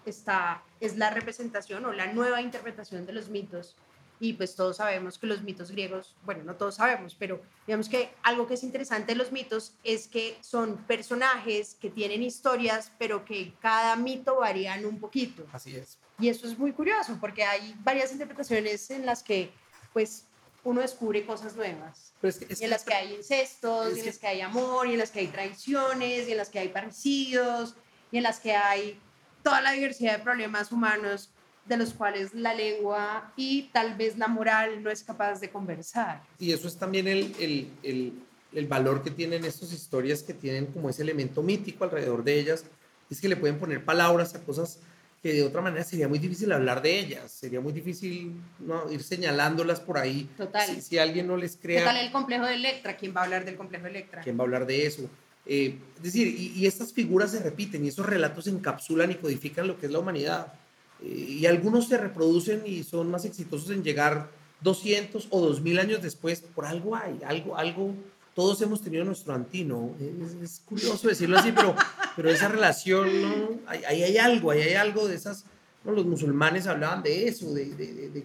está, 0.05 0.63
es 0.79 0.97
la 0.97 1.09
representación 1.09 1.83
o 1.83 1.91
la 1.91 2.07
nueva 2.13 2.41
interpretación 2.41 3.05
de 3.05 3.11
los 3.11 3.27
mitos 3.27 3.75
y 4.19 4.33
pues 4.33 4.55
todos 4.55 4.77
sabemos 4.77 5.17
que 5.17 5.27
los 5.27 5.41
mitos 5.41 5.71
griegos, 5.71 6.15
bueno, 6.23 6.43
no 6.43 6.55
todos 6.55 6.75
sabemos, 6.75 7.15
pero 7.17 7.41
digamos 7.67 7.89
que 7.89 8.13
algo 8.23 8.47
que 8.47 8.53
es 8.53 8.63
interesante 8.63 9.13
de 9.13 9.17
los 9.17 9.31
mitos 9.31 9.73
es 9.83 10.07
que 10.07 10.37
son 10.41 10.77
personajes 10.85 11.75
que 11.75 11.89
tienen 11.89 12.23
historias, 12.23 12.91
pero 12.97 13.25
que 13.25 13.53
cada 13.61 13.95
mito 13.95 14.37
varían 14.37 14.85
un 14.85 14.99
poquito. 14.99 15.45
Así 15.51 15.75
es. 15.75 15.97
Y 16.19 16.29
eso 16.29 16.47
es 16.47 16.57
muy 16.57 16.71
curioso 16.71 17.17
porque 17.19 17.43
hay 17.43 17.75
varias 17.79 18.11
interpretaciones 18.11 18.89
en 18.89 19.05
las 19.05 19.21
que 19.21 19.51
pues 19.91 20.25
uno 20.63 20.81
descubre 20.81 21.25
cosas 21.25 21.55
nuevas. 21.55 22.13
y 22.23 22.63
en 22.63 22.69
las 22.69 22.83
que 22.83 22.93
hay 22.93 23.13
incestos, 23.13 23.95
y 23.95 23.99
en 23.99 24.05
las 24.07 24.17
que 24.17 24.27
hay 24.27 24.41
amor, 24.41 24.87
y 24.87 24.93
en 24.93 24.97
las 24.97 25.11
que 25.11 25.19
hay 25.19 25.27
traiciones, 25.27 26.27
y 26.27 26.31
en 26.31 26.37
las 26.37 26.49
que 26.49 26.59
hay 26.59 26.69
parecidos, 26.69 27.75
y 28.11 28.17
en 28.17 28.23
las 28.23 28.39
que 28.39 28.55
hay 28.55 28.99
toda 29.43 29.61
la 29.61 29.73
diversidad 29.73 30.17
de 30.17 30.23
problemas 30.23 30.71
humanos 30.71 31.29
de 31.65 31.77
los 31.77 31.93
cuales 31.93 32.33
la 32.33 32.53
lengua 32.53 33.33
y 33.35 33.63
tal 33.73 33.95
vez 33.95 34.17
la 34.17 34.27
moral 34.27 34.83
no 34.83 34.89
es 34.89 35.03
capaz 35.03 35.39
de 35.39 35.49
conversar. 35.49 36.21
Y 36.39 36.51
eso 36.51 36.67
es 36.67 36.77
también 36.77 37.07
el, 37.07 37.33
el, 37.39 37.67
el, 37.83 38.13
el 38.53 38.67
valor 38.67 39.03
que 39.03 39.11
tienen 39.11 39.43
estas 39.45 39.73
historias 39.73 40.23
que 40.23 40.33
tienen 40.33 40.67
como 40.67 40.89
ese 40.89 41.01
elemento 41.01 41.41
mítico 41.41 41.83
alrededor 41.83 42.23
de 42.23 42.39
ellas, 42.39 42.65
es 43.09 43.21
que 43.21 43.27
le 43.27 43.35
pueden 43.35 43.59
poner 43.59 43.83
palabras 43.83 44.35
a 44.35 44.43
cosas 44.43 44.79
que 45.21 45.33
de 45.33 45.43
otra 45.43 45.61
manera 45.61 45.83
sería 45.83 46.07
muy 46.07 46.19
difícil 46.19 46.51
hablar 46.51 46.83
de 46.83 46.99
ellas, 46.99 47.31
sería 47.31 47.59
muy 47.59 47.73
difícil 47.73 48.39
¿no? 48.59 48.91
ir 48.91 49.01
señalándolas 49.01 49.79
por 49.79 49.97
ahí. 49.97 50.29
Total. 50.37 50.67
Si, 50.67 50.81
si, 50.81 50.97
alguien 50.99 51.25
no 51.25 51.35
les 51.35 51.57
crea... 51.57 51.79
¿Qué 51.79 51.85
tal 51.85 51.97
el 51.97 52.11
complejo 52.11 52.45
de 52.45 52.53
Electra? 52.53 52.95
¿Quién 52.95 53.15
va 53.15 53.21
a 53.21 53.23
hablar 53.23 53.43
del 53.43 53.55
complejo 53.55 53.85
de 53.85 53.89
Electra? 53.89 54.21
¿Quién 54.21 54.37
va 54.37 54.41
a 54.41 54.45
hablar 54.45 54.67
de 54.67 54.85
eso? 54.85 55.09
Eh, 55.47 55.79
es 55.97 56.03
decir, 56.03 56.27
y, 56.27 56.53
y, 56.55 56.67
estas 56.67 56.93
figuras 56.93 57.31
se 57.31 57.39
repiten 57.39 57.83
y 57.83 57.87
esos 57.87 58.05
relatos 58.05 58.47
encapsulan 58.47 59.11
y 59.11 59.15
codifican 59.15 59.67
lo 59.67 59.79
que 59.79 59.87
es 59.87 59.91
la 59.91 59.99
humanidad. 59.99 60.53
Y 61.01 61.45
algunos 61.45 61.87
se 61.87 61.97
reproducen 61.97 62.63
y 62.65 62.83
son 62.83 63.11
más 63.11 63.25
exitosos 63.25 63.69
en 63.69 63.83
llegar 63.83 64.29
200 64.61 65.27
o 65.29 65.41
2000 65.41 65.79
años 65.79 66.01
después. 66.01 66.41
Por 66.41 66.65
algo 66.65 66.95
hay, 66.95 67.19
algo, 67.25 67.57
algo 67.57 67.93
todos 68.35 68.61
hemos 68.61 68.81
tenido 68.81 69.05
nuestro 69.05 69.33
antino. 69.33 69.95
Es, 70.43 70.61
curioso 70.65 71.07
decirlo 71.07 71.39
así, 71.39 71.51
pero, 71.53 71.73
pero 72.15 72.29
esa 72.29 72.49
relación, 72.49 73.21
¿no? 73.21 73.49
ahí, 73.65 74.03
hay 74.03 74.17
algo, 74.17 74.51
ahí 74.51 74.61
hay 74.61 74.73
algo 74.73 75.07
de 75.07 75.15
esas. 75.15 75.45
¿no? 75.83 75.93
Los 75.93 76.05
musulmanes 76.05 76.67
hablaban 76.67 77.01
de 77.01 77.27
eso, 77.27 77.53
de, 77.53 77.65
de, 77.73 78.23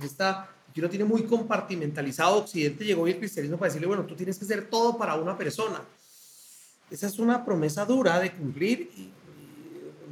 que, 0.00 0.06
está, 0.06 0.48
que 0.72 0.80
uno 0.80 0.88
tiene 0.88 1.04
muy 1.04 1.24
compartimentalizado. 1.24 2.38
Occidente 2.38 2.84
llegó 2.84 3.06
y 3.06 3.12
el 3.12 3.18
cristianismo 3.18 3.58
para 3.58 3.68
decirle, 3.68 3.88
bueno, 3.88 4.04
tú 4.04 4.14
tienes 4.14 4.38
que 4.38 4.46
hacer 4.46 4.70
todo 4.70 4.96
para 4.96 5.16
una 5.16 5.36
persona. 5.36 5.82
Esa 6.90 7.06
es 7.06 7.18
una 7.18 7.44
promesa 7.44 7.84
dura 7.84 8.18
de 8.20 8.32
cumplir 8.32 8.90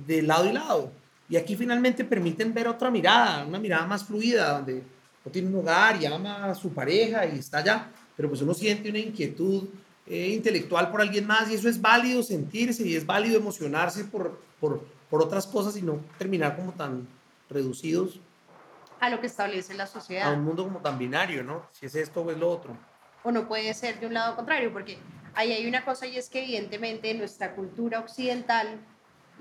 de 0.07 0.23
lado 0.23 0.49
y 0.49 0.53
lado. 0.53 0.93
Y 1.31 1.37
aquí 1.37 1.57
finalmente 1.57 2.05
permiten 2.05 2.53
ver 2.53 2.69
otra 2.69 2.91
mirada, 2.91 3.47
una 3.47 3.59
mirada 3.59 3.87
más 3.87 4.05
fluida, 4.05 4.59
donde 4.59 4.83
no 5.25 5.31
tiene 5.31 5.49
un 5.49 5.55
hogar 5.55 6.03
y 6.03 6.05
ama 6.05 6.45
a 6.45 6.55
su 6.55 6.75
pareja 6.75 7.25
y 7.25 7.39
está 7.39 7.59
allá 7.59 7.89
pero 8.21 8.29
pues 8.29 8.43
uno 8.43 8.53
siente 8.53 8.91
una 8.91 8.99
inquietud 8.99 9.71
eh, 10.07 10.29
intelectual 10.29 10.91
por 10.91 11.01
alguien 11.01 11.27
más 11.27 11.51
y 11.51 11.55
eso 11.55 11.71
es 11.71 11.81
válido 11.81 12.23
sentirse 12.23 12.87
y 12.87 12.95
es 12.95 13.07
válido 13.07 13.39
emocionarse 13.39 14.05
por, 14.05 14.39
por, 14.61 14.85
por 15.09 15.23
otras 15.23 15.47
cosas 15.47 15.75
y 15.79 15.81
no 15.81 16.01
terminar 16.19 16.55
como 16.55 16.73
tan 16.73 17.09
reducidos 17.49 18.21
a 19.01 19.09
lo 19.09 19.23
que 19.23 19.27
establece 19.27 19.73
la 19.73 19.87
sociedad. 19.87 20.29
A 20.29 20.35
un 20.35 20.45
mundo 20.45 20.65
como 20.65 20.81
tan 20.81 20.99
binario, 20.99 21.43
¿no? 21.43 21.65
Si 21.73 21.87
es 21.87 21.95
esto 21.95 22.21
o 22.21 22.31
es 22.31 22.37
lo 22.37 22.51
otro. 22.51 22.77
O 23.23 23.33
no 23.33 23.49
puede 23.49 23.73
ser 23.73 23.99
de 24.01 24.07
un 24.07 24.13
lado 24.13 24.37
contrario, 24.37 24.71
porque 24.71 24.99
ahí 25.35 25.53
hay 25.53 25.67
una 25.67 25.83
cosa 25.87 26.07
y 26.07 26.19
es 26.19 26.29
que 26.29 26.43
evidentemente 26.43 27.11
en 27.11 27.21
nuestra 27.21 27.55
cultura 27.55 28.01
occidental 28.01 28.81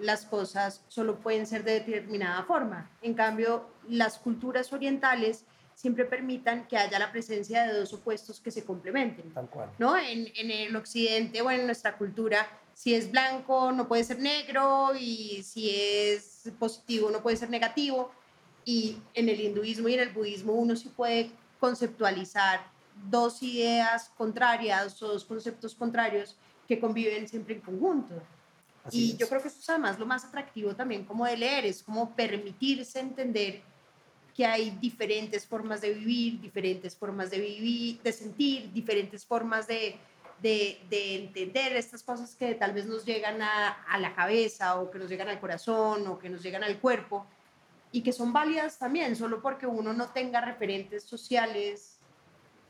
las 0.01 0.25
cosas 0.25 0.81
solo 0.87 1.19
pueden 1.19 1.45
ser 1.45 1.63
de 1.63 1.73
determinada 1.73 2.43
forma. 2.43 2.89
En 3.01 3.13
cambio, 3.13 3.67
las 3.87 4.17
culturas 4.17 4.71
orientales 4.73 5.45
siempre 5.75 6.05
permitan 6.05 6.67
que 6.67 6.77
haya 6.77 6.99
la 6.99 7.11
presencia 7.11 7.65
de 7.65 7.79
dos 7.79 7.93
opuestos 7.93 8.41
que 8.41 8.51
se 8.51 8.65
complementen. 8.65 9.33
Tal 9.33 9.49
cual. 9.49 9.69
¿no? 9.77 9.97
En, 9.97 10.27
en 10.35 10.51
el 10.51 10.75
occidente 10.75 11.41
o 11.41 11.49
en 11.49 11.65
nuestra 11.65 11.97
cultura, 11.97 12.47
si 12.73 12.93
es 12.93 13.11
blanco 13.11 13.71
no 13.71 13.87
puede 13.87 14.03
ser 14.03 14.19
negro 14.19 14.93
y 14.99 15.43
si 15.43 15.69
es 15.69 16.51
positivo 16.59 17.09
no 17.09 17.21
puede 17.21 17.37
ser 17.37 17.49
negativo. 17.49 18.11
Y 18.65 18.97
en 19.13 19.29
el 19.29 19.39
hinduismo 19.39 19.87
y 19.87 19.93
en 19.93 20.01
el 20.01 20.09
budismo 20.09 20.53
uno 20.53 20.75
sí 20.75 20.89
puede 20.89 21.31
conceptualizar 21.59 22.61
dos 23.09 23.41
ideas 23.41 24.11
contrarias 24.17 25.01
o 25.01 25.07
dos 25.07 25.25
conceptos 25.25 25.75
contrarios 25.75 26.35
que 26.67 26.79
conviven 26.79 27.27
siempre 27.27 27.55
en 27.55 27.61
conjunto. 27.61 28.21
Y 28.91 29.15
yo 29.17 29.27
creo 29.27 29.41
que 29.41 29.49
eso 29.49 29.59
es 29.59 29.69
además 29.69 29.99
lo 29.99 30.05
más 30.05 30.25
atractivo 30.25 30.75
también 30.75 31.05
como 31.05 31.25
de 31.25 31.37
leer, 31.37 31.65
es 31.65 31.83
como 31.83 32.15
permitirse 32.15 32.99
entender 32.99 33.61
que 34.35 34.45
hay 34.45 34.71
diferentes 34.71 35.45
formas 35.45 35.81
de 35.81 35.93
vivir, 35.93 36.39
diferentes 36.39 36.95
formas 36.95 37.29
de 37.29 37.39
vivir, 37.39 38.01
de 38.01 38.13
sentir, 38.13 38.71
diferentes 38.71 39.25
formas 39.25 39.67
de, 39.67 39.97
de, 40.41 40.79
de 40.89 41.15
entender 41.15 41.75
estas 41.75 42.03
cosas 42.03 42.35
que 42.35 42.55
tal 42.55 42.73
vez 42.73 42.85
nos 42.85 43.05
llegan 43.05 43.41
a, 43.41 43.83
a, 43.83 43.99
la 43.99 44.15
cabeza 44.15 44.79
o 44.79 44.89
que 44.89 44.97
nos 44.97 45.09
llegan 45.09 45.27
al 45.27 45.39
corazón 45.39 46.07
o 46.07 46.17
que 46.17 46.29
nos 46.29 46.41
llegan 46.41 46.63
al 46.63 46.79
cuerpo 46.79 47.25
y 47.91 48.01
que 48.01 48.13
son 48.13 48.31
válidas 48.31 48.77
también, 48.79 49.15
solo 49.15 49.41
porque 49.41 49.67
uno 49.67 49.93
no 49.93 50.09
tenga 50.11 50.39
referentes 50.41 51.03
sociales 51.03 51.99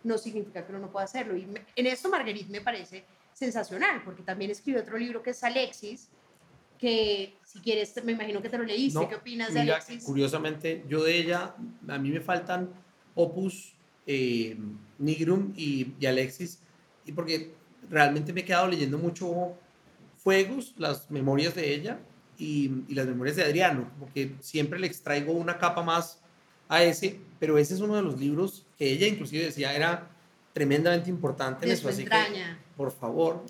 no 0.04 0.18
significa 0.18 0.66
que 0.66 0.72
uno 0.72 0.80
no 0.80 0.92
pueda 0.92 1.06
hacerlo. 1.06 1.36
Y 1.36 1.48
en 1.76 1.88
esto 1.88 2.10
Marguerite 2.10 2.52
me 2.52 2.62
parece 2.62 3.06
sensacional, 3.40 4.04
porque 4.04 4.22
también 4.22 4.52
escribe 4.52 4.82
otro 4.82 4.98
libro 4.98 5.24
que 5.24 5.30
es 5.30 5.42
Alexis, 5.44 6.10
que 6.78 7.38
si 7.46 7.60
quieres, 7.60 7.94
me 8.04 8.12
imagino 8.12 8.42
que 8.42 8.50
te 8.50 8.58
lo 8.58 8.66
leíste, 8.66 9.08
¿qué 9.08 9.16
opinas 9.16 9.54
de 9.54 9.62
Alexis? 9.62 10.04
Curiosamente, 10.04 10.84
yo 10.90 11.04
de 11.04 11.18
ella, 11.18 11.56
a 11.88 11.98
mí 11.98 12.10
me 12.12 12.20
faltan 12.20 12.70
Opus, 13.16 13.74
eh, 14.06 14.58
Nigrum 14.98 15.54
y, 15.56 15.94
y, 16.00 16.06
Alexis, 16.06 16.60
y 17.06 17.14
porque 17.14 17.54
realmente 17.90 18.34
me 18.34 18.42
he 18.42 18.46
quedado 18.46 18.68
leyendo 18.68 18.98
mucho 18.98 19.56
Fuegos, 20.18 20.74
las 20.78 21.10
memorias 21.10 21.56
de 21.56 21.74
ella 21.74 22.00
y, 22.38 22.84
y 22.90 22.94
las 22.94 23.08
memorias 23.08 23.38
de 23.38 23.44
Adriano, 23.44 23.90
porque 24.00 24.36
siempre 24.42 24.80
le 24.80 24.88
extraigo 24.88 25.32
una 25.32 25.58
capa 25.58 25.82
más 25.82 26.20
a 26.68 26.84
ese, 26.84 27.20
pero 27.40 27.58
ese 27.58 27.74
es 27.74 27.80
uno 27.80 27.96
de 27.96 28.02
los 28.02 28.20
libros 28.20 28.66
que 28.78 28.92
ella 28.92 29.08
inclusive 29.08 29.46
decía 29.46 29.74
era 29.74 30.10
tremendamente 30.54 31.10
importante 31.10 31.66
en 31.66 31.72
eso, 31.72 31.88
así 31.88 32.04
que 32.04 32.10
por 32.80 32.94
favor, 32.94 33.44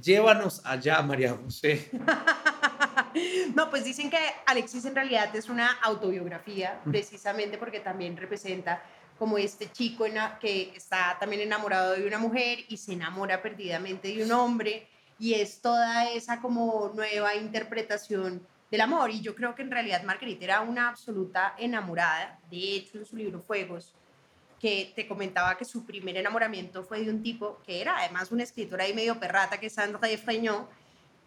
Llévanos 0.00 0.62
allá, 0.64 1.02
María 1.02 1.34
José. 1.34 1.90
no, 3.56 3.68
pues 3.70 3.82
dicen 3.82 4.08
que 4.08 4.18
Alexis 4.46 4.84
en 4.84 4.94
realidad 4.94 5.34
es 5.34 5.48
una 5.48 5.72
autobiografía, 5.82 6.80
precisamente 6.84 7.58
porque 7.58 7.80
también 7.80 8.16
representa 8.16 8.80
como 9.18 9.36
este 9.36 9.72
chico 9.72 10.04
que 10.40 10.72
está 10.76 11.16
también 11.18 11.42
enamorado 11.42 11.94
de 11.94 12.06
una 12.06 12.18
mujer 12.18 12.60
y 12.68 12.76
se 12.76 12.92
enamora 12.92 13.42
perdidamente 13.42 14.14
de 14.14 14.22
un 14.22 14.30
hombre 14.30 14.86
y 15.18 15.34
es 15.34 15.60
toda 15.60 16.08
esa 16.08 16.40
como 16.40 16.92
nueva 16.94 17.34
interpretación 17.34 18.46
del 18.70 18.80
amor. 18.80 19.10
Y 19.10 19.22
yo 19.22 19.34
creo 19.34 19.56
que 19.56 19.62
en 19.62 19.72
realidad 19.72 20.04
Margarita 20.04 20.44
era 20.44 20.60
una 20.60 20.90
absoluta 20.90 21.56
enamorada. 21.58 22.38
De 22.48 22.76
hecho, 22.76 22.98
en 22.98 23.06
su 23.06 23.16
libro 23.16 23.40
Fuegos, 23.40 23.92
que 24.60 24.92
te 24.94 25.06
comentaba 25.06 25.56
que 25.56 25.64
su 25.64 25.84
primer 25.84 26.16
enamoramiento 26.16 26.82
fue 26.82 27.04
de 27.04 27.10
un 27.10 27.22
tipo 27.22 27.60
que 27.64 27.80
era 27.80 27.98
además 27.98 28.32
una 28.32 28.42
escritora 28.42 28.84
ahí 28.84 28.94
medio 28.94 29.18
perrata, 29.18 29.58
que 29.58 29.66
es 29.66 29.74
Sandra 29.74 30.08
Freñón, 30.18 30.66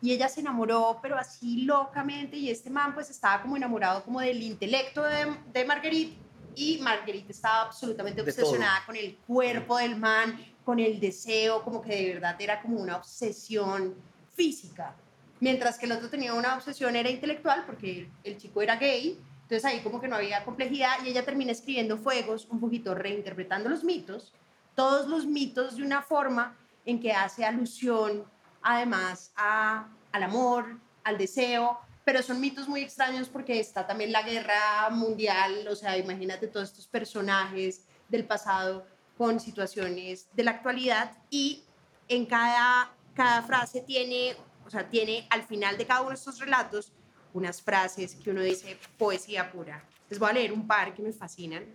y 0.02 0.12
ella 0.12 0.28
se 0.28 0.42
enamoró, 0.42 1.00
pero 1.02 1.18
así 1.18 1.62
locamente, 1.62 2.36
y 2.36 2.50
este 2.50 2.70
man 2.70 2.94
pues 2.94 3.10
estaba 3.10 3.42
como 3.42 3.56
enamorado 3.56 4.04
como 4.04 4.20
del 4.20 4.42
intelecto 4.42 5.04
de, 5.04 5.36
de 5.54 5.66
Marguerite, 5.66 6.18
y 6.56 6.80
Marguerite 6.80 7.32
estaba 7.32 7.64
absolutamente 7.64 8.22
De 8.22 8.30
obsesionada 8.30 8.84
con 8.86 8.96
el 8.96 9.16
cuerpo 9.28 9.78
del 9.78 9.96
man, 9.96 10.38
con 10.66 10.80
el 10.80 11.00
deseo, 11.00 11.64
como 11.64 11.82
que 11.82 11.96
de 11.96 12.14
verdad 12.14 12.36
era 12.40 12.62
como 12.62 12.80
una 12.80 12.98
obsesión 12.98 13.96
física, 14.36 14.96
mientras 15.40 15.78
que 15.78 15.86
el 15.86 15.94
otro 15.94 16.10
tenía 16.10 16.34
una 16.34 16.56
obsesión 16.56 16.96
era 16.96 17.10
intelectual, 17.10 17.64
porque 17.66 18.10
el 18.24 18.38
chico 18.38 18.62
era 18.62 18.76
gay, 18.76 19.20
entonces 19.52 19.70
ahí 19.70 19.82
como 19.82 19.99
que 19.99 20.08
no 20.08 20.16
había 20.16 20.45
complejidad, 20.45 21.04
y 21.04 21.10
ella 21.10 21.26
termina 21.26 21.52
escribiendo 21.52 21.97
Fuegos, 21.97 22.47
un 22.49 22.62
poquito 22.62 22.95
reinterpretando 22.95 23.68
los 23.68 23.84
mitos, 23.84 24.34
todos 24.76 25.10
los 25.10 25.26
mitos 25.26 25.76
de 25.76 25.84
una 25.84 26.02
forma 26.02 26.56
en 26.86 27.02
que 27.02 27.12
hace 27.12 27.43
alusión 27.43 28.24
además 28.62 29.34
a, 29.36 29.89
al 30.14 30.24
amor, 30.24 30.80
al 31.04 31.18
deseo, 31.18 31.78
pero 32.06 32.24
son 32.24 32.39
mitos 32.39 32.70
muy 32.70 32.80
extraños 32.80 33.28
porque 33.28 33.60
está 33.60 33.86
también 33.86 34.14
la 34.14 34.22
guerra 34.22 34.89
mundial, 34.89 35.68
o 35.68 35.76
sea, 35.76 35.97
imagínate 35.97 36.47
todos 36.47 36.70
estos 36.70 36.88
personajes 36.88 37.82
del 38.08 38.24
pasado 38.24 38.88
con 39.18 39.41
situaciones 39.41 40.30
de 40.34 40.45
la 40.45 40.52
actualidad 40.52 41.12
y 41.30 41.62
en 42.08 42.26
cada, 42.26 42.89
cada 43.14 43.41
frase 43.41 43.82
tiene, 43.82 44.34
o 44.66 44.70
sea, 44.70 44.89
tiene 44.89 45.28
al 45.30 45.43
final 45.43 45.78
de 45.78 45.86
cada 45.86 46.04
uno 46.04 46.12
de 46.12 46.16
estos 46.16 46.39
relatos 46.39 46.93
unas 47.34 47.62
frases 47.62 48.16
que 48.16 48.32
uno 48.32 48.42
dice 48.42 48.78
poesía 48.98 49.52
pura. 49.52 49.84
Les 50.10 50.20
voy 50.20 50.30
a 50.30 50.34
leer 50.34 50.52
un 50.52 50.68
par 50.68 50.94
que 50.94 51.02
me 51.02 51.14
fascinan. 51.14 51.66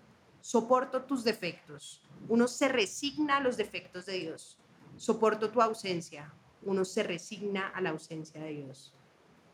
Soporto 0.40 1.02
tus 1.02 1.24
defectos. 1.24 2.00
Uno 2.28 2.46
se 2.46 2.68
resigna 2.68 3.38
a 3.38 3.40
los 3.40 3.56
defectos 3.56 4.06
de 4.06 4.14
Dios. 4.14 4.58
Soporto 4.96 5.50
tu 5.50 5.60
ausencia 5.60 6.32
uno 6.66 6.84
se 6.84 7.02
resigna 7.02 7.68
a 7.68 7.80
la 7.80 7.90
ausencia 7.90 8.42
de 8.42 8.50
Dios. 8.50 8.92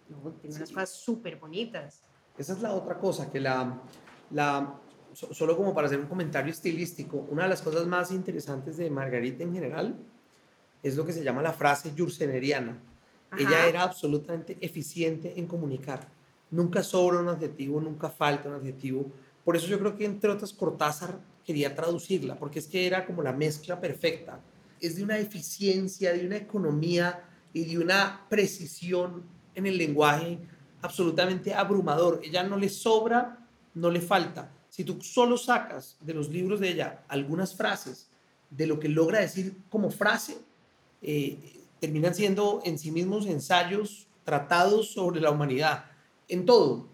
No, 0.09 0.33
tiene 0.33 0.57
unas 0.57 0.71
cosas 0.71 0.91
súper 0.91 1.37
bonitas. 1.37 2.03
Esa 2.37 2.55
es 2.55 2.63
la 2.63 2.73
otra 2.73 2.99
cosa, 2.99 3.31
que 3.31 3.39
la, 3.39 3.81
la, 4.31 4.75
solo 5.13 5.57
como 5.57 5.75
para 5.75 5.87
hacer 5.87 6.01
un 6.01 6.07
comentario 6.07 6.51
estilístico, 6.51 7.27
una 7.31 7.45
de 7.45 7.51
las 7.51 7.63
cosas 7.63 7.87
más 7.87 8.11
interesantes 8.11 8.79
de 8.79 8.91
Margarita 8.91 9.45
en 9.45 9.53
general 9.53 9.97
es 10.83 10.97
lo 10.97 11.05
que 11.05 11.13
se 11.13 11.23
llama 11.23 11.43
la 11.43 11.53
frase 11.53 11.95
Ella 13.39 13.67
era 13.67 13.83
absolutamente 13.83 14.59
eficiente 14.61 15.35
en 15.39 15.47
comunicar. 15.47 16.09
Nunca 16.51 16.83
sobra 16.83 17.21
un 17.21 17.29
adjetivo, 17.29 17.81
nunca 17.81 18.11
falta 18.11 18.49
un 18.49 18.57
adjetivo. 18.57 19.11
Por 19.45 19.57
eso 19.57 19.67
yo 19.67 19.79
creo 19.79 19.97
que 19.97 20.05
entre 20.05 20.31
otras 20.31 20.53
Cortázar 20.53 21.19
quería 21.45 21.75
traducirla, 21.75 22.39
porque 22.39 22.59
es 22.59 22.67
que 22.67 22.87
era 22.87 23.07
como 23.07 23.23
la 23.23 23.33
mezcla 23.33 23.81
perfecta 23.81 24.41
es 24.83 24.97
de 24.97 25.05
una 25.05 25.17
eficiencia, 25.19 26.13
de 26.13 26.27
una 26.27 26.37
economía 26.37 27.25
y 27.53 27.65
de 27.65 27.79
una 27.79 28.27
precisión 28.29 29.23
en 29.55 29.67
el 29.67 29.79
lenguaje 29.79 30.39
absolutamente 30.83 31.55
abrumador. 31.55 32.21
Ella 32.25 32.43
no 32.43 32.57
le 32.57 32.69
sobra, 32.69 33.47
no 33.75 33.91
le 33.91 34.01
falta. 34.01 34.53
Si 34.69 34.83
tú 34.83 35.01
solo 35.01 35.39
sacas 35.39 35.97
de 36.01 36.15
los 36.15 36.29
libros 36.29 36.59
de 36.59 36.71
ella 36.71 37.05
algunas 37.09 37.55
frases 37.55 38.09
de 38.51 38.67
lo 38.67 38.81
que 38.81 38.89
logra 38.89 39.21
decir 39.21 39.57
como 39.71 39.91
frase, 39.91 40.37
eh, 41.01 41.62
terminan 41.83 42.15
siendo 42.15 42.63
en 42.65 42.79
sí 42.79 42.93
mismos 42.93 43.27
ensayos, 43.27 44.07
tratados 44.23 44.93
sobre 44.93 45.21
la 45.21 45.33
humanidad, 45.33 45.87
en 46.29 46.47
todo. 46.47 46.87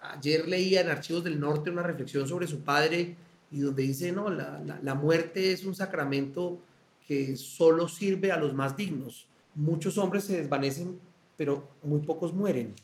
Ayer 0.00 0.46
leía 0.46 0.80
en 0.82 0.90
Archivos 0.90 1.24
del 1.24 1.40
Norte 1.40 1.70
una 1.70 1.82
reflexión 1.82 2.28
sobre 2.28 2.46
su 2.46 2.60
padre 2.60 3.16
y 3.50 3.58
donde 3.58 3.82
dice, 3.82 4.12
no, 4.12 4.30
la, 4.30 4.62
la 4.80 4.94
muerte 4.94 5.50
es 5.50 5.64
un 5.64 5.74
sacramento 5.74 6.60
que 7.08 7.36
solo 7.36 7.88
sirve 7.88 8.30
a 8.30 8.36
los 8.36 8.54
más 8.54 8.76
dignos. 8.76 9.26
Muchos 9.56 9.98
hombres 9.98 10.22
se 10.22 10.36
desvanecen, 10.36 11.00
pero 11.36 11.66
muy 11.82 11.98
pocos 11.98 12.32
mueren. 12.32 12.76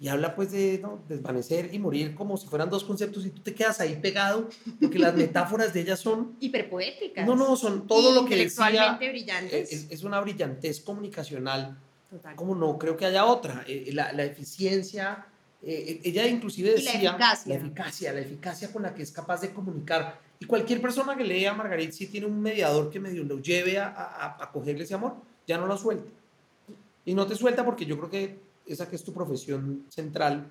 Y 0.00 0.08
habla 0.08 0.36
pues 0.36 0.52
de 0.52 0.80
desvanecer 1.08 1.74
y 1.74 1.78
morir 1.78 2.14
como 2.14 2.36
si 2.36 2.46
fueran 2.46 2.70
dos 2.70 2.84
conceptos 2.84 3.26
y 3.26 3.30
tú 3.30 3.42
te 3.42 3.52
quedas 3.52 3.80
ahí 3.80 3.96
pegado 3.96 4.48
porque 4.80 4.98
las 4.98 5.14
metáforas 5.16 5.74
de 5.74 5.80
ellas 5.80 5.98
son... 5.98 6.36
Hiperpoéticas. 6.38 7.26
No, 7.26 7.34
no, 7.34 7.56
son 7.56 7.86
todo 7.86 8.14
lo 8.14 8.24
que 8.24 8.36
decía... 8.36 8.96
brillantes. 8.96 9.72
Es, 9.72 9.86
es, 9.90 10.02
una 10.04 10.20
brillantez 10.20 10.80
comunicacional. 10.80 11.78
Total. 12.08 12.36
Como 12.36 12.54
no 12.54 12.78
creo 12.78 12.96
que 12.96 13.06
haya 13.06 13.24
otra. 13.24 13.64
Eh, 13.66 13.90
la, 13.92 14.12
la, 14.12 14.24
eficiencia, 14.24 15.26
eh, 15.62 16.00
ella 16.04 16.28
inclusive 16.28 16.70
decía... 16.70 16.92
La 16.92 17.10
eficacia. 17.10 17.54
La 17.54 17.60
eficacia, 17.60 18.12
la 18.12 18.20
eficacia 18.20 18.72
con 18.72 18.82
la 18.82 18.94
que 18.94 19.02
es 19.02 19.10
capaz 19.10 19.40
de 19.40 19.50
comunicar 19.50 20.20
y 20.40 20.46
cualquier 20.46 20.80
persona 20.80 21.16
que 21.16 21.24
lea 21.24 21.50
a 21.50 21.54
Margarit, 21.54 21.92
si 21.92 22.06
tiene 22.06 22.26
un 22.26 22.40
mediador 22.40 22.90
que 22.90 23.00
medio 23.00 23.24
lo 23.24 23.40
lleve 23.40 23.78
a, 23.78 23.88
a, 23.88 24.44
a, 24.44 24.52
cogerle 24.52 24.84
ese 24.84 24.94
amor, 24.94 25.16
ya 25.46 25.58
no 25.58 25.66
lo 25.66 25.76
suelta. 25.76 26.08
Y 27.04 27.14
no 27.14 27.26
te 27.26 27.34
suelta 27.34 27.64
porque 27.64 27.86
yo 27.86 27.98
creo 27.98 28.10
que 28.10 28.38
esa 28.68 28.88
que 28.88 28.96
es 28.96 29.04
tu 29.04 29.12
profesión 29.12 29.86
central, 29.88 30.50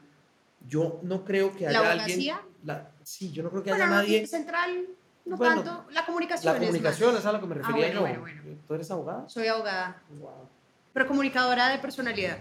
yo 0.67 0.99
no 1.03 1.23
creo 1.23 1.55
que 1.55 1.67
haya 1.67 1.81
¿La 1.81 2.03
alguien... 2.03 2.35
La, 2.63 2.91
sí, 3.03 3.31
yo 3.31 3.43
no 3.43 3.49
creo 3.49 3.63
que 3.63 3.69
bueno, 3.69 3.85
haya 3.85 3.93
no, 3.93 4.01
nadie... 4.01 4.27
Central, 4.27 4.87
no 5.25 5.37
bueno, 5.37 5.63
tanto, 5.63 5.91
la 5.91 6.05
comunicación. 6.05 6.53
La 6.53 6.59
comunicación 6.59 7.13
es, 7.13 7.19
es, 7.19 7.25
a 7.25 7.31
lo 7.31 7.39
que 7.39 7.47
me 7.47 7.55
refería 7.55 7.87
ah, 7.95 7.99
bueno, 7.99 8.27
yo. 8.27 8.53
¿Tú 8.67 8.73
eres 8.73 8.89
abogada? 8.91 9.29
Soy 9.29 9.47
abogada. 9.47 10.01
Wow. 10.19 10.49
Pero 10.93 11.07
comunicadora 11.07 11.69
de 11.69 11.77
personalidad. 11.79 12.39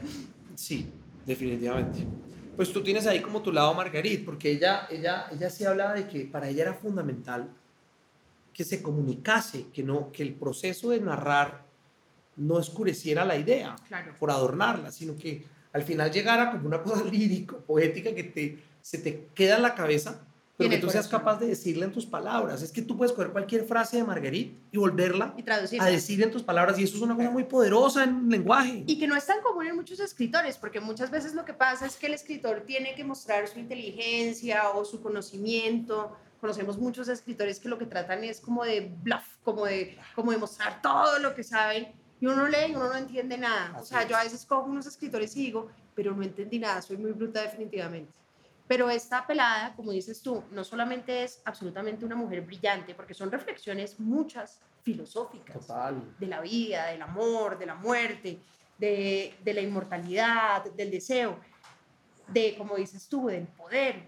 Sí, 0.55 0.91
definitivamente 1.24 2.07
pues 2.57 2.72
tú 2.72 2.83
tienes 2.83 3.07
ahí 3.07 3.20
como 3.20 3.43
tu 3.43 3.53
lado 3.53 3.74
Margarit, 3.74 4.24
porque 4.24 4.51
ella, 4.51 4.89
ella, 4.91 5.27
ella 5.31 5.51
sí 5.51 5.64
hablaba 5.64 5.93
de 5.93 6.09
que 6.09 6.24
para 6.24 6.49
ella 6.49 6.62
era 6.62 6.74
fundamental 6.74 7.51
que 8.53 8.64
se 8.64 8.83
comunicase, 8.83 9.66
que, 9.68 9.83
no, 9.83 10.11
que 10.11 10.22
el 10.22 10.35
proceso 10.35 10.89
de 10.91 11.01
narrar 11.01 11.66
no 12.37 12.59
escureciera 12.59 13.27
la 13.27 13.37
idea 13.37 13.77
claro. 13.87 14.14
por 14.18 14.31
adornarla, 14.31 14.91
sino 14.91 15.14
que 15.16 15.45
al 15.77 15.83
final 15.83 16.11
llegara 16.11 16.51
como 16.51 16.66
una 16.66 16.83
cosa 16.83 17.05
lírica, 17.11 17.57
poética, 17.59 18.14
que 18.14 18.24
te, 18.24 18.59
se 18.83 18.99
te 18.99 19.29
queda 19.35 19.57
en 19.57 19.62
la 19.62 19.74
cabeza 19.74 20.27
pero 20.57 20.70
que 20.70 20.79
tú 20.79 20.89
seas 20.89 21.07
capaz 21.07 21.39
de 21.39 21.47
decirla 21.49 21.85
en 21.85 21.93
tus 21.93 22.07
palabras. 22.07 22.62
Es 22.62 22.72
que 22.72 22.81
tú 22.81 22.97
puedes 22.97 23.12
coger 23.12 23.31
cualquier 23.31 23.64
frase 23.66 23.99
de 23.99 24.05
Marguerite 24.05 24.59
y 24.72 24.79
volverla 24.79 25.35
y 25.37 25.79
a 25.79 25.87
decir 25.87 26.22
en 26.22 26.31
tus 26.31 26.43
palabras. 26.43 26.79
Y 26.79 26.85
eso 26.85 26.97
es 26.97 27.03
una 27.03 27.14
cosa 27.14 27.31
muy 27.31 27.45
poderosa 27.45 28.05
en 28.05 28.31
lenguaje. 28.31 28.85
Y 28.87 28.99
que 28.99 29.07
no 29.07 29.16
es 29.16 29.27
tan 29.27 29.43
común 29.43 29.66
en 29.66 29.77
muchos 29.77 30.01
escritores, 30.01 30.57
porque 30.57 30.81
muchas 30.81 31.11
veces 31.11 31.35
lo 31.35 31.45
que 31.45 31.53
pasa 31.53 31.85
es 31.85 31.97
que 31.97 32.07
el 32.07 32.14
escritor 32.14 32.62
tiene 32.66 32.95
que 32.95 33.05
mostrar 33.05 33.47
su 33.49 33.59
inteligencia 33.59 34.70
o 34.70 34.85
su 34.85 35.03
conocimiento. 35.03 36.16
Conocemos 36.41 36.79
muchos 36.79 37.09
escritores 37.09 37.61
que 37.61 37.68
lo 37.68 37.77
que 37.77 37.87
tratan 37.87 38.24
es 38.24 38.41
como 38.41 38.64
de 38.64 38.93
bluff, 39.03 39.24
como 39.45 39.66
de, 39.66 39.99
como 40.14 40.33
de 40.33 40.39
mostrar 40.39 40.81
todo 40.81 41.18
lo 41.18 41.35
que 41.35 41.43
saben. 41.43 41.89
Y 42.21 42.27
uno 42.27 42.49
lee 42.49 42.71
y 42.71 42.75
uno 42.75 42.89
no 42.89 42.97
entiende 42.97 43.37
nada. 43.37 43.73
Así 43.75 43.83
o 43.83 43.85
sea, 43.85 44.03
es. 44.03 44.09
yo 44.09 44.17
a 44.17 44.25
veces 44.25 44.45
cojo 44.47 44.69
unos 44.69 44.87
escritores 44.87 45.37
y 45.37 45.47
digo, 45.47 45.71
pero 45.95 46.14
no 46.14 46.23
entendí 46.23 46.59
nada, 46.59 46.81
soy 46.83 46.97
muy 46.97 47.12
bruta 47.12 47.43
definitivamente. 47.43 48.12
Pero 48.69 48.91
esta 48.91 49.27
pelada, 49.27 49.75
como 49.77 49.93
dices 49.93 50.21
tú, 50.21 50.43
no 50.51 50.64
solamente 50.64 51.23
es 51.23 51.41
absolutamente 51.45 52.05
una 52.05 52.17
mujer 52.17 52.41
brillante, 52.41 52.95
porque 52.95 53.14
son 53.14 53.31
reflexiones 53.31 54.01
muchas 54.01 54.61
filosóficas 54.83 55.67
Total. 55.67 56.14
de 56.19 56.27
la 56.27 56.41
vida, 56.41 56.87
del 56.87 57.03
amor, 57.03 57.59
de 57.59 57.67
la 57.67 57.75
muerte, 57.77 58.41
de, 58.79 59.35
de, 59.43 59.55
la 59.55 59.61
inmortalidad, 59.61 60.64
del 60.73 60.91
deseo, 60.91 61.39
de, 62.29 62.57
como 62.59 62.77
dices 62.77 63.09
tú, 63.09 63.29
del 63.29 63.47
poder, 63.47 64.03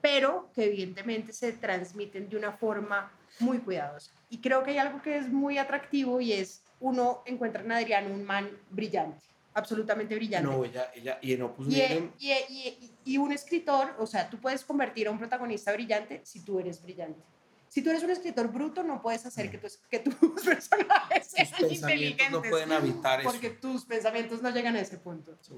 pero 0.00 0.50
que 0.52 0.64
evidentemente 0.64 1.32
se 1.32 1.52
transmiten 1.52 2.28
de 2.28 2.36
una 2.36 2.52
forma 2.52 3.12
muy 3.38 3.58
cuidadosa. 3.58 4.10
Y 4.28 4.38
creo 4.38 4.62
que 4.64 4.72
hay 4.72 4.78
algo 4.78 5.00
que 5.00 5.16
es 5.16 5.28
muy 5.28 5.56
atractivo 5.56 6.20
y 6.20 6.32
es 6.32 6.63
uno 6.84 7.22
encuentra 7.24 7.62
en 7.62 7.72
Adrián 7.72 8.12
un 8.12 8.24
man 8.24 8.48
brillante 8.70 9.24
absolutamente 9.54 10.14
brillante. 10.16 10.48
No, 10.48 10.64
ella, 10.64 10.90
ella 10.94 11.18
y 11.22 11.32
en 11.32 11.42
Opus 11.42 11.68
y, 11.68 11.80
y, 12.18 12.32
y, 12.32 12.92
y, 13.04 13.18
un 13.18 13.32
escritor, 13.32 13.94
o 13.98 14.06
sea, 14.06 14.28
tú 14.28 14.40
puedes 14.40 14.64
convertir 14.64 15.06
a 15.06 15.12
un 15.12 15.18
protagonista 15.18 15.72
brillante 15.72 16.20
si 16.24 16.40
tú 16.40 16.58
eres 16.58 16.82
brillante. 16.82 17.20
Si 17.68 17.82
tú 17.82 17.90
eres 17.90 18.02
un 18.02 18.10
escritor 18.10 18.48
bruto, 18.48 18.82
no 18.82 19.00
puedes 19.00 19.24
hacer 19.26 19.50
que, 19.50 19.58
tu, 19.58 19.68
que 19.90 19.98
tus 20.00 20.14
personajes 20.44 21.26
sean 21.26 21.48
tus 21.58 21.72
inteligentes. 21.72 22.30
no 22.30 22.42
pueden 22.42 22.72
habitar 22.72 23.20
eso. 23.20 23.30
Porque 23.30 23.50
tus 23.50 23.84
pensamientos 23.84 24.42
no 24.42 24.50
llegan 24.50 24.76
a 24.76 24.80
ese 24.80 24.98
punto. 24.98 25.36
Sí. 25.40 25.54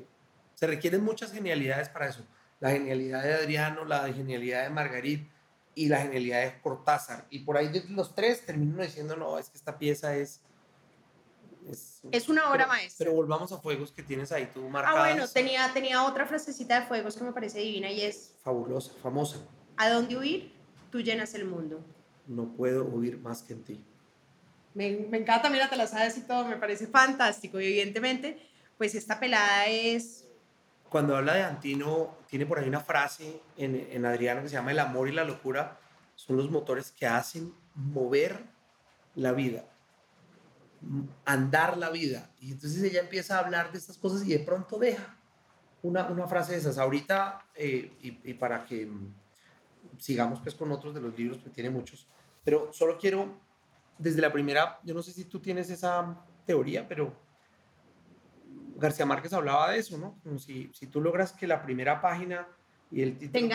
Se 0.55 0.67
requieren 0.67 1.03
muchas 1.03 1.33
genialidades 1.33 1.89
para 1.89 2.09
eso. 2.09 2.21
La 2.61 2.71
genialidad 2.71 3.23
de 3.23 3.35
Adriano, 3.35 3.85
la 3.85 4.11
genialidad 4.13 4.63
de 4.63 4.71
Margarit 4.71 5.29
y 5.75 5.89
la 5.89 6.01
genialidad 6.01 6.43
de 6.43 6.61
Cortázar. 6.61 7.27
Y 7.29 7.41
por 7.41 7.59
ahí 7.59 7.69
de 7.69 7.85
los 7.91 8.15
tres 8.15 8.47
termino 8.47 8.83
diciendo, 8.83 9.17
no, 9.17 9.39
es 9.39 9.51
que 9.51 9.59
esta 9.59 9.79
pieza 9.79 10.17
es 10.17 10.41
es, 11.71 12.01
es, 12.11 12.29
una 12.29 12.49
obra 12.51 12.65
pero, 12.65 12.69
maestra. 12.69 13.05
Pero 13.05 13.17
volvamos 13.17 13.53
a 13.53 13.59
Fuegos 13.59 13.93
que 13.93 14.03
tienes 14.03 14.33
ahí 14.33 14.51
tú 14.53 14.69
marcada. 14.69 14.97
Ah, 14.97 15.09
bueno, 15.09 15.29
tenía, 15.29 15.73
tenía 15.73 16.05
otra 16.05 16.27
frasecita 16.27 16.81
de 16.81 16.87
Fuegos 16.87 17.17
que 17.17 17.25
me 17.25 17.33
parece 17.33 17.61
divina 17.61 17.91
y 17.91 18.03
es... 18.03 18.35
Fabulosa, 18.43 18.93
famosa. 19.03 19.39
¿A 19.77 19.89
dónde 19.91 20.17
huir? 20.17 20.53
Tú 20.91 21.01
llenas 21.01 21.35
el 21.35 21.45
mundo. 21.45 21.85
No 22.27 22.49
puedo 22.57 22.85
huir 22.85 23.19
más 23.19 23.43
que 23.43 23.53
en 23.53 23.65
ti. 23.65 23.85
Me, 24.75 25.07
me 25.09 25.19
encanta, 25.19 25.51
mira, 25.51 25.69
te 25.69 25.77
la 25.77 25.87
sabes 25.87 26.17
y 26.19 26.23
todo, 26.23 26.45
me 26.45 26.57
parece 26.57 26.87
fantástico. 26.87 27.61
Y 27.61 27.67
evidentemente, 27.67 28.39
pues 28.79 28.95
esta 28.95 29.19
pelada 29.19 29.67
es... 29.67 30.27
cuando 30.89 31.17
habla 31.17 31.35
de 31.35 31.43
Antino, 31.43 32.17
tiene 32.29 32.47
por 32.47 32.59
ahí 32.59 32.69
una 32.69 32.81
frase 32.81 33.41
en, 33.57 33.89
en 33.91 34.05
Adriano 34.05 34.43
que 34.43 34.49
se 34.49 34.55
llama 34.55 34.73
El 34.73 34.79
amor 34.79 35.09
y 35.09 35.13
la 35.13 35.25
locura 35.25 35.79
son 36.15 36.37
los 36.37 36.51
motores 36.51 36.93
que 36.93 37.07
hacen 37.07 37.55
mover 37.75 38.43
la 39.15 39.33
vida, 39.33 39.65
andar 41.25 41.77
la 41.77 41.91
vida. 41.91 42.31
Y 42.41 42.53
entonces 42.53 42.83
ella 42.83 43.01
empieza 43.01 43.37
a 43.37 43.45
hablar 43.45 43.73
de 43.73 43.79
estas 43.79 43.99
cosas 43.99 44.27
y 44.27 44.31
de 44.31 44.39
pronto 44.41 44.79
deja 44.79 45.17
una, 45.83 46.07
una 46.09 46.27
frase 46.27 46.53
de 46.53 46.59
esas. 46.59 46.79
Ahorita, 46.79 47.45
eh, 47.55 47.93
y, 48.03 48.31
y, 48.31 48.35
para 48.35 48.65
que 48.65 48.89
sigamos 49.99 50.41
pues 50.41 50.55
con 50.55 50.71
otros 50.73 50.95
de 50.95 51.01
los 51.01 51.17
libros, 51.19 51.39
que 51.43 51.51
tiene 51.51 51.71
muchos, 51.71 52.07
pero 52.45 52.73
solo 52.73 52.99
quiero, 52.99 53.41
desde 53.99 54.21
la 54.21 54.33
primera, 54.33 54.79
yo 54.85 54.95
no 54.95 55.03
sé 55.03 55.13
si 55.13 55.25
tú 55.25 55.41
tienes 55.41 55.71
esa 55.71 56.17
teoría, 56.45 56.87
pero 56.87 57.13
García 58.77 59.07
Márquez 59.07 59.33
hablaba 59.33 59.71
de 59.71 59.79
eso, 59.79 59.97
¿no? 59.99 60.19
Como 60.23 60.39
si, 60.39 60.71
si 60.75 60.87
tú 60.87 61.01
logras 61.01 61.33
que 61.33 61.47
la 61.47 61.63
primera 61.63 62.01
página 62.01 62.47
y 62.91 63.03
el 63.03 63.19
título 63.19 63.49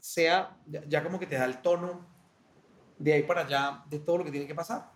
sea, 0.00 0.56
ya, 0.66 1.02
como 1.02 1.18
que 1.18 1.26
te 1.26 1.36
da 1.36 1.44
el 1.44 1.60
tono 1.60 2.06
de 2.98 3.12
ahí 3.12 3.22
para 3.24 3.42
allá 3.42 3.84
de 3.90 3.98
todo 3.98 4.18
lo 4.18 4.24
que 4.24 4.30
tiene 4.30 4.46
que 4.46 4.54
pasar. 4.54 4.92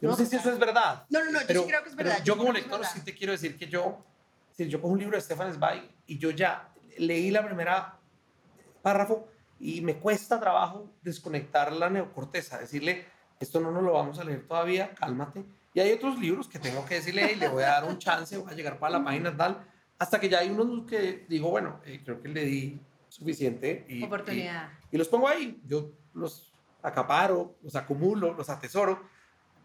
Yo 0.00 0.10
no, 0.10 0.16
sé 0.16 0.26
si 0.26 0.36
eso 0.36 0.50
es 0.50 0.58
verdad. 0.58 1.04
No, 1.08 1.24
no, 1.24 1.30
no, 1.30 1.40
yo 1.40 1.62
sí 1.62 1.68
creo 1.68 1.82
que 1.82 1.88
es 1.88 1.96
verdad. 1.96 2.22
Yo, 2.24 2.36
como 2.36 2.52
lector 2.52 2.84
sí 2.84 3.00
te 3.00 3.14
quiero 3.14 3.32
decir 3.32 3.56
que 3.56 3.66
yo, 3.66 4.04
si 4.52 4.68
yo 4.68 4.80
cojo 4.80 4.92
un 4.92 4.98
libro 4.98 5.16
de 5.16 5.22
Stefan 5.22 5.52
Zweig 5.54 5.90
y 6.06 6.18
yo 6.18 6.30
ya 6.30 6.68
leí 6.98 7.30
la 7.30 7.44
primera 7.44 7.98
párrafo 8.82 9.28
y 9.58 9.80
me 9.80 9.96
cuesta 9.96 10.38
trabajo 10.38 10.90
desconectar 11.02 11.72
la 11.72 11.88
neocorteza, 11.88 12.58
decirle, 12.58 13.06
esto 13.40 13.60
no 13.60 13.70
nos 13.70 13.82
lo 13.82 13.92
vamos 13.92 14.18
a 14.18 14.24
leer 14.24 14.46
todavía, 14.46 14.94
cálmate. 14.94 15.44
Y 15.72 15.80
hay 15.80 15.92
otros 15.92 16.18
libros 16.18 16.48
que 16.48 16.58
tengo 16.58 16.84
que 16.86 16.96
decirle, 16.96 17.32
y 17.32 17.36
le 17.36 17.48
voy 17.48 17.62
a 17.62 17.68
dar 17.68 17.84
un 17.84 17.98
chance, 17.98 18.36
voy 18.36 18.50
a 18.50 18.54
llegar 18.54 18.78
para 18.78 18.98
la 18.98 19.04
página 19.04 19.36
tal, 19.36 19.62
hasta 19.98 20.20
que 20.20 20.28
ya 20.28 20.38
hay 20.38 20.50
unos 20.50 20.86
que 20.86 21.26
digo, 21.28 21.50
bueno, 21.50 21.80
eh, 21.84 22.00
creo 22.04 22.20
que 22.20 22.28
le 22.28 22.44
di 22.44 22.80
suficiente. 23.08 23.84
Y, 23.88 24.02
Oportunidad. 24.02 24.70
Y, 24.90 24.96
los 24.96 25.08
pongo 25.08 25.28
ahí. 25.28 25.60
Yo 25.66 25.90
los 26.14 26.52
acaparo, 26.82 27.56
los 27.62 27.74
acumulo, 27.76 28.34
los 28.34 28.48
atesoro, 28.48 29.02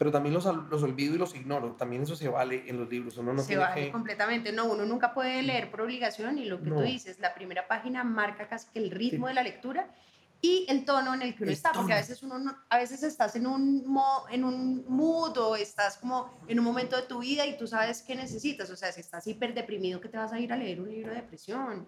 pero 0.02 0.12
también 0.12 0.34
los, 0.34 0.46
los 0.46 0.82
olvido 0.82 1.14
y 1.14 1.20
los 1.20 1.36
ignoro. 1.36 1.74
También 1.74 2.02
eso 2.02 2.16
se 2.16 2.28
vale 2.28 2.68
en 2.68 2.80
los 2.80 2.90
libros. 2.90 3.18
Uno 3.18 3.34
no 3.34 3.44
se 3.44 3.56
vale 3.56 3.92
completamente. 3.92 4.52
No, 4.52 4.66
uno 4.66 4.84
nunca 4.84 5.14
puede 5.14 5.44
leer 5.44 5.70
por 5.70 5.82
obligación 5.82 6.40
y 6.40 6.46
lo 6.46 6.60
que 6.60 6.72
tú 6.72 6.82
dices, 6.82 7.20
la 7.20 7.36
primera 7.36 7.68
página 7.68 8.04
marca 8.04 8.48
casi 8.48 8.68
que 8.74 8.80
el 8.80 8.90
ritmo 8.90 9.28
de 9.28 9.36
la 9.36 9.44
lectura 9.44 9.92
y 10.42 10.66
el 10.70 10.86
tono 10.86 11.14
en 11.14 11.22
el 11.22 11.36
que 11.36 11.44
uno 11.44 11.52
está, 11.52 11.72
porque 11.72 11.94
a 11.94 11.98
veces 11.98 12.24
uno 12.24 12.58
a 12.68 12.78
veces 12.80 13.04
estás 13.04 13.36
en 13.36 13.46
un 13.46 13.96
en 14.32 14.44
un 14.44 14.86
mood 14.88 15.38
o 15.38 15.56
estás 15.56 15.98
como 15.98 16.36
en 16.48 16.58
un 16.58 16.66
momento 16.66 16.96
de 16.96 17.04
tu 17.04 17.20
vida 17.20 17.46
y 17.46 17.56
tú 17.56 17.68
sabes 17.68 18.02
qué 18.02 18.16
necesitas, 18.16 18.72
o 18.72 18.76
sea, 18.76 18.92
si 18.92 19.02
estás 19.02 19.28
hiper 19.28 19.54
deprimido 19.54 20.02
que 20.02 20.10
te 20.10 20.18
vas 20.18 20.34
a 20.34 20.40
ir 20.40 20.52
a 20.52 20.58
leer 20.58 20.82
un 20.82 20.90
libro 20.90 21.12
de 21.12 21.18
depresión. 21.18 21.86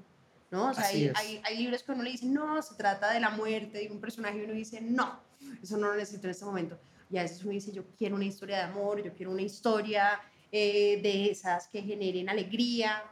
¿no? 0.51 0.69
O 0.69 0.73
sea, 0.75 0.85
hay, 0.85 1.11
hay, 1.15 1.41
hay, 1.43 1.57
libros 1.57 1.81
que 1.81 1.93
uno 1.93 2.03
le 2.03 2.11
dice, 2.11 2.27
no, 2.27 2.61
se 2.61 2.75
trata 2.75 3.11
de 3.11 3.19
la 3.19 3.31
muerte 3.31 3.79
de 3.79 3.89
un 3.89 3.99
personaje 3.99 4.37
y 4.37 4.43
uno 4.43 4.53
dice, 4.53 4.81
no, 4.81 5.19
eso 5.63 5.77
no 5.77 5.87
lo 5.87 5.95
necesito 5.95 6.27
en 6.27 6.31
este 6.31 6.45
momento. 6.45 6.77
Y 7.13 7.17
a 7.19 7.21
veces 7.21 7.43
uno 7.43 7.51
dice, 7.51 7.71
yo 7.71 7.83
quiero 7.95 8.15
una 8.15 8.25
historia 8.25 8.57
de 8.57 8.63
amor, 8.63 9.03
yo 9.03 9.13
quiero 9.13 9.31
una 9.31 9.43
historia 9.43 10.19
eh, 10.51 10.99
de 10.99 11.29
esas 11.29 11.67
que 11.67 11.83
generen 11.83 12.27
alegría. 12.27 13.03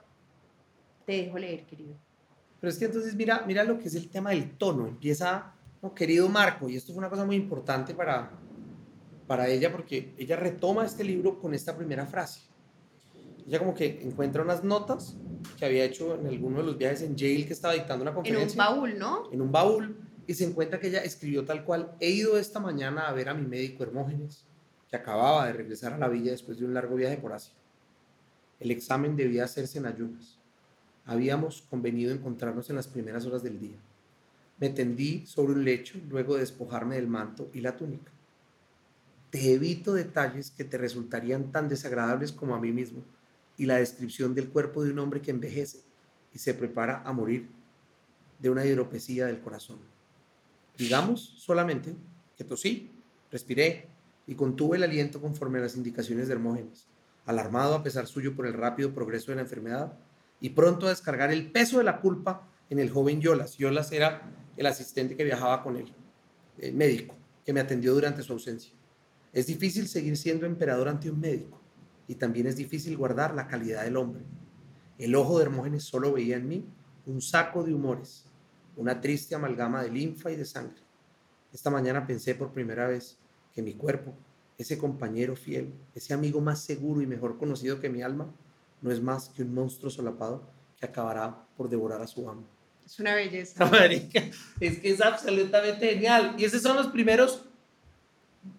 Te 1.05 1.11
dejo 1.25 1.37
leer, 1.37 1.67
querido. 1.67 1.93
Pero 2.59 2.71
es 2.71 2.79
que 2.79 2.85
entonces 2.85 3.13
mira, 3.13 3.43
mira 3.45 3.63
lo 3.63 3.77
que 3.77 3.89
es 3.89 3.93
el 3.93 4.09
tema 4.09 4.31
del 4.31 4.57
tono. 4.57 4.87
Empieza, 4.87 5.53
no, 5.83 5.93
querido 5.93 6.27
Marco, 6.29 6.67
y 6.67 6.77
esto 6.77 6.93
fue 6.93 6.97
una 6.97 7.11
cosa 7.11 7.25
muy 7.25 7.35
importante 7.35 7.93
para, 7.93 8.31
para 9.27 9.47
ella 9.47 9.71
porque 9.71 10.15
ella 10.17 10.35
retoma 10.35 10.83
este 10.83 11.03
libro 11.03 11.39
con 11.39 11.53
esta 11.53 11.77
primera 11.77 12.07
frase. 12.07 12.41
Ella 13.45 13.59
como 13.59 13.75
que 13.75 14.01
encuentra 14.01 14.41
unas 14.41 14.63
notas 14.63 15.15
que 15.59 15.65
había 15.65 15.83
hecho 15.83 16.15
en 16.15 16.25
alguno 16.25 16.57
de 16.57 16.63
los 16.63 16.75
viajes 16.75 17.03
en 17.03 17.15
Yale 17.15 17.45
que 17.45 17.53
estaba 17.53 17.75
dictando 17.75 18.01
una 18.01 18.15
conferencia. 18.15 18.63
En 18.63 18.71
un 18.71 18.75
baúl, 18.75 18.97
¿no? 18.97 19.31
En 19.31 19.41
un 19.41 19.51
baúl. 19.51 19.95
Y 20.31 20.33
se 20.33 20.45
encuentra 20.45 20.79
que 20.79 20.87
ella 20.87 21.03
escribió 21.03 21.43
tal 21.43 21.65
cual, 21.65 21.93
he 21.99 22.09
ido 22.09 22.37
esta 22.37 22.61
mañana 22.61 23.09
a 23.09 23.11
ver 23.11 23.27
a 23.27 23.33
mi 23.33 23.45
médico 23.45 23.83
Hermógenes, 23.83 24.45
que 24.89 24.95
acababa 24.95 25.45
de 25.45 25.51
regresar 25.51 25.91
a 25.91 25.97
la 25.97 26.07
villa 26.07 26.31
después 26.31 26.57
de 26.57 26.63
un 26.63 26.73
largo 26.73 26.95
viaje 26.95 27.17
por 27.17 27.33
Asia. 27.33 27.53
El 28.57 28.71
examen 28.71 29.17
debía 29.17 29.43
hacerse 29.43 29.79
en 29.79 29.87
ayunas. 29.87 30.39
Habíamos 31.03 31.63
convenido 31.69 32.13
encontrarnos 32.13 32.69
en 32.69 32.77
las 32.77 32.87
primeras 32.87 33.25
horas 33.25 33.43
del 33.43 33.59
día. 33.59 33.75
Me 34.57 34.69
tendí 34.69 35.25
sobre 35.27 35.51
un 35.51 35.65
lecho 35.65 35.99
luego 36.07 36.35
de 36.35 36.39
despojarme 36.39 36.95
del 36.95 37.07
manto 37.07 37.49
y 37.53 37.59
la 37.59 37.75
túnica. 37.75 38.13
Te 39.31 39.51
evito 39.51 39.93
detalles 39.93 40.49
que 40.51 40.63
te 40.63 40.77
resultarían 40.77 41.51
tan 41.51 41.67
desagradables 41.67 42.31
como 42.31 42.55
a 42.55 42.61
mí 42.61 42.71
mismo 42.71 43.03
y 43.57 43.65
la 43.65 43.79
descripción 43.79 44.33
del 44.33 44.47
cuerpo 44.47 44.81
de 44.81 44.91
un 44.91 44.99
hombre 44.99 45.21
que 45.21 45.31
envejece 45.31 45.79
y 46.33 46.39
se 46.39 46.53
prepara 46.53 47.01
a 47.03 47.11
morir 47.11 47.49
de 48.39 48.49
una 48.49 48.65
hidropesía 48.65 49.25
del 49.25 49.41
corazón. 49.41 49.91
Digamos 50.81 51.35
solamente 51.37 51.95
que 52.35 52.43
tosí, 52.43 52.89
respiré 53.29 53.87
y 54.25 54.33
contuve 54.33 54.77
el 54.77 54.83
aliento 54.83 55.21
conforme 55.21 55.59
a 55.59 55.61
las 55.61 55.75
indicaciones 55.75 56.27
de 56.27 56.33
Hermógenes, 56.33 56.87
alarmado 57.27 57.75
a 57.75 57.83
pesar 57.83 58.07
suyo 58.07 58.35
por 58.35 58.47
el 58.47 58.53
rápido 58.55 58.91
progreso 58.91 59.31
de 59.31 59.35
la 59.35 59.43
enfermedad 59.43 59.93
y 60.39 60.49
pronto 60.49 60.87
a 60.87 60.89
descargar 60.89 61.31
el 61.31 61.51
peso 61.51 61.77
de 61.77 61.83
la 61.83 62.01
culpa 62.01 62.47
en 62.71 62.79
el 62.79 62.89
joven 62.89 63.21
Yolas. 63.21 63.57
Yolas 63.57 63.91
era 63.91 64.23
el 64.57 64.65
asistente 64.65 65.15
que 65.15 65.23
viajaba 65.23 65.61
con 65.61 65.77
él, 65.77 65.93
el 66.57 66.73
médico, 66.73 67.15
que 67.45 67.53
me 67.53 67.59
atendió 67.59 67.93
durante 67.93 68.23
su 68.23 68.33
ausencia. 68.33 68.73
Es 69.33 69.45
difícil 69.45 69.87
seguir 69.87 70.17
siendo 70.17 70.47
emperador 70.47 70.87
ante 70.87 71.11
un 71.11 71.19
médico 71.19 71.61
y 72.07 72.15
también 72.15 72.47
es 72.47 72.55
difícil 72.55 72.97
guardar 72.97 73.35
la 73.35 73.47
calidad 73.47 73.83
del 73.83 73.97
hombre. 73.97 74.23
El 74.97 75.13
ojo 75.13 75.37
de 75.37 75.43
Hermógenes 75.43 75.83
solo 75.83 76.11
veía 76.11 76.37
en 76.37 76.47
mí 76.47 76.65
un 77.05 77.21
saco 77.21 77.63
de 77.63 77.71
humores, 77.71 78.25
una 78.81 78.99
triste 78.99 79.35
amalgama 79.35 79.83
de 79.83 79.91
linfa 79.91 80.31
y 80.31 80.35
de 80.35 80.43
sangre. 80.43 80.81
Esta 81.53 81.69
mañana 81.69 82.07
pensé 82.07 82.33
por 82.33 82.51
primera 82.51 82.87
vez 82.87 83.15
que 83.53 83.61
mi 83.61 83.73
cuerpo, 83.73 84.13
ese 84.57 84.77
compañero 84.77 85.35
fiel, 85.35 85.71
ese 85.93 86.15
amigo 86.15 86.41
más 86.41 86.63
seguro 86.63 87.01
y 87.01 87.05
mejor 87.05 87.37
conocido 87.37 87.79
que 87.79 87.89
mi 87.89 88.01
alma, 88.01 88.27
no 88.81 88.91
es 88.91 88.99
más 88.99 89.29
que 89.29 89.43
un 89.43 89.53
monstruo 89.53 89.91
solapado 89.91 90.43
que 90.79 90.87
acabará 90.87 91.45
por 91.55 91.69
devorar 91.69 92.01
a 92.01 92.07
su 92.07 92.27
amo. 92.27 92.43
Es 92.83 92.99
una 92.99 93.13
belleza. 93.13 93.63
es 94.59 94.79
que 94.79 94.89
es 94.89 94.99
absolutamente 94.99 95.89
genial. 95.89 96.33
Y 96.37 96.45
esos 96.45 96.63
son 96.63 96.75
los 96.75 96.87
primeros 96.87 97.45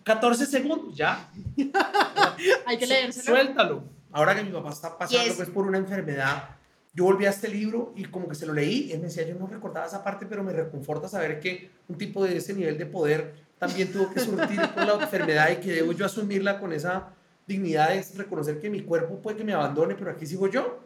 14 0.05 0.47
segundos, 0.47 0.97
ya. 0.97 1.29
Hay 2.67 2.79
que 2.79 2.87
leérselo. 2.87 3.37
Suéltalo. 3.37 3.85
Ahora 4.13 4.37
que 4.37 4.45
mi 4.45 4.53
papá 4.53 4.71
está 4.71 4.97
pasando 4.97 5.35
pues, 5.35 5.51
por 5.51 5.67
una 5.67 5.79
enfermedad, 5.79 6.51
yo 6.95 7.05
volví 7.05 7.25
a 7.25 7.31
este 7.31 7.49
libro 7.49 7.93
y 7.97 8.05
como 8.05 8.29
que 8.29 8.35
se 8.35 8.47
lo 8.47 8.53
leí 8.53 8.89
y 8.89 8.93
él 8.93 9.01
me 9.01 9.07
decía, 9.07 9.27
yo 9.27 9.35
no 9.35 9.47
recordaba 9.47 9.87
esa 9.87 10.05
parte, 10.05 10.27
pero 10.27 10.43
me 10.43 10.53
reconforta 10.53 11.09
saber 11.09 11.41
que 11.41 11.71
un 11.89 11.97
tipo 11.97 12.25
de 12.25 12.37
ese 12.37 12.53
nivel 12.53 12.77
de 12.77 12.87
poder 12.87 13.35
también 13.59 13.91
tuvo 13.91 14.13
que 14.13 14.21
surtir 14.21 14.61
por 14.75 14.87
la 14.87 15.05
enfermedad 15.05 15.51
y 15.51 15.57
que 15.57 15.73
debo 15.73 15.93
yo 15.93 16.05
asumirla 16.05 16.61
con 16.61 16.73
esa 16.73 17.15
dignidad, 17.47 17.95
es 17.95 18.17
reconocer 18.17 18.61
que 18.61 18.69
mi 18.69 18.83
cuerpo 18.83 19.21
puede 19.21 19.39
que 19.39 19.45
me 19.45 19.55
abandone, 19.55 19.95
pero 19.95 20.11
aquí 20.11 20.27
sigo 20.27 20.49
yo. 20.49 20.81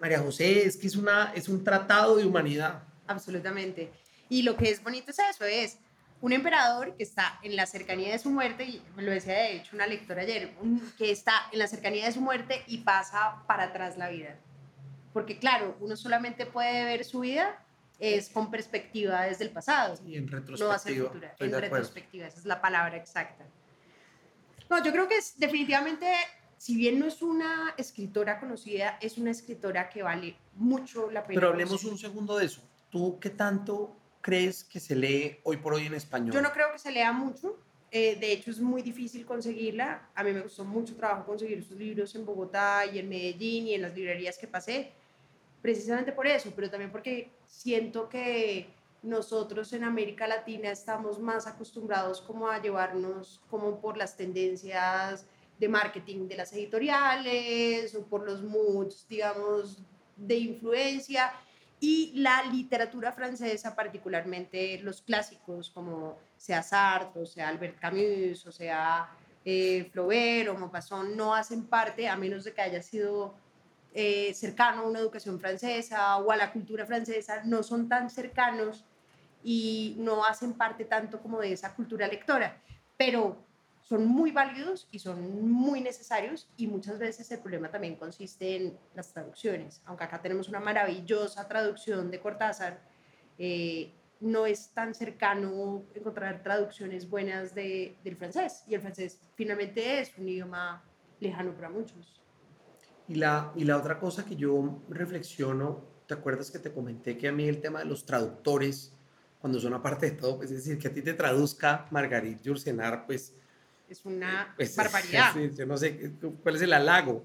María 0.00 0.20
José, 0.20 0.66
es 0.66 0.76
que 0.76 0.86
es, 0.86 0.96
una, 0.96 1.32
es 1.34 1.48
un 1.48 1.64
tratado 1.64 2.16
de 2.16 2.24
humanidad. 2.24 2.82
Absolutamente. 3.06 3.90
Y 4.28 4.42
lo 4.42 4.56
que 4.56 4.70
es 4.70 4.82
bonito 4.82 5.10
es 5.10 5.18
eso, 5.18 5.44
es 5.44 5.78
un 6.20 6.32
emperador 6.32 6.94
que 6.96 7.02
está 7.02 7.38
en 7.42 7.56
la 7.56 7.66
cercanía 7.66 8.12
de 8.12 8.18
su 8.18 8.30
muerte, 8.30 8.64
y 8.64 8.82
me 8.96 9.02
lo 9.02 9.10
decía 9.10 9.34
de 9.34 9.56
hecho 9.56 9.74
una 9.74 9.86
lectora 9.86 10.22
ayer, 10.22 10.52
que 10.98 11.10
está 11.10 11.32
en 11.52 11.60
la 11.60 11.68
cercanía 11.68 12.06
de 12.06 12.12
su 12.12 12.20
muerte 12.20 12.62
y 12.66 12.78
pasa 12.78 13.42
para 13.46 13.64
atrás 13.64 13.96
la 13.96 14.08
vida. 14.08 14.36
Porque 15.12 15.38
claro, 15.38 15.76
uno 15.80 15.96
solamente 15.96 16.46
puede 16.46 16.84
ver 16.84 17.04
su 17.04 17.20
vida 17.20 17.64
es 17.98 18.28
con 18.28 18.50
perspectiva 18.50 19.22
desde 19.22 19.44
el 19.44 19.50
pasado. 19.50 19.98
Y 20.06 20.16
en 20.16 20.28
retrospectiva. 20.28 20.68
No 20.68 20.74
hacia 20.74 20.92
el 20.92 21.02
futuro. 21.02 21.28
En 21.38 21.52
retrospectiva, 21.52 22.26
esa 22.26 22.38
es 22.38 22.44
la 22.44 22.60
palabra 22.60 22.96
exacta. 22.96 23.44
No, 24.70 24.82
yo 24.84 24.92
creo 24.92 25.08
que 25.08 25.16
es 25.16 25.38
definitivamente, 25.38 26.06
si 26.56 26.76
bien 26.76 26.98
no 26.98 27.06
es 27.06 27.22
una 27.22 27.74
escritora 27.76 28.38
conocida, 28.38 28.98
es 29.00 29.18
una 29.18 29.30
escritora 29.30 29.88
que 29.88 30.02
vale 30.02 30.36
mucho 30.54 31.10
la 31.10 31.26
pena. 31.26 31.40
Pero 31.40 31.48
hablemos 31.48 31.84
un 31.84 31.98
segundo 31.98 32.36
de 32.36 32.46
eso. 32.46 32.62
¿Tú 32.90 33.18
qué 33.18 33.30
tanto 33.30 33.96
crees 34.20 34.64
que 34.64 34.78
se 34.78 34.94
lee 34.94 35.38
hoy 35.42 35.56
por 35.56 35.74
hoy 35.74 35.86
en 35.86 35.94
español? 35.94 36.34
Yo 36.34 36.42
no 36.42 36.52
creo 36.52 36.70
que 36.72 36.78
se 36.78 36.92
lea 36.92 37.12
mucho. 37.12 37.58
Eh, 37.90 38.16
de 38.20 38.32
hecho, 38.32 38.50
es 38.50 38.60
muy 38.60 38.82
difícil 38.82 39.24
conseguirla. 39.24 40.10
A 40.14 40.22
mí 40.22 40.32
me 40.32 40.42
costó 40.42 40.64
mucho 40.64 40.94
trabajo 40.94 41.24
conseguir 41.24 41.64
sus 41.64 41.78
libros 41.78 42.14
en 42.14 42.26
Bogotá 42.26 42.84
y 42.84 42.98
en 42.98 43.08
Medellín 43.08 43.66
y 43.66 43.74
en 43.74 43.82
las 43.82 43.94
librerías 43.94 44.36
que 44.36 44.46
pasé, 44.46 44.92
precisamente 45.62 46.12
por 46.12 46.26
eso, 46.26 46.52
pero 46.54 46.70
también 46.70 46.90
porque 46.90 47.30
siento 47.46 48.08
que 48.08 48.68
nosotros 49.02 49.72
en 49.72 49.84
América 49.84 50.26
Latina 50.26 50.70
estamos 50.70 51.18
más 51.20 51.46
acostumbrados 51.46 52.20
como 52.20 52.48
a 52.48 52.60
llevarnos 52.60 53.40
como 53.48 53.80
por 53.80 53.96
las 53.96 54.16
tendencias 54.16 55.26
de 55.58 55.68
marketing 55.68 56.28
de 56.28 56.36
las 56.36 56.52
editoriales 56.52 57.94
o 57.94 58.04
por 58.04 58.24
los 58.24 58.42
moods, 58.42 59.06
digamos, 59.08 59.78
de 60.16 60.36
influencia. 60.36 61.32
Y 61.80 62.12
la 62.16 62.42
literatura 62.44 63.12
francesa, 63.12 63.74
particularmente 63.76 64.80
los 64.82 65.00
clásicos 65.00 65.70
como 65.70 66.18
sea 66.36 66.62
Sartre, 66.62 67.22
o 67.22 67.26
sea 67.26 67.48
Albert 67.48 67.78
Camus, 67.78 68.46
o 68.46 68.52
sea 68.52 69.08
eh, 69.44 69.88
Flaubert 69.92 70.48
o 70.48 70.54
Maupassant, 70.54 71.14
no 71.14 71.34
hacen 71.34 71.66
parte, 71.66 72.08
a 72.08 72.16
menos 72.16 72.44
de 72.44 72.52
que 72.52 72.62
haya 72.62 72.82
sido 72.82 73.34
eh, 74.00 74.32
cercano 74.32 74.82
a 74.82 74.86
una 74.86 75.00
educación 75.00 75.40
francesa 75.40 76.18
o 76.18 76.30
a 76.30 76.36
la 76.36 76.52
cultura 76.52 76.86
francesa, 76.86 77.42
no 77.44 77.64
son 77.64 77.88
tan 77.88 78.08
cercanos 78.08 78.84
y 79.42 79.96
no 79.98 80.24
hacen 80.24 80.52
parte 80.52 80.84
tanto 80.84 81.20
como 81.20 81.40
de 81.40 81.52
esa 81.52 81.74
cultura 81.74 82.06
lectora, 82.06 82.62
pero 82.96 83.44
son 83.82 84.06
muy 84.06 84.30
válidos 84.30 84.86
y 84.92 85.00
son 85.00 85.50
muy 85.50 85.80
necesarios 85.80 86.48
y 86.56 86.68
muchas 86.68 87.00
veces 87.00 87.28
el 87.32 87.40
problema 87.40 87.72
también 87.72 87.96
consiste 87.96 88.54
en 88.54 88.78
las 88.94 89.12
traducciones. 89.12 89.82
Aunque 89.84 90.04
acá 90.04 90.22
tenemos 90.22 90.48
una 90.48 90.60
maravillosa 90.60 91.48
traducción 91.48 92.08
de 92.12 92.20
Cortázar, 92.20 92.80
eh, 93.36 93.92
no 94.20 94.46
es 94.46 94.68
tan 94.68 94.94
cercano 94.94 95.82
encontrar 95.92 96.44
traducciones 96.44 97.10
buenas 97.10 97.52
de, 97.52 97.96
del 98.04 98.16
francés 98.16 98.62
y 98.68 98.74
el 98.74 98.80
francés 98.80 99.18
finalmente 99.34 99.98
es 99.98 100.16
un 100.16 100.28
idioma 100.28 100.84
lejano 101.18 101.52
para 101.52 101.68
muchos. 101.68 102.18
Y 103.08 103.14
la, 103.14 103.52
y 103.56 103.64
la 103.64 103.78
otra 103.78 103.98
cosa 103.98 104.24
que 104.24 104.36
yo 104.36 104.82
reflexiono, 104.88 105.82
¿te 106.06 106.14
acuerdas 106.14 106.50
que 106.50 106.58
te 106.58 106.70
comenté 106.72 107.16
que 107.16 107.28
a 107.28 107.32
mí 107.32 107.48
el 107.48 107.60
tema 107.60 107.78
de 107.78 107.86
los 107.86 108.04
traductores, 108.04 108.92
cuando 109.40 109.58
son 109.58 109.72
aparte 109.72 110.10
de 110.10 110.16
todo, 110.16 110.42
es 110.42 110.50
decir, 110.50 110.78
que 110.78 110.88
a 110.88 110.92
ti 110.92 111.00
te 111.00 111.14
traduzca 111.14 111.86
Margarit 111.90 112.42
Yourcenar, 112.42 113.06
pues 113.06 113.32
es 113.88 114.04
una 114.04 114.52
pues, 114.56 114.76
barbaridad. 114.76 115.34
yo 115.34 115.66
no 115.66 115.76
sé 115.78 116.12
cuál 116.42 116.56
es 116.56 116.62
el 116.62 116.72
halago. 116.72 117.24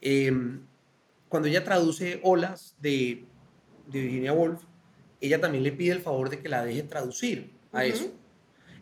Em, 0.00 0.60
cuando 1.28 1.48
ella 1.48 1.64
traduce 1.64 2.20
Olas 2.22 2.76
de, 2.80 3.24
de, 3.88 4.00
Virginia 4.00 4.32
Woolf, 4.32 4.62
ella 5.20 5.40
también 5.40 5.64
le 5.64 5.72
pide 5.72 5.92
el 5.92 6.00
favor 6.00 6.30
de 6.30 6.38
que 6.38 6.48
la 6.48 6.64
deje 6.64 6.84
traducir 6.84 7.52
a 7.72 7.84
eso. 7.84 8.12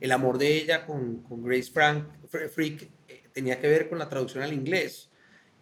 El 0.00 0.12
amor 0.12 0.36
de 0.36 0.54
ella 0.56 0.84
con, 0.84 1.22
con 1.22 1.42
Grace 1.42 1.70
Frank, 1.70 2.04
Freak 2.28 2.90
eh, 3.08 3.24
tenía 3.32 3.58
que 3.60 3.68
ver 3.68 3.88
con 3.88 3.98
la 3.98 4.08
traducción 4.08 4.42
al 4.42 4.52
inglés. 4.52 5.08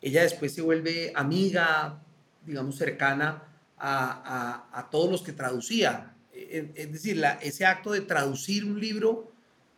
Ella 0.03 0.23
después 0.23 0.53
se 0.53 0.61
vuelve 0.61 1.13
amiga, 1.15 2.03
digamos, 2.45 2.77
cercana 2.77 3.45
a, 3.79 4.69
a, 4.73 4.81
a 4.81 4.91
todos 4.91 5.11
los 5.11 5.23
que 5.23 5.33
traducía. 5.33 6.15
Eh, 6.33 6.73
es 6.75 6.93
decir, 6.93 7.17
la, 7.17 7.33
ese 7.35 7.65
acto 7.65 7.93
de 7.93 8.03
traducir 8.03 8.65
un 8.65 8.79
libro 8.79 9.33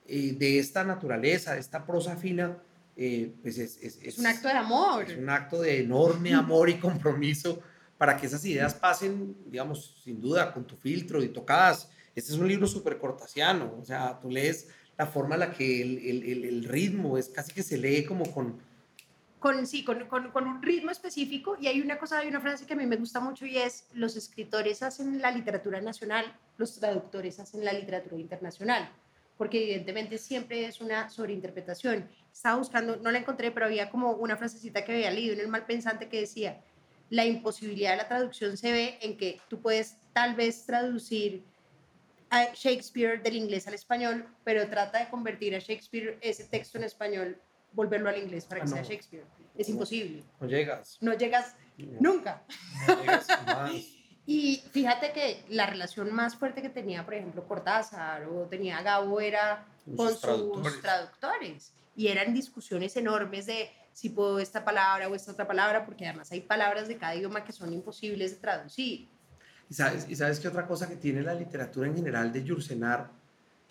eh, 0.06 0.34
de 0.36 0.58
esta 0.58 0.82
naturaleza, 0.82 1.54
de 1.54 1.60
esta 1.60 1.86
prosa 1.86 2.16
fina, 2.16 2.58
eh, 2.96 3.32
pues 3.42 3.58
es, 3.58 3.78
es, 3.82 4.18
un 4.18 4.26
acto 4.26 4.48
de 4.48 4.54
amor. 4.54 5.04
Es 5.04 5.16
un 5.16 5.28
acto 5.28 5.60
de 5.60 5.80
enorme 5.80 6.34
amor 6.34 6.68
y 6.68 6.78
compromiso 6.78 7.60
para 7.98 8.16
que 8.16 8.26
esas 8.26 8.44
ideas 8.44 8.74
pasen, 8.74 9.36
digamos, 9.46 10.00
sin 10.04 10.20
duda, 10.20 10.52
con 10.52 10.64
tu 10.64 10.76
filtro 10.76 11.22
y 11.22 11.28
tocadas. 11.28 11.88
Este 12.14 12.32
es 12.32 12.38
un 12.38 12.46
libro 12.46 12.66
súper 12.66 12.98
cortasiano, 12.98 13.76
o 13.80 13.84
sea, 13.84 14.18
tú 14.20 14.30
lees 14.30 14.68
la 14.96 15.06
forma 15.06 15.34
en 15.34 15.40
la 15.40 15.50
que 15.50 15.82
el, 15.82 15.98
el, 15.98 16.44
el, 16.44 16.64
ritmo 16.64 17.18
es 17.18 17.28
casi 17.28 17.52
que 17.52 17.62
se 17.62 17.76
lee 17.76 18.04
como 18.04 18.30
con... 18.32 18.58
Con, 19.44 19.66
sí, 19.66 19.84
con, 19.84 20.06
con, 20.06 20.30
con, 20.30 20.48
un 20.48 20.62
ritmo 20.62 20.90
específico 20.90 21.58
y 21.60 21.66
hay 21.66 21.82
una 21.82 21.98
cosa, 21.98 22.20
hay 22.20 22.28
una 22.28 22.40
frase 22.40 22.64
que 22.64 22.72
a 22.72 22.76
mí 22.76 22.86
me 22.86 22.96
gusta 22.96 23.20
mucho 23.20 23.44
y 23.44 23.58
es, 23.58 23.86
los 23.92 24.16
escritores 24.16 24.82
hacen 24.82 25.20
la 25.20 25.30
literatura 25.30 25.82
nacional, 25.82 26.24
los 26.56 26.80
traductores 26.80 27.38
hacen 27.38 27.62
la 27.62 27.74
literatura 27.74 28.18
internacional 28.18 28.90
porque 29.36 29.62
evidentemente 29.62 30.16
siempre 30.16 30.64
es 30.64 30.80
una 30.80 31.10
sobreinterpretación. 31.10 32.08
Estaba 32.32 32.56
buscando, 32.56 32.96
no 32.96 33.10
la 33.10 33.18
encontré, 33.18 33.50
pero 33.50 33.66
había 33.66 33.90
como 33.90 34.12
una 34.12 34.38
frasecita 34.38 34.82
que 34.82 34.92
había 34.92 35.10
leído 35.10 35.34
en 35.34 35.40
el 35.40 35.48
Malpensante 35.48 36.08
que 36.08 36.20
decía, 36.20 36.62
la 37.10 37.26
imposibilidad 37.26 37.90
de 37.90 37.96
la 37.98 38.08
traducción 38.08 38.56
se 38.56 38.72
ve 38.72 38.98
en 39.02 39.18
que 39.18 39.42
tú 39.50 39.60
puedes 39.60 39.98
tal 40.14 40.36
vez 40.36 40.64
traducir 40.64 41.44
a 42.30 42.46
Shakespeare 42.54 43.22
del 43.22 43.36
inglés 43.36 43.68
al 43.68 43.74
español, 43.74 44.26
pero 44.42 44.66
trata 44.70 45.00
de 45.00 45.10
convertir 45.10 45.54
a 45.54 45.58
Shakespeare 45.58 46.16
ese 46.22 46.44
texto 46.44 46.78
en 46.78 46.84
español, 46.84 47.38
volverlo 47.74 48.08
al 48.08 48.18
inglés 48.18 48.44
para 48.44 48.60
que 48.60 48.66
ah, 48.66 48.74
sea 48.74 48.82
Shakespeare. 48.82 49.24
Es 49.56 49.68
imposible. 49.68 50.24
No 50.40 50.46
llegas. 50.48 50.98
No 51.00 51.14
llegas 51.14 51.54
nunca. 51.78 52.42
No 52.88 53.00
llegas 53.00 53.26
y 54.26 54.62
fíjate 54.70 55.12
que 55.12 55.44
la 55.48 55.66
relación 55.66 56.12
más 56.12 56.36
fuerte 56.36 56.62
que 56.62 56.70
tenía, 56.70 57.04
por 57.04 57.14
ejemplo, 57.14 57.46
Cortázar 57.46 58.24
o 58.26 58.46
tenía 58.46 58.82
Gabo 58.82 59.20
era 59.20 59.66
con 59.96 60.16
sus 60.16 60.80
traductores. 60.80 61.72
Y 61.96 62.08
eran 62.08 62.34
discusiones 62.34 62.96
enormes 62.96 63.46
de 63.46 63.70
si 63.92 64.08
puedo 64.08 64.40
esta 64.40 64.64
palabra 64.64 65.08
o 65.08 65.14
esta 65.14 65.32
otra 65.32 65.46
palabra, 65.46 65.84
porque 65.84 66.06
además 66.06 66.32
hay 66.32 66.40
palabras 66.40 66.88
de 66.88 66.96
cada 66.96 67.14
idioma 67.14 67.44
que 67.44 67.52
son 67.52 67.72
imposibles 67.72 68.32
de 68.32 68.36
traducir. 68.38 69.08
¿Y 69.70 69.74
sabes, 69.74 70.06
y 70.08 70.16
sabes 70.16 70.40
qué 70.40 70.48
otra 70.48 70.66
cosa 70.66 70.88
que 70.88 70.96
tiene 70.96 71.22
la 71.22 71.34
literatura 71.34 71.86
en 71.86 71.94
general 71.94 72.32
de 72.32 72.42
Yursenar? 72.42 73.10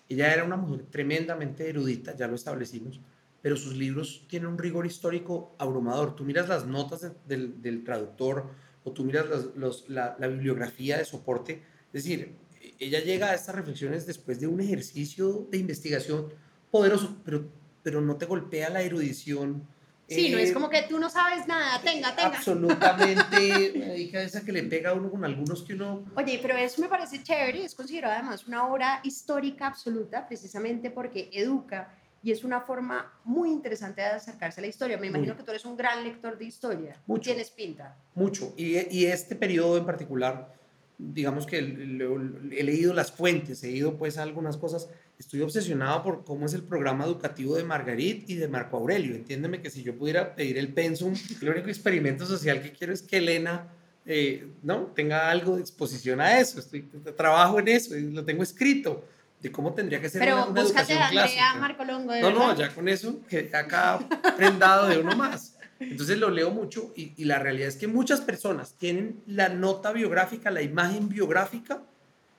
Ella 0.08 0.34
era 0.34 0.44
una 0.44 0.56
mujer 0.56 0.86
tremendamente 0.90 1.70
erudita, 1.70 2.16
ya 2.16 2.28
lo 2.28 2.36
establecimos, 2.36 3.00
pero 3.44 3.58
sus 3.58 3.76
libros 3.76 4.26
tienen 4.30 4.48
un 4.48 4.58
rigor 4.58 4.86
histórico 4.86 5.54
abrumador. 5.60 6.16
Tú 6.16 6.24
miras 6.24 6.48
las 6.48 6.66
notas 6.66 7.12
del, 7.28 7.62
del 7.62 7.84
traductor 7.84 8.50
o 8.86 8.92
tú 8.94 9.04
miras 9.04 9.26
los, 9.58 9.90
la, 9.90 10.16
la, 10.18 10.28
bibliografía 10.28 10.98
de 10.98 11.04
soporte, 11.04 11.62
es 11.92 12.04
decir, 12.04 12.36
ella 12.80 13.02
llega 13.02 13.32
a 13.32 13.36
estas 13.36 13.54
reflexiones 13.56 14.06
después 14.06 14.40
de 14.40 14.48
un 14.48 14.62
ejercicio 14.62 15.46
de 15.52 15.58
investigación 15.58 16.30
poderoso, 16.72 17.18
pero, 17.26 17.46
pero 17.82 18.00
no 18.00 18.16
te 18.16 18.26
golpea 18.26 18.70
la 18.70 18.82
erudición. 18.82 19.68
Sí, 20.08 20.30
no 20.30 20.38
es 20.38 20.52
eh, 20.52 20.54
como 20.54 20.70
que 20.70 20.84
tú 20.84 20.98
no 20.98 21.10
sabes 21.10 21.46
nada, 21.46 21.82
tenga, 21.82 22.16
tenga. 22.16 22.38
Absolutamente, 22.38 23.92
hay 23.92 24.10
cabeza 24.10 24.44
que 24.46 24.54
le 24.54 24.64
pega 24.64 24.92
a 24.92 24.94
uno 24.94 25.12
con 25.12 25.26
algunos 25.26 25.64
que 25.64 25.74
uno... 25.74 26.06
Oye, 26.16 26.40
pero 26.42 26.56
eso 26.56 26.82
me 26.82 26.88
parece 26.88 27.22
chévere, 27.22 27.66
es 27.66 27.76
considerado 27.76 28.14
además 28.14 28.48
una 28.48 28.68
obra 28.68 29.02
histórica 29.04 29.68
absoluta, 29.68 30.26
precisamente 30.26 30.92
porque 30.92 31.30
educa 31.34 31.94
y 32.24 32.32
es 32.32 32.46
una 32.46 32.62
forma 32.62 33.14
muy 33.26 33.50
interesante 33.52 34.02
de 34.02 34.08
acercarse 34.08 34.62
a 34.62 34.64
la 34.64 34.68
historia. 34.68 34.98
Me 34.98 35.08
imagino 35.08 35.36
que 35.36 35.44
tú 35.44 35.52
eres 35.52 35.66
un 35.66 35.76
gran 35.76 36.04
lector 36.06 36.38
de 36.38 36.46
historia. 36.46 36.96
Mucho. 37.06 37.30
Tienes 37.30 37.52
pinta. 37.52 37.98
Mucho. 38.16 38.54
Y, 38.56 38.78
y 38.98 39.06
este 39.08 39.36
periodo 39.36 39.78
en 39.78 39.86
particular, 39.86 40.56
digamos 40.98 41.46
que 41.46 41.58
he 41.58 42.64
leído 42.64 42.94
las 42.94 43.12
fuentes, 43.12 43.62
he 43.66 43.72
ido 43.72 43.98
pues 43.98 44.18
a 44.18 44.24
algunas 44.24 44.56
cosas. 44.56 44.90
Estoy 45.20 45.42
obsesionado 45.42 46.02
por 46.02 46.24
cómo 46.24 46.46
es 46.46 46.54
el 46.54 46.64
programa 46.64 47.04
educativo 47.04 47.58
de 47.58 47.66
Margarit 47.66 48.30
y 48.30 48.36
de 48.36 48.48
Marco 48.48 48.78
Aurelio. 48.78 49.16
Entiéndeme 49.16 49.62
que 49.62 49.70
si 49.70 49.84
yo 49.84 49.98
pudiera 49.98 50.34
pedir 50.34 50.58
el 50.58 50.74
pensum, 50.74 51.14
el 51.42 51.50
único 51.50 51.68
experimento 51.68 52.26
social 52.26 52.62
que 52.62 52.72
quiero 52.72 52.94
es 52.94 53.02
que 53.02 53.18
Elena 53.18 53.68
eh, 54.06 54.48
¿no? 54.64 54.88
tenga 54.96 55.30
algo 55.30 55.58
de 55.58 55.62
exposición 55.62 56.22
a 56.22 56.40
eso. 56.40 56.60
Estoy, 56.60 56.84
trabajo 57.18 57.60
en 57.60 57.68
eso 57.68 57.98
y 57.98 58.12
lo 58.12 58.24
tengo 58.24 58.44
escrito 58.44 59.04
de 59.44 59.52
cómo 59.52 59.74
tendría 59.74 60.00
que 60.00 60.10
ser 60.10 60.22
Pero 60.22 60.38
una, 60.38 60.46
una 60.46 60.62
educación 60.62 61.02
a 61.02 61.10
clásica. 61.10 61.56
Marco 61.56 61.84
Longo, 61.84 62.16
no, 62.16 62.32
no, 62.32 62.56
ya 62.56 62.74
con 62.74 62.88
eso, 62.88 63.20
que 63.28 63.52
acá 63.54 64.00
prendado 64.38 64.88
de 64.88 64.98
uno 64.98 65.16
más. 65.18 65.58
Entonces 65.82 66.18
lo 66.18 66.30
leo 66.30 66.50
mucho 66.50 66.94
y, 66.96 67.12
y, 67.18 67.26
la 67.26 67.40
realidad 67.40 67.68
es 67.68 67.76
que 67.76 67.88
muchas 67.88 68.22
personas 68.22 68.76
tienen 68.78 69.22
la 69.28 69.50
nota 69.50 69.92
biográfica, 69.92 70.50
la 70.50 70.62
imagen 70.62 71.10
biográfica 71.10 71.82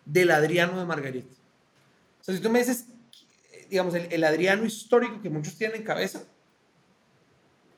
del 0.07 0.31
Adriano 0.31 0.79
de 0.81 0.87
Margarita. 0.87 1.35
O 2.23 2.25
sea, 2.25 2.35
si 2.35 2.41
tú 2.41 2.49
me 2.49 2.61
dices, 2.61 2.87
digamos, 3.69 3.95
el, 3.95 4.11
el 4.11 4.25
Adriano 4.25 4.65
histórico 4.65 5.21
que 5.21 5.29
muchos 5.29 5.59
tienen 5.59 5.77
en 5.77 5.83
cabeza, 5.83 6.23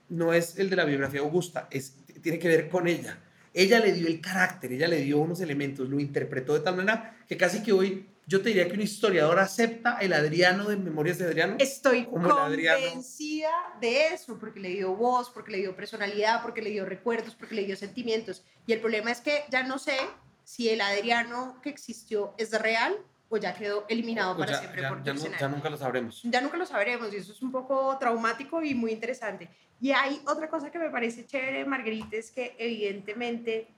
no 0.09 0.33
es 0.35 0.57
el 0.57 0.71
de 0.71 0.77
la 0.77 0.85
biografía 0.85 1.19
Augusta, 1.19 1.67
es, 1.73 1.97
tiene 2.23 2.39
que 2.39 2.47
ver 2.47 2.69
con 2.69 2.87
ella. 2.87 3.19
Ella 3.53 3.81
le 3.81 3.93
dio 3.93 4.07
el 4.07 4.21
carácter, 4.21 4.73
ella 4.73 4.87
le 4.87 5.01
dio 5.01 5.19
unos 5.19 5.41
elementos, 5.41 5.89
lo 5.89 5.99
interpretó 5.99 6.55
de 6.55 6.61
tal 6.61 6.77
manera 6.77 7.17
que 7.29 7.37
casi 7.37 7.65
que 7.65 7.73
hoy 7.73 8.07
yo 8.27 8.43
te 8.43 8.49
diría 8.49 8.67
que 8.67 8.75
un 8.75 8.83
historiador 8.83 9.39
acepta 9.39 9.99
el 10.01 10.13
Adriano 10.13 10.65
de 10.65 10.77
Memorias 10.77 11.19
de 11.19 11.27
Adriano. 11.27 11.57
Estoy 11.61 12.07
convencida 12.07 13.51
de 13.81 14.09
eso, 14.09 14.37
porque 14.39 14.59
le 14.59 14.71
dio 14.71 14.95
voz, 14.97 15.31
porque 15.31 15.53
le 15.53 15.59
dio 15.59 15.77
personalidad, 15.77 16.43
porque 16.43 16.61
le 16.61 16.71
dio 16.71 16.85
recuerdos, 16.85 17.37
porque 17.37 17.55
le 17.55 17.65
dio 17.65 17.77
sentimientos. 17.77 18.43
Y 18.67 18.73
el 18.73 18.81
problema 18.81 19.13
es 19.13 19.21
que 19.21 19.45
ya 19.49 19.63
no 19.63 19.79
sé 19.79 19.97
si 20.43 20.69
el 20.69 20.81
Adriano 20.81 21.61
que 21.63 21.71
existió 21.71 22.35
es 22.37 22.51
real 22.61 22.97
o 23.29 23.37
ya 23.37 23.55
quedó 23.55 23.85
eliminado 23.89 24.37
para 24.37 24.59
siempre 24.59 24.83
ya, 24.83 24.89
por 24.89 25.03
ya, 25.03 25.15
ya, 25.15 25.49
nunca 25.49 25.71
lo 25.71 25.77
sabremos. 25.77 26.23
Ya 26.25 26.41
nunca 26.41 26.57
lo 26.57 26.67
sabremos 26.67 27.13
y 27.13 27.17
eso 27.17 27.33
es 27.33 27.43
un 27.43 27.53
poco 27.53 27.97
traumático 27.99 28.63
y 28.63 28.75
muy 28.75 28.91
interesante. 28.93 29.49
Y 29.81 29.93
hay 29.93 30.21
otra 30.27 30.49
cosa 30.49 30.71
que 30.71 30.79
me 30.79 30.91
parece 30.91 31.27
chévere, 31.27 31.65
Margarita, 31.65 32.17
es 32.17 32.31
que 32.31 32.57
evidentemente 32.59 33.69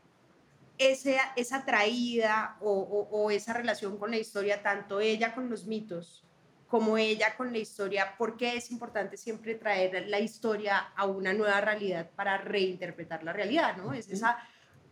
esa, 0.78 1.32
esa 1.36 1.64
traída 1.64 2.56
o, 2.60 3.08
o, 3.10 3.30
esa 3.30 3.52
relación 3.52 3.98
con 3.98 4.10
la 4.10 4.18
historia, 4.18 4.62
tanto 4.62 5.00
ella 5.00 5.34
con 5.34 5.50
los 5.50 5.66
mitos 5.66 6.24
como 6.68 6.98
ella 6.98 7.34
con 7.36 7.50
la 7.50 7.58
historia, 7.58 8.14
porque 8.18 8.56
es 8.56 8.70
importante 8.70 9.16
siempre 9.16 9.54
traer 9.54 10.06
la 10.08 10.20
historia 10.20 10.92
a 10.96 11.06
una 11.06 11.32
nueva 11.32 11.60
realidad 11.62 12.10
para 12.14 12.36
reinterpretar 12.36 13.24
la 13.24 13.32
realidad, 13.32 13.78
¿no? 13.78 13.94
Es 13.94 14.10
esa 14.10 14.38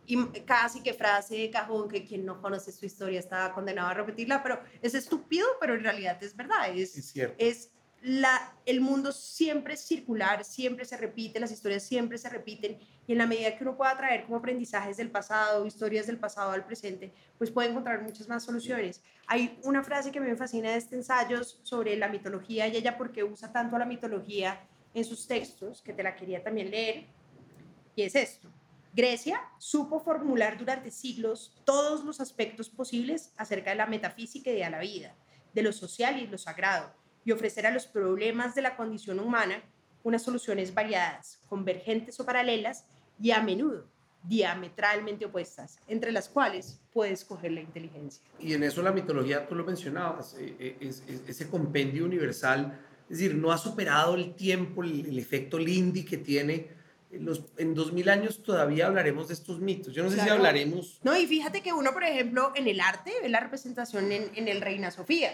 y 0.07 0.25
casi 0.45 0.81
que 0.81 0.93
frase 0.93 1.35
de 1.35 1.51
cajón 1.51 1.89
que 1.89 2.05
quien 2.05 2.25
no 2.25 2.41
conoce 2.41 2.71
su 2.71 2.85
historia 2.85 3.19
está 3.19 3.51
condenado 3.53 3.89
a 3.89 3.93
repetirla, 3.93 4.41
pero 4.41 4.61
es 4.81 4.95
estúpido, 4.95 5.45
pero 5.59 5.75
en 5.75 5.83
realidad 5.83 6.17
es 6.23 6.35
verdad, 6.35 6.69
es, 6.73 6.97
es, 6.97 7.11
cierto. 7.11 7.35
es 7.37 7.71
la, 8.01 8.53
el 8.65 8.79
mundo 8.79 9.11
siempre 9.11 9.73
es 9.73 9.81
circular, 9.81 10.43
siempre 10.43 10.85
se 10.85 10.97
repite, 10.97 11.39
las 11.39 11.51
historias 11.51 11.83
siempre 11.83 12.17
se 12.17 12.29
repiten 12.29 12.79
y 13.07 13.11
en 13.11 13.17
la 13.17 13.25
medida 13.25 13.57
que 13.57 13.63
uno 13.63 13.75
pueda 13.75 13.97
traer 13.97 14.25
como 14.25 14.37
aprendizajes 14.37 14.97
del 14.97 15.09
pasado, 15.09 15.65
historias 15.65 16.07
del 16.07 16.17
pasado 16.17 16.51
al 16.51 16.65
presente, 16.65 17.13
pues 17.37 17.51
puede 17.51 17.69
encontrar 17.69 18.01
muchas 18.03 18.27
más 18.27 18.43
soluciones. 18.43 19.01
Hay 19.27 19.59
una 19.63 19.83
frase 19.83 20.11
que 20.11 20.19
me 20.19 20.35
fascina 20.35 20.71
de 20.71 20.77
este 20.77 20.95
ensayo 20.95 21.43
sobre 21.43 21.95
la 21.95 22.07
mitología 22.07 22.67
y 22.67 22.77
ella 22.77 22.97
porque 22.97 23.23
usa 23.23 23.51
tanto 23.51 23.77
la 23.77 23.85
mitología 23.85 24.59
en 24.93 25.03
sus 25.03 25.27
textos, 25.27 25.81
que 25.81 25.93
te 25.93 26.03
la 26.03 26.15
quería 26.15 26.43
también 26.43 26.71
leer, 26.71 27.05
y 27.95 28.03
es 28.03 28.15
esto. 28.15 28.49
Grecia 28.93 29.41
supo 29.57 29.99
formular 29.99 30.57
durante 30.57 30.91
siglos 30.91 31.53
todos 31.65 32.03
los 32.03 32.19
aspectos 32.19 32.69
posibles 32.69 33.31
acerca 33.37 33.71
de 33.71 33.75
la 33.75 33.85
metafísica 33.85 34.49
y 34.49 34.55
de 34.55 34.69
la 34.69 34.79
vida, 34.79 35.15
de 35.53 35.61
lo 35.61 35.71
social 35.71 36.19
y 36.19 36.27
lo 36.27 36.37
sagrado, 36.37 36.93
y 37.27 37.33
ofrecer 37.33 37.67
a 37.67 37.71
los 37.71 37.85
problemas 37.85 38.55
de 38.55 38.61
la 38.61 38.77
condición 38.77 39.19
humana 39.19 39.61
unas 40.01 40.23
soluciones 40.23 40.73
variadas, 40.73 41.41
convergentes 41.49 42.17
o 42.21 42.25
paralelas, 42.25 42.85
y 43.21 43.31
a 43.31 43.41
menudo 43.41 43.85
diametralmente 44.23 45.25
opuestas, 45.25 45.77
entre 45.89 46.13
las 46.13 46.29
cuales 46.29 46.79
puedes 46.93 47.25
coger 47.25 47.51
la 47.51 47.59
inteligencia. 47.59 48.23
Y 48.39 48.53
en 48.53 48.63
eso 48.63 48.81
la 48.81 48.93
mitología, 48.93 49.45
tú 49.45 49.55
lo 49.55 49.65
mencionabas, 49.65 50.37
eh, 50.39 50.55
eh, 50.57 50.77
es, 50.79 51.03
ese 51.27 51.49
compendio 51.49 52.05
universal, 52.05 52.79
es 53.09 53.17
decir, 53.17 53.35
no 53.35 53.51
ha 53.51 53.57
superado 53.57 54.15
el 54.15 54.33
tiempo, 54.33 54.81
el, 54.81 55.19
efecto 55.19 55.59
Lindy 55.59 56.05
que 56.05 56.17
tiene. 56.17 56.77
En, 57.11 57.25
los, 57.25 57.43
en 57.57 57.73
2000 57.73 58.09
años 58.09 58.41
todavía 58.41 58.87
hablaremos 58.87 59.27
de 59.27 59.33
estos 59.33 59.59
mitos. 59.59 59.93
Yo 59.93 60.01
no 60.01 60.09
sé 60.09 60.21
si 60.21 60.29
hablaremos. 60.29 60.99
No, 61.03 61.17
y 61.17 61.27
fíjate 61.27 61.61
que 61.61 61.73
uno, 61.73 61.91
por 61.91 62.05
ejemplo, 62.05 62.53
en 62.55 62.67
el 62.67 62.79
arte 62.79 63.11
ve 63.21 63.27
la 63.27 63.41
representación 63.41 64.13
en, 64.13 64.29
en 64.33 64.47
el 64.47 64.61
Reina 64.61 64.91
Sofía 64.91 65.33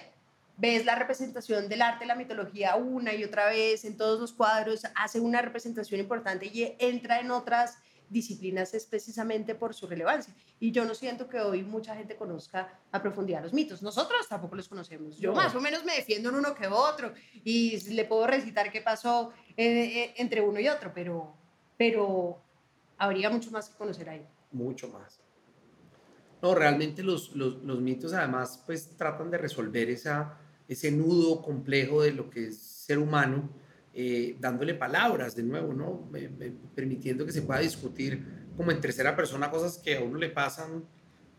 ves 0.58 0.86
la 0.86 0.96
representación 0.96 1.68
del 1.68 1.82
arte, 1.82 2.06
la 2.06 2.16
mitología 2.16 2.76
una 2.76 3.14
y 3.14 3.24
otra 3.24 3.48
vez 3.48 3.86
en 3.86 3.98
todos 3.98 4.20
los 4.20 4.34
cuadros, 4.34 4.84
hace 4.96 5.20
una 5.20 5.42
representación 5.42 6.00
importante 6.00 6.46
y 6.46 6.76
entra 6.80 7.20
en 7.20 7.32
otras 7.32 7.78
disciplinas 8.10 8.74
es 8.74 8.86
precisamente 8.86 9.56
por 9.56 9.74
su 9.74 9.88
relevancia. 9.88 10.34
Y 10.60 10.72
yo 10.72 10.86
no 10.86 10.94
siento 10.94 11.28
que 11.28 11.40
hoy 11.40 11.64
mucha 11.64 11.96
gente 11.96 12.16
conozca 12.16 12.80
a 12.92 13.02
profundidad 13.02 13.42
los 13.42 13.54
mitos. 13.54 13.82
Nosotros 13.82 14.28
tampoco 14.30 14.56
los 14.56 14.70
conocemos. 14.70 15.18
Yo 15.18 15.34
más 15.34 15.54
o 15.56 15.60
menos 15.60 15.84
me 15.84 15.96
defiendo 15.96 16.30
en 16.30 16.36
uno 16.36 16.54
que 16.54 16.68
otro 16.68 17.14
y 17.44 17.80
le 17.92 18.06
puedo 18.06 18.28
recitar 18.28 18.72
qué 18.72 18.82
pasó 18.82 19.34
eh, 19.58 19.66
eh, 19.66 20.14
entre 20.18 20.42
uno 20.42 20.60
y 20.60 20.70
otro, 20.70 20.92
pero, 20.94 21.36
pero 21.76 22.40
habría 22.98 23.30
mucho 23.30 23.52
más 23.52 23.70
que 23.70 23.76
conocer 23.76 24.08
ahí. 24.10 24.26
Mucho 24.52 24.88
más. 24.88 25.20
No, 26.42 26.54
realmente 26.54 27.04
los, 27.04 27.36
los, 27.36 27.64
los 27.64 27.80
mitos 27.80 28.14
además 28.14 28.62
pues 28.66 28.96
tratan 28.98 29.32
de 29.32 29.38
resolver 29.38 29.90
esa, 29.90 30.38
ese 30.68 30.92
nudo 30.92 31.42
complejo 31.42 32.02
de 32.02 32.12
lo 32.12 32.30
que 32.30 32.48
es 32.48 32.58
ser 32.58 33.00
humano 33.00 33.50
eh, 33.96 34.36
dándole 34.40 34.74
palabras 34.74 35.36
de 35.36 35.44
nuevo, 35.44 35.72
¿no? 35.72 36.10
permitiendo 36.74 37.26
que 37.28 37.32
se 37.32 37.44
pueda 37.44 37.60
discutir 37.60 38.24
como 38.58 38.72
en 38.72 38.82
tercera 38.82 39.16
persona 39.16 39.52
cosas 39.52 39.78
que 39.78 39.98
a 39.98 40.02
uno 40.02 40.18
le 40.18 40.30
pasan 40.30 40.84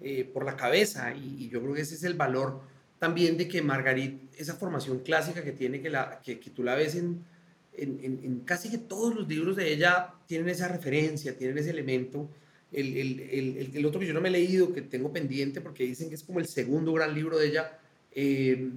eh, 0.00 0.24
por 0.24 0.44
la 0.44 0.56
cabeza. 0.56 1.14
Y, 1.14 1.48
yo 1.48 1.60
creo 1.60 1.74
que 1.74 1.80
ese 1.80 1.96
es 1.96 2.04
el 2.04 2.14
valor 2.14 2.60
también 3.00 3.36
de 3.36 3.48
que 3.48 3.60
Margarit, 3.60 4.32
esa 4.36 4.54
formación 4.54 5.00
clásica 5.00 5.42
que 5.42 5.50
tiene, 5.50 5.82
que, 5.82 5.90
la, 5.90 6.20
que, 6.22 6.36
tú 6.36 6.62
la 6.62 6.76
ves 6.76 6.94
en, 6.94 7.24
en, 7.72 7.98
en, 8.02 8.40
casi 8.40 8.70
que 8.70 8.78
todos 8.78 9.14
los 9.14 9.26
libros 9.28 9.56
de 9.56 9.72
ella, 9.72 10.14
tienen 10.26 10.48
esa 10.48 10.68
referencia, 10.68 11.36
tienen 11.36 11.58
ese 11.58 11.70
elemento. 11.70 12.30
El, 12.70 12.96
el, 12.96 13.70
el, 13.74 13.86
otro 13.86 14.00
que 14.00 14.06
yo 14.06 14.14
no 14.14 14.20
me 14.20 14.28
he 14.28 14.32
leído, 14.32 14.72
que 14.72 14.82
tengo 14.82 15.12
pendiente, 15.12 15.60
porque 15.60 15.84
dicen 15.84 16.08
que 16.08 16.14
es 16.14 16.22
como 16.22 16.38
el 16.38 16.46
segundo 16.46 16.92
gran 16.92 17.14
libro 17.14 17.38
de 17.38 17.48
ella, 17.48 17.78
eh, 18.14 18.70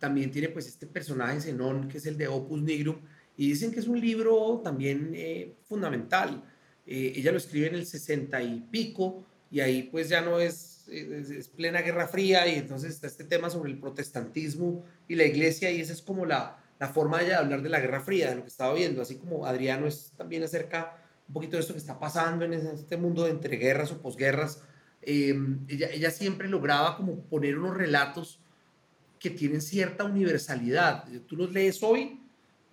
también 0.00 0.30
tiene 0.32 0.48
pues 0.48 0.66
este 0.66 0.86
personaje 0.86 1.40
Zenón, 1.40 1.86
que 1.86 1.98
es 1.98 2.06
el 2.06 2.16
de 2.16 2.26
Opus 2.26 2.62
Nigrum, 2.62 2.96
y 3.36 3.48
dicen 3.48 3.70
que 3.70 3.80
es 3.80 3.86
un 3.86 4.00
libro 4.00 4.60
también 4.64 5.12
eh, 5.14 5.54
fundamental. 5.62 6.42
Eh, 6.86 7.12
ella 7.16 7.30
lo 7.30 7.38
escribe 7.38 7.68
en 7.68 7.76
el 7.76 7.86
60 7.86 8.42
y 8.42 8.60
pico, 8.70 9.24
y 9.50 9.60
ahí 9.60 9.84
pues 9.84 10.08
ya 10.08 10.20
no 10.20 10.40
es, 10.40 10.88
es, 10.88 11.48
plena 11.48 11.82
Guerra 11.82 12.08
Fría, 12.08 12.48
y 12.48 12.56
entonces 12.56 12.92
está 12.94 13.06
este 13.06 13.24
tema 13.24 13.50
sobre 13.50 13.70
el 13.70 13.78
protestantismo 13.78 14.84
y 15.06 15.14
la 15.14 15.24
iglesia, 15.24 15.70
y 15.70 15.80
esa 15.80 15.92
es 15.92 16.02
como 16.02 16.24
la, 16.24 16.58
la 16.78 16.88
forma 16.88 17.22
de 17.22 17.34
hablar 17.34 17.62
de 17.62 17.68
la 17.68 17.80
Guerra 17.80 18.00
Fría, 18.00 18.30
de 18.30 18.36
lo 18.36 18.42
que 18.42 18.48
estaba 18.48 18.74
viendo, 18.74 19.02
así 19.02 19.16
como 19.16 19.46
Adriano 19.46 19.86
es 19.86 20.12
también 20.16 20.42
acerca 20.42 20.96
un 21.28 21.34
poquito 21.34 21.56
de 21.56 21.60
esto 21.60 21.74
que 21.74 21.78
está 21.78 21.98
pasando 21.98 22.44
en 22.44 22.54
este 22.54 22.96
mundo 22.96 23.24
de 23.24 23.30
entreguerras 23.30 23.92
o 23.92 24.02
posguerras. 24.02 24.62
Eh, 25.02 25.34
ella, 25.68 25.88
ella 25.92 26.10
siempre 26.10 26.48
lograba 26.48 26.96
como 26.96 27.22
poner 27.22 27.56
unos 27.56 27.76
relatos 27.76 28.40
que 29.20 29.30
tienen 29.30 29.60
cierta 29.60 30.02
universalidad. 30.04 31.04
Tú 31.26 31.36
los 31.36 31.52
lees 31.52 31.82
hoy 31.82 32.18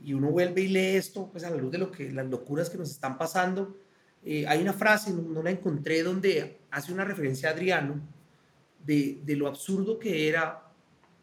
y 0.03 0.13
uno 0.13 0.31
vuelve 0.31 0.61
y 0.61 0.69
lee 0.69 0.95
esto, 0.95 1.29
pues 1.29 1.43
a 1.43 1.49
la 1.49 1.57
luz 1.57 1.71
de 1.71 1.77
lo 1.77 1.91
que, 1.91 2.09
las 2.11 2.25
locuras 2.25 2.69
que 2.69 2.77
nos 2.77 2.89
están 2.89 3.17
pasando. 3.17 3.77
Eh, 4.23 4.47
hay 4.47 4.61
una 4.61 4.73
frase, 4.73 5.13
no, 5.13 5.43
la 5.43 5.51
encontré, 5.51 6.01
donde 6.01 6.61
hace 6.71 6.93
una 6.93 7.03
referencia 7.03 7.49
a 7.49 7.51
Adriano 7.51 8.01
de, 8.85 9.19
de, 9.23 9.35
lo 9.35 9.47
absurdo 9.47 9.99
que 9.99 10.29
era, 10.29 10.63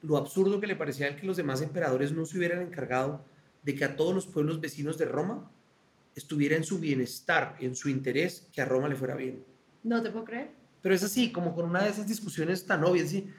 lo 0.03 0.19
absurdo 0.19 0.61
que 0.61 0.67
le 0.67 0.77
parecía 0.77 1.17
que 1.17 1.27
los 1.27 1.39
demás 1.39 1.63
emperadores 1.63 2.13
no 2.13 2.27
se 2.27 2.37
hubieran 2.37 2.61
encargado 2.61 3.25
de 3.63 3.75
que 3.75 3.85
a 3.85 3.97
todos 3.97 4.15
los 4.15 4.27
pueblos 4.27 4.61
vecinos 4.61 4.99
de 4.99 5.07
Roma 5.07 5.51
estuviera 6.15 6.55
en 6.55 6.65
su 6.65 6.79
bienestar, 6.79 7.57
en 7.61 7.75
su 7.75 7.89
interés, 7.89 8.47
que 8.53 8.61
a 8.61 8.67
Roma 8.67 8.89
le 8.89 8.97
fuera 8.97 9.17
bien. 9.17 9.43
No 9.83 10.03
te 10.03 10.11
puedo 10.11 10.27
creer. 10.27 10.51
Pero 10.83 10.95
es 10.95 11.03
así, 11.03 11.33
como 11.33 11.55
con 11.55 11.65
una 11.65 11.83
de 11.83 11.89
esas 11.89 12.07
discusiones 12.07 12.67
tan 12.67 12.85
obvias, 12.85 13.09
¿sí? 13.09 13.31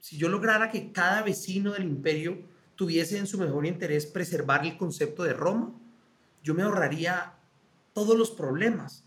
Si 0.00 0.16
yo 0.16 0.28
lograra 0.28 0.70
que 0.70 0.92
cada 0.92 1.22
vecino 1.22 1.72
del 1.72 1.84
imperio 1.84 2.38
tuviese 2.74 3.18
en 3.18 3.26
su 3.26 3.38
mejor 3.38 3.66
interés 3.66 4.06
preservar 4.06 4.64
el 4.64 4.76
concepto 4.76 5.22
de 5.22 5.34
Roma, 5.34 5.72
yo 6.42 6.54
me 6.54 6.62
ahorraría 6.62 7.34
todos 7.92 8.16
los 8.16 8.30
problemas. 8.30 9.04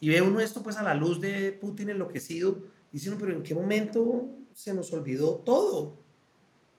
Y 0.00 0.10
ve 0.10 0.20
uno 0.20 0.40
esto 0.40 0.62
pues 0.62 0.76
a 0.76 0.82
la 0.82 0.94
luz 0.94 1.20
de 1.20 1.52
Putin 1.52 1.88
enloquecido, 1.88 2.58
diciendo, 2.92 3.18
pero 3.18 3.34
¿en 3.34 3.42
qué 3.42 3.54
momento 3.54 4.28
se 4.52 4.74
nos 4.74 4.92
olvidó 4.92 5.36
todo? 5.36 5.96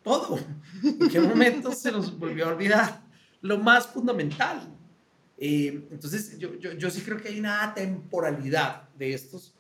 Todo. 0.04 0.38
¿En 0.84 1.10
qué 1.10 1.20
momento 1.20 1.72
se 1.72 1.92
nos 1.92 2.18
volvió 2.18 2.46
a 2.46 2.50
olvidar 2.50 3.02
lo 3.42 3.58
más 3.58 3.88
fundamental? 3.88 4.72
Eh, 5.40 5.88
entonces, 5.90 6.38
yo, 6.38 6.56
yo, 6.60 6.74
yo, 6.74 6.90
sí 6.92 7.02
creo 7.02 7.18
que 7.18 7.30
hay 7.30 7.40
una 7.40 7.74
temporalidad 7.74 8.88
de 8.98 9.14
estos 9.14 9.56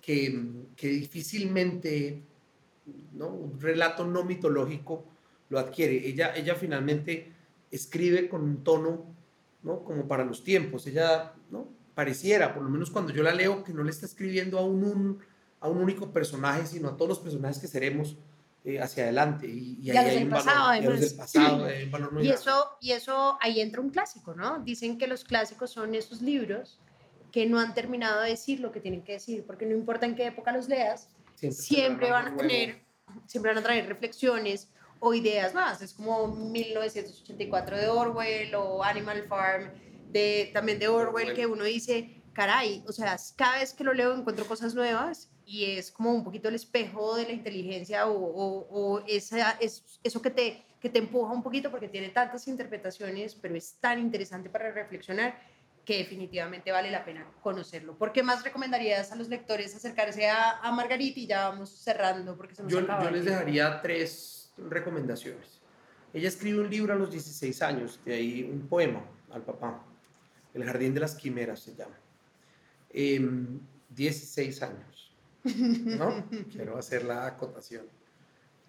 que, 0.00 0.42
que 0.74 0.88
difícilmente 0.88 2.22
¿no? 3.12 3.28
un 3.28 3.60
relato 3.60 4.06
no 4.06 4.24
mitológico 4.24 5.04
lo 5.48 5.58
adquiere. 5.58 6.06
Ella, 6.06 6.34
ella 6.36 6.54
finalmente 6.54 7.32
escribe 7.70 8.28
con 8.28 8.42
un 8.42 8.64
tono 8.64 9.06
¿no? 9.62 9.84
como 9.84 10.06
para 10.06 10.24
los 10.24 10.44
tiempos. 10.44 10.86
Ella 10.86 11.32
¿no? 11.50 11.68
pareciera, 11.94 12.54
por 12.54 12.62
lo 12.62 12.68
menos 12.68 12.90
cuando 12.90 13.12
yo 13.12 13.22
la 13.22 13.34
leo, 13.34 13.64
que 13.64 13.72
no 13.72 13.82
le 13.82 13.90
está 13.90 14.06
escribiendo 14.06 14.58
a 14.58 14.64
un, 14.64 15.18
a 15.60 15.68
un 15.68 15.78
único 15.78 16.12
personaje, 16.12 16.66
sino 16.66 16.88
a 16.88 16.96
todos 16.96 17.08
los 17.08 17.18
personajes 17.18 17.58
que 17.58 17.66
seremos 17.66 18.16
eh, 18.64 18.80
hacia 18.80 19.04
adelante. 19.04 19.46
Y, 19.46 19.78
y 19.80 19.90
ahí 19.90 19.96
hay 20.16 20.24
un 20.24 20.30
valor, 20.30 20.44
pasado, 21.16 21.68
y 22.20 22.28
eso, 22.28 22.70
y 22.80 22.92
eso, 22.92 23.38
ahí 23.40 23.60
entra 23.60 23.80
un 23.80 23.90
clásico, 23.90 24.34
¿no? 24.34 24.58
Dicen 24.60 24.98
que 24.98 25.06
los 25.06 25.24
clásicos 25.24 25.70
son 25.70 25.94
esos 25.94 26.22
libros 26.22 26.78
que 27.32 27.46
no 27.46 27.58
han 27.58 27.74
terminado 27.74 28.22
de 28.22 28.30
decir 28.30 28.60
lo 28.60 28.72
que 28.72 28.80
tienen 28.80 29.02
que 29.02 29.12
decir, 29.12 29.44
porque 29.46 29.66
no 29.66 29.74
importa 29.74 30.06
en 30.06 30.14
qué 30.14 30.26
época 30.26 30.52
los 30.52 30.68
leas, 30.68 31.08
siempre, 31.50 32.10
van 32.10 32.28
a 32.28 32.36
tener, 32.36 32.84
siempre 33.26 33.52
van 33.52 33.58
a 33.58 33.62
traer 33.62 33.86
reflexiones 33.86 34.68
o 35.00 35.14
ideas 35.14 35.54
más. 35.54 35.80
Es 35.82 35.92
como 35.94 36.28
1984 36.28 37.76
de 37.76 37.88
Orwell 37.88 38.54
o 38.54 38.82
Animal 38.82 39.26
Farm 39.28 39.70
de, 40.10 40.50
también 40.52 40.78
de 40.78 40.88
Orwell, 40.88 41.34
que 41.34 41.46
uno 41.46 41.64
dice, 41.64 42.22
caray, 42.32 42.82
o 42.86 42.92
sea, 42.92 43.16
cada 43.36 43.58
vez 43.58 43.72
que 43.72 43.84
lo 43.84 43.92
leo 43.92 44.14
encuentro 44.14 44.46
cosas 44.46 44.74
nuevas 44.74 45.30
y 45.44 45.64
es 45.64 45.90
como 45.90 46.12
un 46.12 46.24
poquito 46.24 46.48
el 46.48 46.54
espejo 46.54 47.16
de 47.16 47.24
la 47.24 47.32
inteligencia 47.32 48.06
o, 48.06 48.14
o, 48.14 49.04
esa, 49.06 49.52
es, 49.52 49.98
eso 50.02 50.20
que 50.20 50.30
te, 50.30 50.62
que 50.80 50.88
te 50.88 50.98
empuja 50.98 51.32
un 51.32 51.42
poquito 51.42 51.70
porque 51.70 51.88
tiene 51.88 52.10
tantas 52.10 52.46
interpretaciones, 52.48 53.34
pero 53.34 53.56
es 53.56 53.74
tan 53.80 53.98
interesante 53.98 54.50
para 54.50 54.70
reflexionar 54.70 55.38
que 55.88 55.96
definitivamente 55.96 56.70
vale 56.70 56.90
la 56.90 57.02
pena 57.02 57.26
conocerlo. 57.40 57.96
¿Por 57.96 58.12
qué 58.12 58.22
más 58.22 58.44
recomendarías 58.44 59.10
a 59.10 59.16
los 59.16 59.30
lectores 59.30 59.74
acercarse 59.74 60.28
a, 60.28 60.58
a 60.58 60.70
Margarita 60.70 61.18
y 61.18 61.26
ya 61.26 61.48
vamos 61.48 61.70
cerrando? 61.70 62.36
Porque 62.36 62.54
se 62.54 62.62
nos 62.62 62.70
yo, 62.70 62.86
yo 62.86 63.10
les 63.10 63.24
dejaría 63.24 63.80
tres 63.80 64.52
recomendaciones. 64.58 65.62
Ella 66.12 66.28
escribe 66.28 66.60
un 66.60 66.68
libro 66.68 66.92
a 66.92 66.96
los 66.96 67.10
16 67.10 67.62
años, 67.62 67.98
de 68.04 68.16
ahí 68.16 68.42
un 68.42 68.68
poema 68.68 69.02
al 69.30 69.40
papá. 69.40 69.82
El 70.52 70.62
Jardín 70.64 70.92
de 70.92 71.00
las 71.00 71.14
Quimeras 71.14 71.60
se 71.60 71.74
llama. 71.74 71.96
16 72.92 74.60
em, 74.60 74.68
años. 74.68 75.16
¿No? 75.96 76.28
Quiero 76.52 76.76
hacer 76.76 77.02
la 77.02 77.26
acotación 77.28 77.86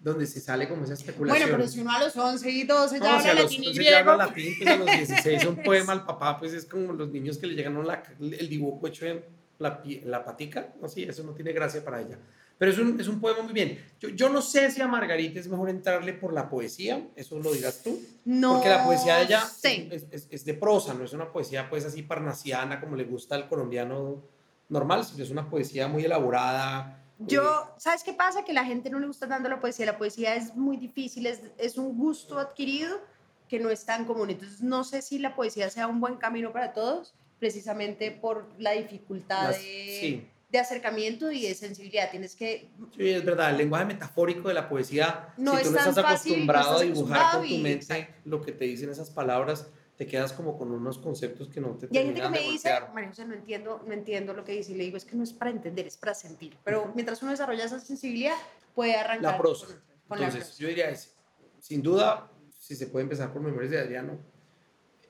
donde 0.00 0.26
se 0.26 0.40
sale 0.40 0.66
como 0.66 0.84
esa 0.84 0.94
especulación. 0.94 1.46
Bueno, 1.46 1.58
pero 1.58 1.68
si 1.68 1.80
uno 1.80 1.90
a 1.90 2.02
los 2.02 2.16
11 2.16 2.50
y 2.50 2.64
12 2.64 3.00
ya 3.00 3.18
habla 3.18 3.34
latín 3.34 3.64
y 3.64 3.72
griego. 3.72 3.98
habla 3.98 4.16
latín, 4.26 4.54
pues 4.58 4.70
a 4.70 4.76
los 4.76 4.86
16 4.86 5.44
un 5.44 5.56
poema 5.64 5.92
al 5.92 6.06
papá, 6.06 6.38
pues 6.38 6.54
es 6.54 6.64
como 6.64 6.94
los 6.94 7.10
niños 7.10 7.36
que 7.36 7.46
le 7.46 7.54
llegan 7.54 7.86
la, 7.86 8.02
el 8.18 8.48
dibujo 8.48 8.86
hecho 8.86 9.06
en 9.06 9.22
la, 9.58 9.82
la 10.04 10.24
patica, 10.24 10.72
no 10.80 10.88
sí, 10.88 11.02
eso 11.04 11.22
no 11.22 11.32
tiene 11.32 11.52
gracia 11.52 11.84
para 11.84 12.00
ella. 12.00 12.18
Pero 12.56 12.72
es 12.72 12.78
un, 12.78 13.00
es 13.00 13.08
un 13.08 13.20
poema 13.20 13.42
muy 13.42 13.52
bien. 13.52 13.78
Yo, 14.00 14.10
yo, 14.10 14.28
no 14.28 14.42
sé 14.42 14.70
si 14.70 14.82
a 14.82 14.86
Margarita 14.86 15.40
es 15.40 15.48
mejor 15.48 15.70
entrarle 15.70 16.12
por 16.12 16.32
la 16.32 16.48
poesía, 16.48 17.08
eso 17.16 17.38
lo 17.38 17.52
dirás 17.52 17.82
tú. 17.82 17.98
No. 18.24 18.54
Porque 18.54 18.68
la 18.68 18.84
poesía 18.84 19.16
de 19.16 19.24
ella 19.24 19.42
es, 19.62 20.06
es, 20.10 20.28
es, 20.30 20.44
de 20.44 20.54
prosa, 20.54 20.92
no 20.92 21.04
es 21.04 21.12
una 21.14 21.32
poesía 21.32 21.70
pues 21.70 21.86
así 21.86 22.02
parnasiana 22.02 22.80
como 22.80 22.96
le 22.96 23.04
gusta 23.04 23.34
al 23.34 23.48
colombiano 23.48 24.22
normal, 24.68 25.04
sino 25.04 25.24
es 25.24 25.30
una 25.30 25.48
poesía 25.48 25.88
muy 25.88 26.04
elaborada, 26.04 26.99
yo, 27.26 27.68
¿sabes 27.76 28.02
qué 28.02 28.12
pasa? 28.12 28.44
Que 28.44 28.52
la 28.52 28.64
gente 28.64 28.90
no 28.90 28.98
le 28.98 29.06
gusta 29.06 29.28
tanto 29.28 29.48
la 29.48 29.60
poesía. 29.60 29.86
La 29.86 29.98
poesía 29.98 30.34
es 30.34 30.54
muy 30.56 30.76
difícil, 30.76 31.26
es, 31.26 31.40
es 31.58 31.76
un 31.76 31.96
gusto 31.96 32.38
adquirido 32.38 33.00
que 33.48 33.58
no 33.58 33.68
es 33.70 33.84
tan 33.84 34.04
común. 34.04 34.30
Entonces, 34.30 34.62
no 34.62 34.84
sé 34.84 35.02
si 35.02 35.18
la 35.18 35.34
poesía 35.34 35.68
sea 35.70 35.86
un 35.86 36.00
buen 36.00 36.16
camino 36.16 36.52
para 36.52 36.72
todos, 36.72 37.14
precisamente 37.38 38.10
por 38.10 38.46
la 38.58 38.72
dificultad 38.72 39.44
Las- 39.50 39.58
de, 39.58 39.98
sí. 40.00 40.26
de 40.50 40.58
acercamiento 40.58 41.30
y 41.32 41.42
de 41.48 41.54
sensibilidad. 41.54 42.10
Tienes 42.10 42.34
que 42.36 42.68
Sí, 42.96 43.08
es 43.10 43.24
verdad, 43.24 43.50
el 43.50 43.56
lenguaje 43.58 43.86
metafórico 43.86 44.48
de 44.48 44.54
la 44.54 44.68
poesía, 44.68 45.28
No 45.36 45.52
si 45.52 45.58
es 45.58 45.62
tú 45.64 45.72
no 45.72 45.78
estás 45.78 45.94
fácil, 45.94 46.04
no 46.04 46.08
acostumbrado 46.52 46.64
estás 46.74 46.80
a 46.80 46.84
dibujar 46.84 47.18
acostumbrado 47.18 47.40
con 47.40 47.48
tu 47.48 47.58
mente 47.58 48.14
lo 48.24 48.40
que 48.42 48.52
te 48.52 48.64
dicen 48.66 48.90
esas 48.90 49.10
palabras, 49.10 49.66
te 50.00 50.06
quedas 50.06 50.32
como 50.32 50.56
con 50.56 50.72
unos 50.72 50.96
conceptos 50.96 51.50
que 51.50 51.60
no 51.60 51.76
te 51.76 51.86
Y 51.90 51.98
hay 51.98 52.06
gente 52.06 52.22
que 52.22 52.28
me 52.30 52.38
dice. 52.38 52.70
María 52.94 53.10
José, 53.10 53.26
no 53.26 53.34
entiendo, 53.34 53.82
no 53.86 53.92
entiendo 53.92 54.32
lo 54.32 54.42
que 54.46 54.52
dice. 54.52 54.72
Y 54.72 54.76
le 54.76 54.84
digo, 54.84 54.96
es 54.96 55.04
que 55.04 55.14
no 55.14 55.22
es 55.22 55.34
para 55.34 55.50
entender, 55.50 55.86
es 55.86 55.98
para 55.98 56.14
sentir. 56.14 56.56
Pero 56.64 56.90
mientras 56.94 57.20
uno 57.20 57.32
desarrolla 57.32 57.66
esa 57.66 57.78
sensibilidad, 57.78 58.32
puede 58.74 58.94
arrancar 58.96 59.32
La 59.32 59.36
prosa. 59.36 59.66
con, 59.66 59.74
con 60.08 60.18
la 60.18 60.24
Entonces, 60.28 60.48
prosa. 60.48 60.62
yo 60.62 60.68
diría 60.68 60.88
ese. 60.88 61.10
Sin 61.58 61.82
duda, 61.82 62.32
si 62.58 62.76
se 62.76 62.86
puede 62.86 63.02
empezar 63.02 63.30
por 63.30 63.42
Memorias 63.42 63.72
de 63.72 63.78
Adriano, 63.78 64.18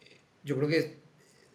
eh, 0.01 0.23
yo 0.43 0.57
creo 0.57 0.67
que, 0.69 0.79
es, 0.79 0.87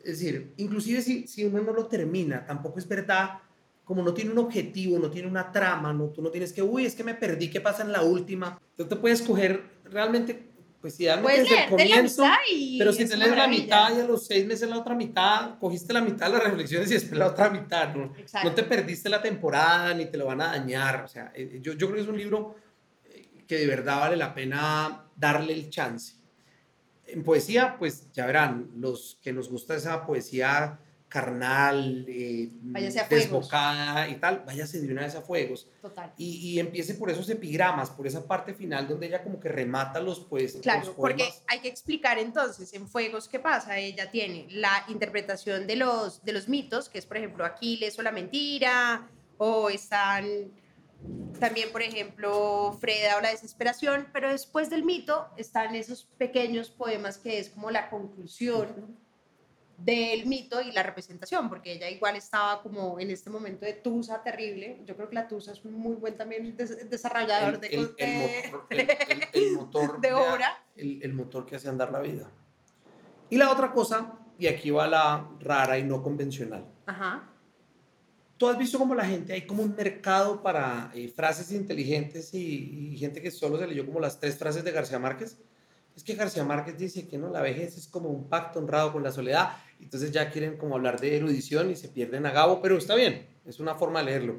es 0.05 0.19
decir, 0.19 0.53
inclusive 0.55 1.01
si, 1.01 1.27
si 1.27 1.43
uno 1.43 1.61
no 1.61 1.73
lo 1.73 1.87
termina, 1.87 2.45
tampoco 2.45 2.79
es 2.79 2.87
verdad, 2.87 3.39
como 3.83 4.01
no 4.01 4.13
tiene 4.13 4.31
un 4.31 4.37
objetivo, 4.37 4.97
no 4.97 5.11
tiene 5.11 5.27
una 5.27 5.51
trama, 5.51 5.91
no, 5.91 6.05
tú 6.05 6.21
no 6.21 6.31
tienes 6.31 6.53
que, 6.53 6.61
uy, 6.61 6.85
es 6.85 6.95
que 6.95 7.03
me 7.03 7.15
perdí, 7.15 7.49
¿qué 7.49 7.59
pasa 7.59 7.83
en 7.83 7.91
la 7.91 8.01
última? 8.01 8.61
Tú 8.77 8.85
te 8.87 8.95
puedes 8.95 9.21
coger 9.21 9.61
realmente, 9.83 10.54
pues 10.85 10.99
idealmente 10.99 11.23
Puedes 11.33 11.49
desde 11.49 11.63
el 11.63 11.69
leerte 11.77 11.89
la 11.89 11.95
comienzo, 11.95 12.21
mitad 12.21 12.37
y 12.51 12.77
pero 12.77 12.93
si 12.93 13.09
te 13.09 13.17
lees 13.17 13.35
la 13.35 13.47
mitad 13.47 13.97
y 13.97 14.01
a 14.01 14.03
los 14.03 14.27
seis 14.27 14.45
meses 14.45 14.69
la 14.69 14.77
otra 14.77 14.93
mitad, 14.93 15.57
cogiste 15.57 15.91
la 15.93 16.01
mitad 16.01 16.27
de 16.27 16.33
las 16.33 16.43
reflexiones 16.43 16.91
y 16.91 16.93
después 16.93 17.17
la 17.17 17.25
otra 17.25 17.49
mitad, 17.49 17.95
¿no? 17.95 18.13
Exacto. 18.15 18.49
No 18.49 18.53
te 18.53 18.61
perdiste 18.61 19.09
la 19.09 19.19
temporada 19.19 19.95
ni 19.95 20.05
te 20.05 20.19
lo 20.19 20.27
van 20.27 20.41
a 20.41 20.49
dañar. 20.49 21.03
O 21.03 21.07
sea, 21.07 21.31
eh, 21.33 21.57
yo, 21.59 21.73
yo 21.73 21.87
creo 21.87 21.95
que 21.95 22.01
es 22.03 22.07
un 22.07 22.19
libro 22.19 22.57
eh, 23.05 23.45
que 23.47 23.57
de 23.57 23.65
verdad 23.65 24.01
vale 24.01 24.15
la 24.15 24.35
pena 24.35 25.07
darle 25.15 25.53
el 25.53 25.71
chance. 25.71 26.17
En 27.07 27.23
poesía, 27.23 27.77
pues 27.79 28.11
ya 28.11 28.27
verán, 28.27 28.69
los 28.75 29.17
que 29.23 29.33
nos 29.33 29.49
gusta 29.49 29.73
esa 29.73 30.05
poesía 30.05 30.77
carnal, 31.15 32.05
eh, 32.09 32.49
desbocada 33.09 34.09
y 34.09 34.15
tal, 34.15 34.43
váyase 34.45 34.81
de 34.81 34.91
una 34.91 35.03
vez 35.03 35.15
a 35.15 35.21
fuegos. 35.21 35.65
Total. 35.81 36.11
Y, 36.17 36.49
y 36.49 36.59
empiece 36.59 36.95
por 36.95 37.09
esos 37.09 37.29
epigramas, 37.29 37.89
por 37.89 38.05
esa 38.05 38.27
parte 38.27 38.53
final 38.53 38.85
donde 38.85 39.07
ella 39.07 39.23
como 39.23 39.39
que 39.39 39.47
remata 39.47 40.01
los, 40.01 40.19
pues, 40.19 40.57
Claro, 40.61 40.87
los 40.87 40.95
porque 40.95 41.23
hay 41.47 41.59
que 41.59 41.69
explicar 41.69 42.19
entonces 42.19 42.73
en 42.73 42.85
Fuegos 42.89 43.29
qué 43.29 43.39
pasa. 43.39 43.77
Ella 43.77 44.11
tiene 44.11 44.47
la 44.49 44.83
interpretación 44.89 45.67
de 45.67 45.77
los, 45.77 46.21
de 46.25 46.33
los 46.33 46.49
mitos, 46.49 46.89
que 46.89 46.97
es 46.97 47.05
por 47.05 47.15
ejemplo 47.15 47.45
Aquiles 47.45 47.97
o 47.97 48.01
la 48.01 48.11
mentira, 48.11 49.09
o 49.37 49.69
están 49.69 50.51
también, 51.39 51.71
por 51.71 51.81
ejemplo, 51.81 52.77
Freda 52.81 53.17
o 53.17 53.21
la 53.21 53.29
desesperación, 53.29 54.09
pero 54.11 54.29
después 54.29 54.69
del 54.69 54.83
mito 54.83 55.29
están 55.37 55.75
esos 55.75 56.03
pequeños 56.17 56.71
poemas 56.71 57.19
que 57.19 57.39
es 57.39 57.51
como 57.51 57.71
la 57.71 57.89
conclusión 57.89 59.04
del 59.77 60.25
mito 60.25 60.61
y 60.61 60.71
la 60.71 60.83
representación, 60.83 61.49
porque 61.49 61.73
ella 61.73 61.89
igual 61.89 62.15
estaba 62.15 62.61
como 62.61 62.99
en 62.99 63.11
este 63.11 63.29
momento 63.29 63.65
de 63.65 63.73
tusa 63.73 64.23
terrible. 64.23 64.81
Yo 64.85 64.95
creo 64.95 65.09
que 65.09 65.15
la 65.15 65.27
tusa 65.27 65.51
es 65.51 65.63
un 65.65 65.73
muy 65.73 65.95
buen 65.95 66.15
también 66.17 66.55
des- 66.55 66.89
desarrollador 66.89 67.55
el, 67.55 67.59
de, 67.61 67.67
el- 67.67 67.95
de- 67.95 68.49
motor, 68.51 68.67
el- 69.33 69.51
motor 69.53 70.01
de 70.01 70.13
obra. 70.13 70.63
El, 70.75 71.03
el 71.03 71.13
motor 71.13 71.45
que 71.45 71.55
hace 71.57 71.67
andar 71.69 71.91
la 71.91 71.99
vida. 71.99 72.29
Y 73.29 73.37
la 73.37 73.51
otra 73.51 73.71
cosa, 73.71 74.13
y 74.39 74.47
aquí 74.47 74.71
va 74.71 74.87
la 74.87 75.29
rara 75.39 75.77
y 75.77 75.83
no 75.83 76.01
convencional. 76.01 76.65
Ajá. 76.85 77.29
Tú 78.37 78.47
has 78.49 78.57
visto 78.57 78.77
como 78.77 78.93
la 78.95 79.05
gente, 79.05 79.31
hay 79.33 79.45
como 79.45 79.63
un 79.63 79.75
mercado 79.75 80.43
para 80.43 80.91
eh, 80.93 81.07
frases 81.07 81.51
inteligentes 81.51 82.33
y, 82.33 82.91
y 82.93 82.97
gente 82.97 83.21
que 83.21 83.31
solo 83.31 83.57
se 83.57 83.65
leyó 83.67 83.85
como 83.85 83.99
las 83.99 84.19
tres 84.19 84.37
frases 84.37 84.63
de 84.63 84.71
García 84.71 84.99
Márquez. 84.99 85.37
Es 85.95 86.03
que 86.03 86.15
García 86.15 86.43
Márquez 86.43 86.77
dice 86.77 87.07
que 87.07 87.17
no, 87.17 87.29
la 87.29 87.41
vejez 87.41 87.77
es 87.77 87.87
como 87.87 88.09
un 88.09 88.27
pacto 88.27 88.59
honrado 88.59 88.91
con 88.91 89.03
la 89.03 89.11
soledad. 89.11 89.53
Entonces 89.79 90.11
ya 90.11 90.29
quieren 90.29 90.57
como 90.57 90.75
hablar 90.75 90.99
de 90.99 91.15
erudición 91.15 91.71
y 91.71 91.75
se 91.75 91.87
pierden 91.87 92.25
a 92.25 92.31
Gabo, 92.31 92.61
pero 92.61 92.77
está 92.77 92.95
bien, 92.95 93.25
es 93.45 93.59
una 93.59 93.75
forma 93.75 93.99
de 93.99 94.05
leerlo. 94.05 94.35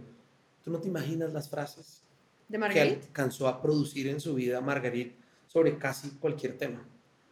Tú 0.62 0.70
no 0.70 0.80
te 0.80 0.88
imaginas 0.88 1.32
las 1.32 1.48
frases 1.48 2.02
De 2.48 2.58
que 2.58 2.80
alcanzó 2.80 3.48
a 3.48 3.62
producir 3.62 4.08
en 4.08 4.20
su 4.20 4.34
vida 4.34 4.60
Marguerite 4.60 5.16
sobre 5.46 5.78
casi 5.78 6.10
cualquier 6.10 6.58
tema. 6.58 6.86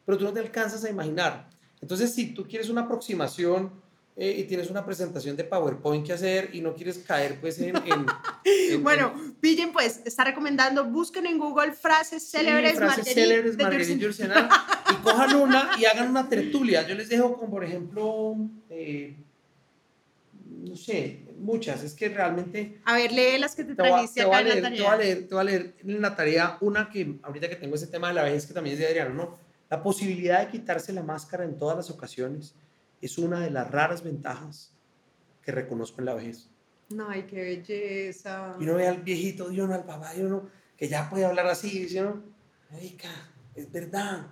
Pero 0.06 0.18
tú 0.18 0.24
no 0.24 0.32
te 0.32 0.40
alcanzas 0.40 0.84
a 0.84 0.90
imaginar. 0.90 1.50
Entonces, 1.80 2.14
si 2.14 2.32
tú 2.32 2.46
quieres 2.46 2.68
una 2.70 2.82
aproximación 2.82 3.72
eh, 4.16 4.36
y 4.38 4.44
tienes 4.44 4.70
una 4.70 4.84
presentación 4.86 5.36
de 5.36 5.42
PowerPoint 5.44 6.06
que 6.06 6.12
hacer 6.12 6.50
y 6.52 6.60
no 6.60 6.74
quieres 6.74 6.98
caer 6.98 7.40
pues 7.40 7.58
en... 7.58 7.74
en- 7.76 8.06
en- 8.44 8.82
Bueno, 8.84 9.12
en- 9.16 9.32
pillen 9.34 9.72
pues, 9.72 10.00
está 10.04 10.22
recomendando, 10.24 10.84
busquen 10.84 11.26
en 11.26 11.38
Google 11.38 11.72
frases 11.72 12.22
sí, 12.22 12.36
célebres 12.38 12.74
frases 12.76 12.98
Marguerite 12.98 13.20
célebres, 13.20 13.56
de 13.56 13.62
Marguerite. 13.64 13.98
Yourcenar, 13.98 14.48
y 14.92 14.94
cojan 15.02 15.34
una 15.36 15.70
y 15.78 15.84
hagan 15.86 16.10
una 16.10 16.28
tertulia. 16.28 16.86
Yo 16.86 16.94
les 16.94 17.08
dejo 17.08 17.34
como, 17.36 17.50
por 17.50 17.64
ejemplo, 17.64 18.36
eh, 18.70 19.16
no 20.62 20.76
sé, 20.76 21.24
muchas. 21.38 21.82
Es 21.82 21.94
que 21.94 22.08
realmente 22.08 22.80
A 22.84 22.94
ver, 22.94 23.10
lee 23.12 23.38
las 23.38 23.54
que 23.56 23.64
te 23.64 23.74
te 23.74 23.82
trajiste 23.82 24.22
acá 24.22 24.40
en 24.40 24.48
la 24.48 24.54
leer, 24.54 24.62
te 24.64 24.70
tarea. 24.70 24.82
voy 24.84 24.92
a 24.92 24.96
leer, 24.96 25.18
te 25.28 25.34
voy 25.34 25.40
a 25.40 25.44
leer 25.44 25.74
en 25.84 26.00
la 26.02 26.14
tarea 26.16 26.58
una 26.60 26.88
que 26.88 27.18
ahorita 27.22 27.48
que 27.48 27.56
tengo 27.56 27.74
ese 27.74 27.88
tema 27.88 28.08
de 28.08 28.14
la 28.14 28.22
vejez 28.22 28.46
que 28.46 28.54
también 28.54 28.74
es 28.74 28.80
de 28.80 28.86
Adriano, 28.86 29.14
¿no? 29.14 29.38
La 29.70 29.82
posibilidad 29.82 30.40
de 30.40 30.48
quitarse 30.52 30.92
la 30.92 31.02
máscara 31.02 31.44
en 31.44 31.58
todas 31.58 31.76
las 31.76 31.90
ocasiones 31.90 32.54
es 33.00 33.18
una 33.18 33.40
de 33.40 33.50
las 33.50 33.70
raras 33.70 34.02
ventajas 34.02 34.72
que 35.42 35.52
reconozco 35.52 36.00
en 36.00 36.06
la 36.06 36.14
vejez. 36.14 36.48
No, 36.90 37.08
ay, 37.08 37.24
qué 37.24 37.42
belleza. 37.42 38.56
Y 38.58 38.64
uno 38.64 38.74
ve 38.74 38.88
al 38.88 39.02
viejito, 39.02 39.46
uno 39.46 39.74
al 39.74 39.84
papá, 39.84 40.14
y 40.16 40.20
uno 40.20 40.48
que 40.76 40.88
ya 40.88 41.08
puede 41.08 41.24
hablar 41.24 41.46
así, 41.46 41.80
dice 41.80 42.02
uno, 42.02 42.22
"Marica, 42.70 43.08
es 43.54 43.70
verdad. 43.70 44.26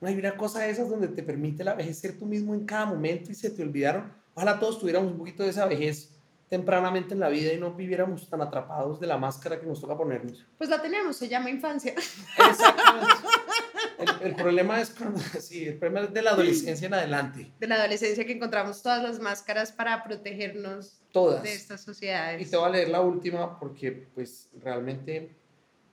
No 0.00 0.08
hay 0.08 0.16
una 0.18 0.36
cosa 0.36 0.60
de 0.60 0.70
esas 0.70 0.88
donde 0.88 1.08
te 1.08 1.22
permite 1.22 1.64
la 1.64 1.74
vejez 1.74 1.98
ser 1.98 2.18
tú 2.18 2.26
mismo 2.26 2.54
en 2.54 2.66
cada 2.66 2.86
momento 2.86 3.32
y 3.32 3.34
se 3.34 3.50
te 3.50 3.62
olvidaron. 3.62 4.12
Ojalá 4.34 4.58
todos 4.58 4.78
tuviéramos 4.78 5.12
un 5.12 5.18
poquito 5.18 5.42
de 5.42 5.50
esa 5.50 5.66
vejez 5.66 6.10
tempranamente 6.48 7.14
en 7.14 7.20
la 7.20 7.28
vida 7.28 7.52
y 7.52 7.58
no 7.58 7.72
viviéramos 7.72 8.28
tan 8.28 8.42
atrapados 8.42 9.00
de 9.00 9.06
la 9.06 9.16
máscara 9.16 9.58
que 9.58 9.66
nos 9.66 9.80
toca 9.80 9.96
ponernos. 9.96 10.44
Pues 10.58 10.68
la 10.68 10.80
tenemos, 10.82 11.16
se 11.16 11.28
llama 11.28 11.50
infancia. 11.50 11.94
Exactamente. 11.94 13.08
El, 14.20 14.28
el 14.28 14.36
problema 14.36 14.80
es 14.80 14.94
sí, 15.40 15.66
el 15.66 15.78
problema 15.78 16.06
es 16.06 16.14
de 16.14 16.22
la 16.22 16.30
adolescencia 16.30 16.86
en 16.86 16.94
adelante. 16.94 17.52
De 17.58 17.66
la 17.66 17.76
adolescencia 17.76 18.24
que 18.24 18.32
encontramos 18.32 18.82
todas 18.82 19.02
las 19.02 19.18
máscaras 19.20 19.72
para 19.72 20.02
protegernos 20.04 21.00
Todas. 21.12 21.42
de 21.42 21.54
estas 21.54 21.82
Y 21.82 21.84
sociedades. 21.84 22.50
te 22.50 22.56
voy 22.56 22.66
a 22.66 22.72
leer 22.72 22.88
la 22.88 23.00
última 23.00 23.58
porque 23.58 23.92
pues 24.14 24.48
realmente 24.60 25.34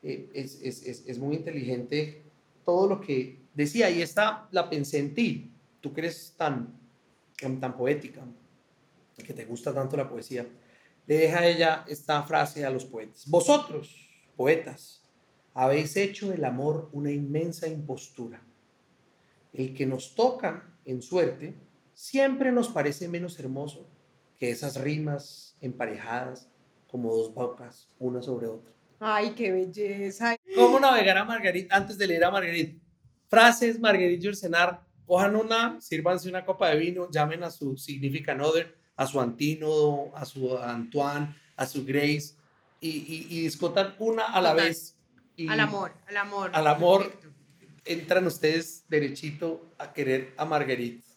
eh, 0.04 0.30
es, 0.34 0.60
es, 0.62 0.84
es, 0.86 1.04
es 1.08 1.18
muy 1.20 1.36
inteligente 1.36 2.24
todo 2.66 2.88
lo 2.88 3.02
que 3.02 3.40
decía 3.54 3.90
y 3.90 4.02
esta 4.02 4.48
la 4.52 4.70
pensé 4.70 5.00
en 5.00 5.14
ti. 5.14 5.52
Tú 5.80 5.94
que 5.94 6.02
eres 6.02 6.34
tan, 6.38 6.80
tan, 7.40 7.60
tan 7.60 7.76
poética, 7.76 8.22
que 9.26 9.34
te 9.34 9.46
gusta 9.46 9.74
tanto 9.74 9.96
la 9.98 10.10
poesía. 10.10 10.46
Le 11.08 11.16
deja 11.18 11.40
a 11.40 11.46
ella 11.48 11.86
esta 11.88 12.24
frase 12.24 12.66
a 12.66 12.70
los 12.70 12.86
poetas. 12.86 13.28
Vosotros, 13.28 14.08
poetas, 14.36 15.01
habéis 15.54 15.96
hecho 15.98 16.30
del 16.30 16.46
amor 16.46 16.90
una 16.94 17.12
inmensa 17.12 17.68
impostura. 17.68 18.42
El 19.54 19.74
que 19.74 19.86
nos 19.86 20.16
toca 20.16 20.70
en 20.86 21.02
suerte 21.02 21.56
siempre 21.94 22.52
nos 22.52 22.70
parece 22.70 23.08
menos 23.08 23.40
hermoso 23.40 23.86
que 24.40 24.50
esas 24.50 24.80
rimas 24.80 25.56
emparejadas 25.62 26.48
como 26.90 27.14
dos 27.16 27.34
bocas, 27.34 27.88
una 28.00 28.22
sobre 28.22 28.48
otra. 28.48 28.72
Ay, 29.00 29.32
qué 29.32 29.52
belleza. 29.52 30.36
¿Cómo 30.56 30.80
navegar 30.80 31.18
a 31.18 31.26
Marguerite 31.26 31.74
antes 31.74 31.98
de 31.98 32.08
leer 32.08 32.24
a 32.24 32.32
Marguerite? 32.32 32.80
Frases, 33.28 33.80
Marguerite 33.80 34.22
Yourcenar, 34.22 34.82
cojan 35.06 35.36
una, 35.36 35.80
sírvanse 35.82 36.30
una 36.30 36.46
copa 36.46 36.70
de 36.70 36.78
vino, 36.78 37.10
llamen 37.10 37.44
a 37.44 37.50
su 37.52 37.78
significant 37.78 38.42
other, 38.42 38.76
a 38.96 39.08
su 39.08 39.20
antínodo, 39.20 40.12
a 40.16 40.26
su 40.26 40.58
Antoine, 40.58 41.36
a 41.56 41.66
su 41.66 41.86
Grace, 41.86 42.36
y, 42.80 42.90
y, 42.90 43.28
y 43.30 43.42
discutan 43.44 43.96
una 44.00 44.26
a 44.26 44.42
la 44.42 44.52
Total. 44.52 44.68
vez. 44.68 44.96
Y 45.36 45.48
Al 45.48 45.60
amor, 45.60 45.94
al 46.08 46.18
amor. 46.18 46.52
Al 46.54 46.68
amor. 46.68 47.04
Perfecto. 47.04 47.30
Entran 47.86 48.28
ustedes 48.28 48.84
derechito 48.90 49.66
a 49.78 49.92
querer 49.92 50.34
a 50.38 50.46
Marguerite. 50.46 51.12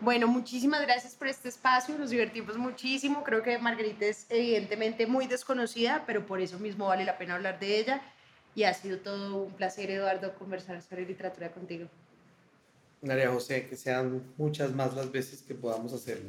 Bueno, 0.00 0.28
muchísimas 0.28 0.82
gracias 0.82 1.14
por 1.14 1.26
este 1.26 1.48
espacio, 1.48 1.98
nos 1.98 2.10
divertimos 2.10 2.56
muchísimo. 2.56 3.24
Creo 3.24 3.42
que 3.42 3.58
Margarita 3.58 4.06
es 4.06 4.26
evidentemente 4.28 5.06
muy 5.08 5.26
desconocida, 5.26 6.04
pero 6.06 6.24
por 6.24 6.40
eso 6.40 6.58
mismo 6.60 6.86
vale 6.86 7.04
la 7.04 7.18
pena 7.18 7.34
hablar 7.34 7.58
de 7.58 7.80
ella. 7.80 8.00
Y 8.54 8.62
ha 8.62 8.74
sido 8.74 8.98
todo 8.98 9.42
un 9.44 9.52
placer, 9.52 9.90
Eduardo, 9.90 10.34
conversar 10.34 10.80
sobre 10.82 11.04
literatura 11.04 11.50
contigo. 11.50 11.88
María 13.02 13.30
José, 13.30 13.66
que 13.68 13.76
sean 13.76 14.22
muchas 14.36 14.72
más 14.72 14.94
las 14.94 15.10
veces 15.10 15.42
que 15.42 15.54
podamos 15.54 15.92
hacerlo. 15.92 16.28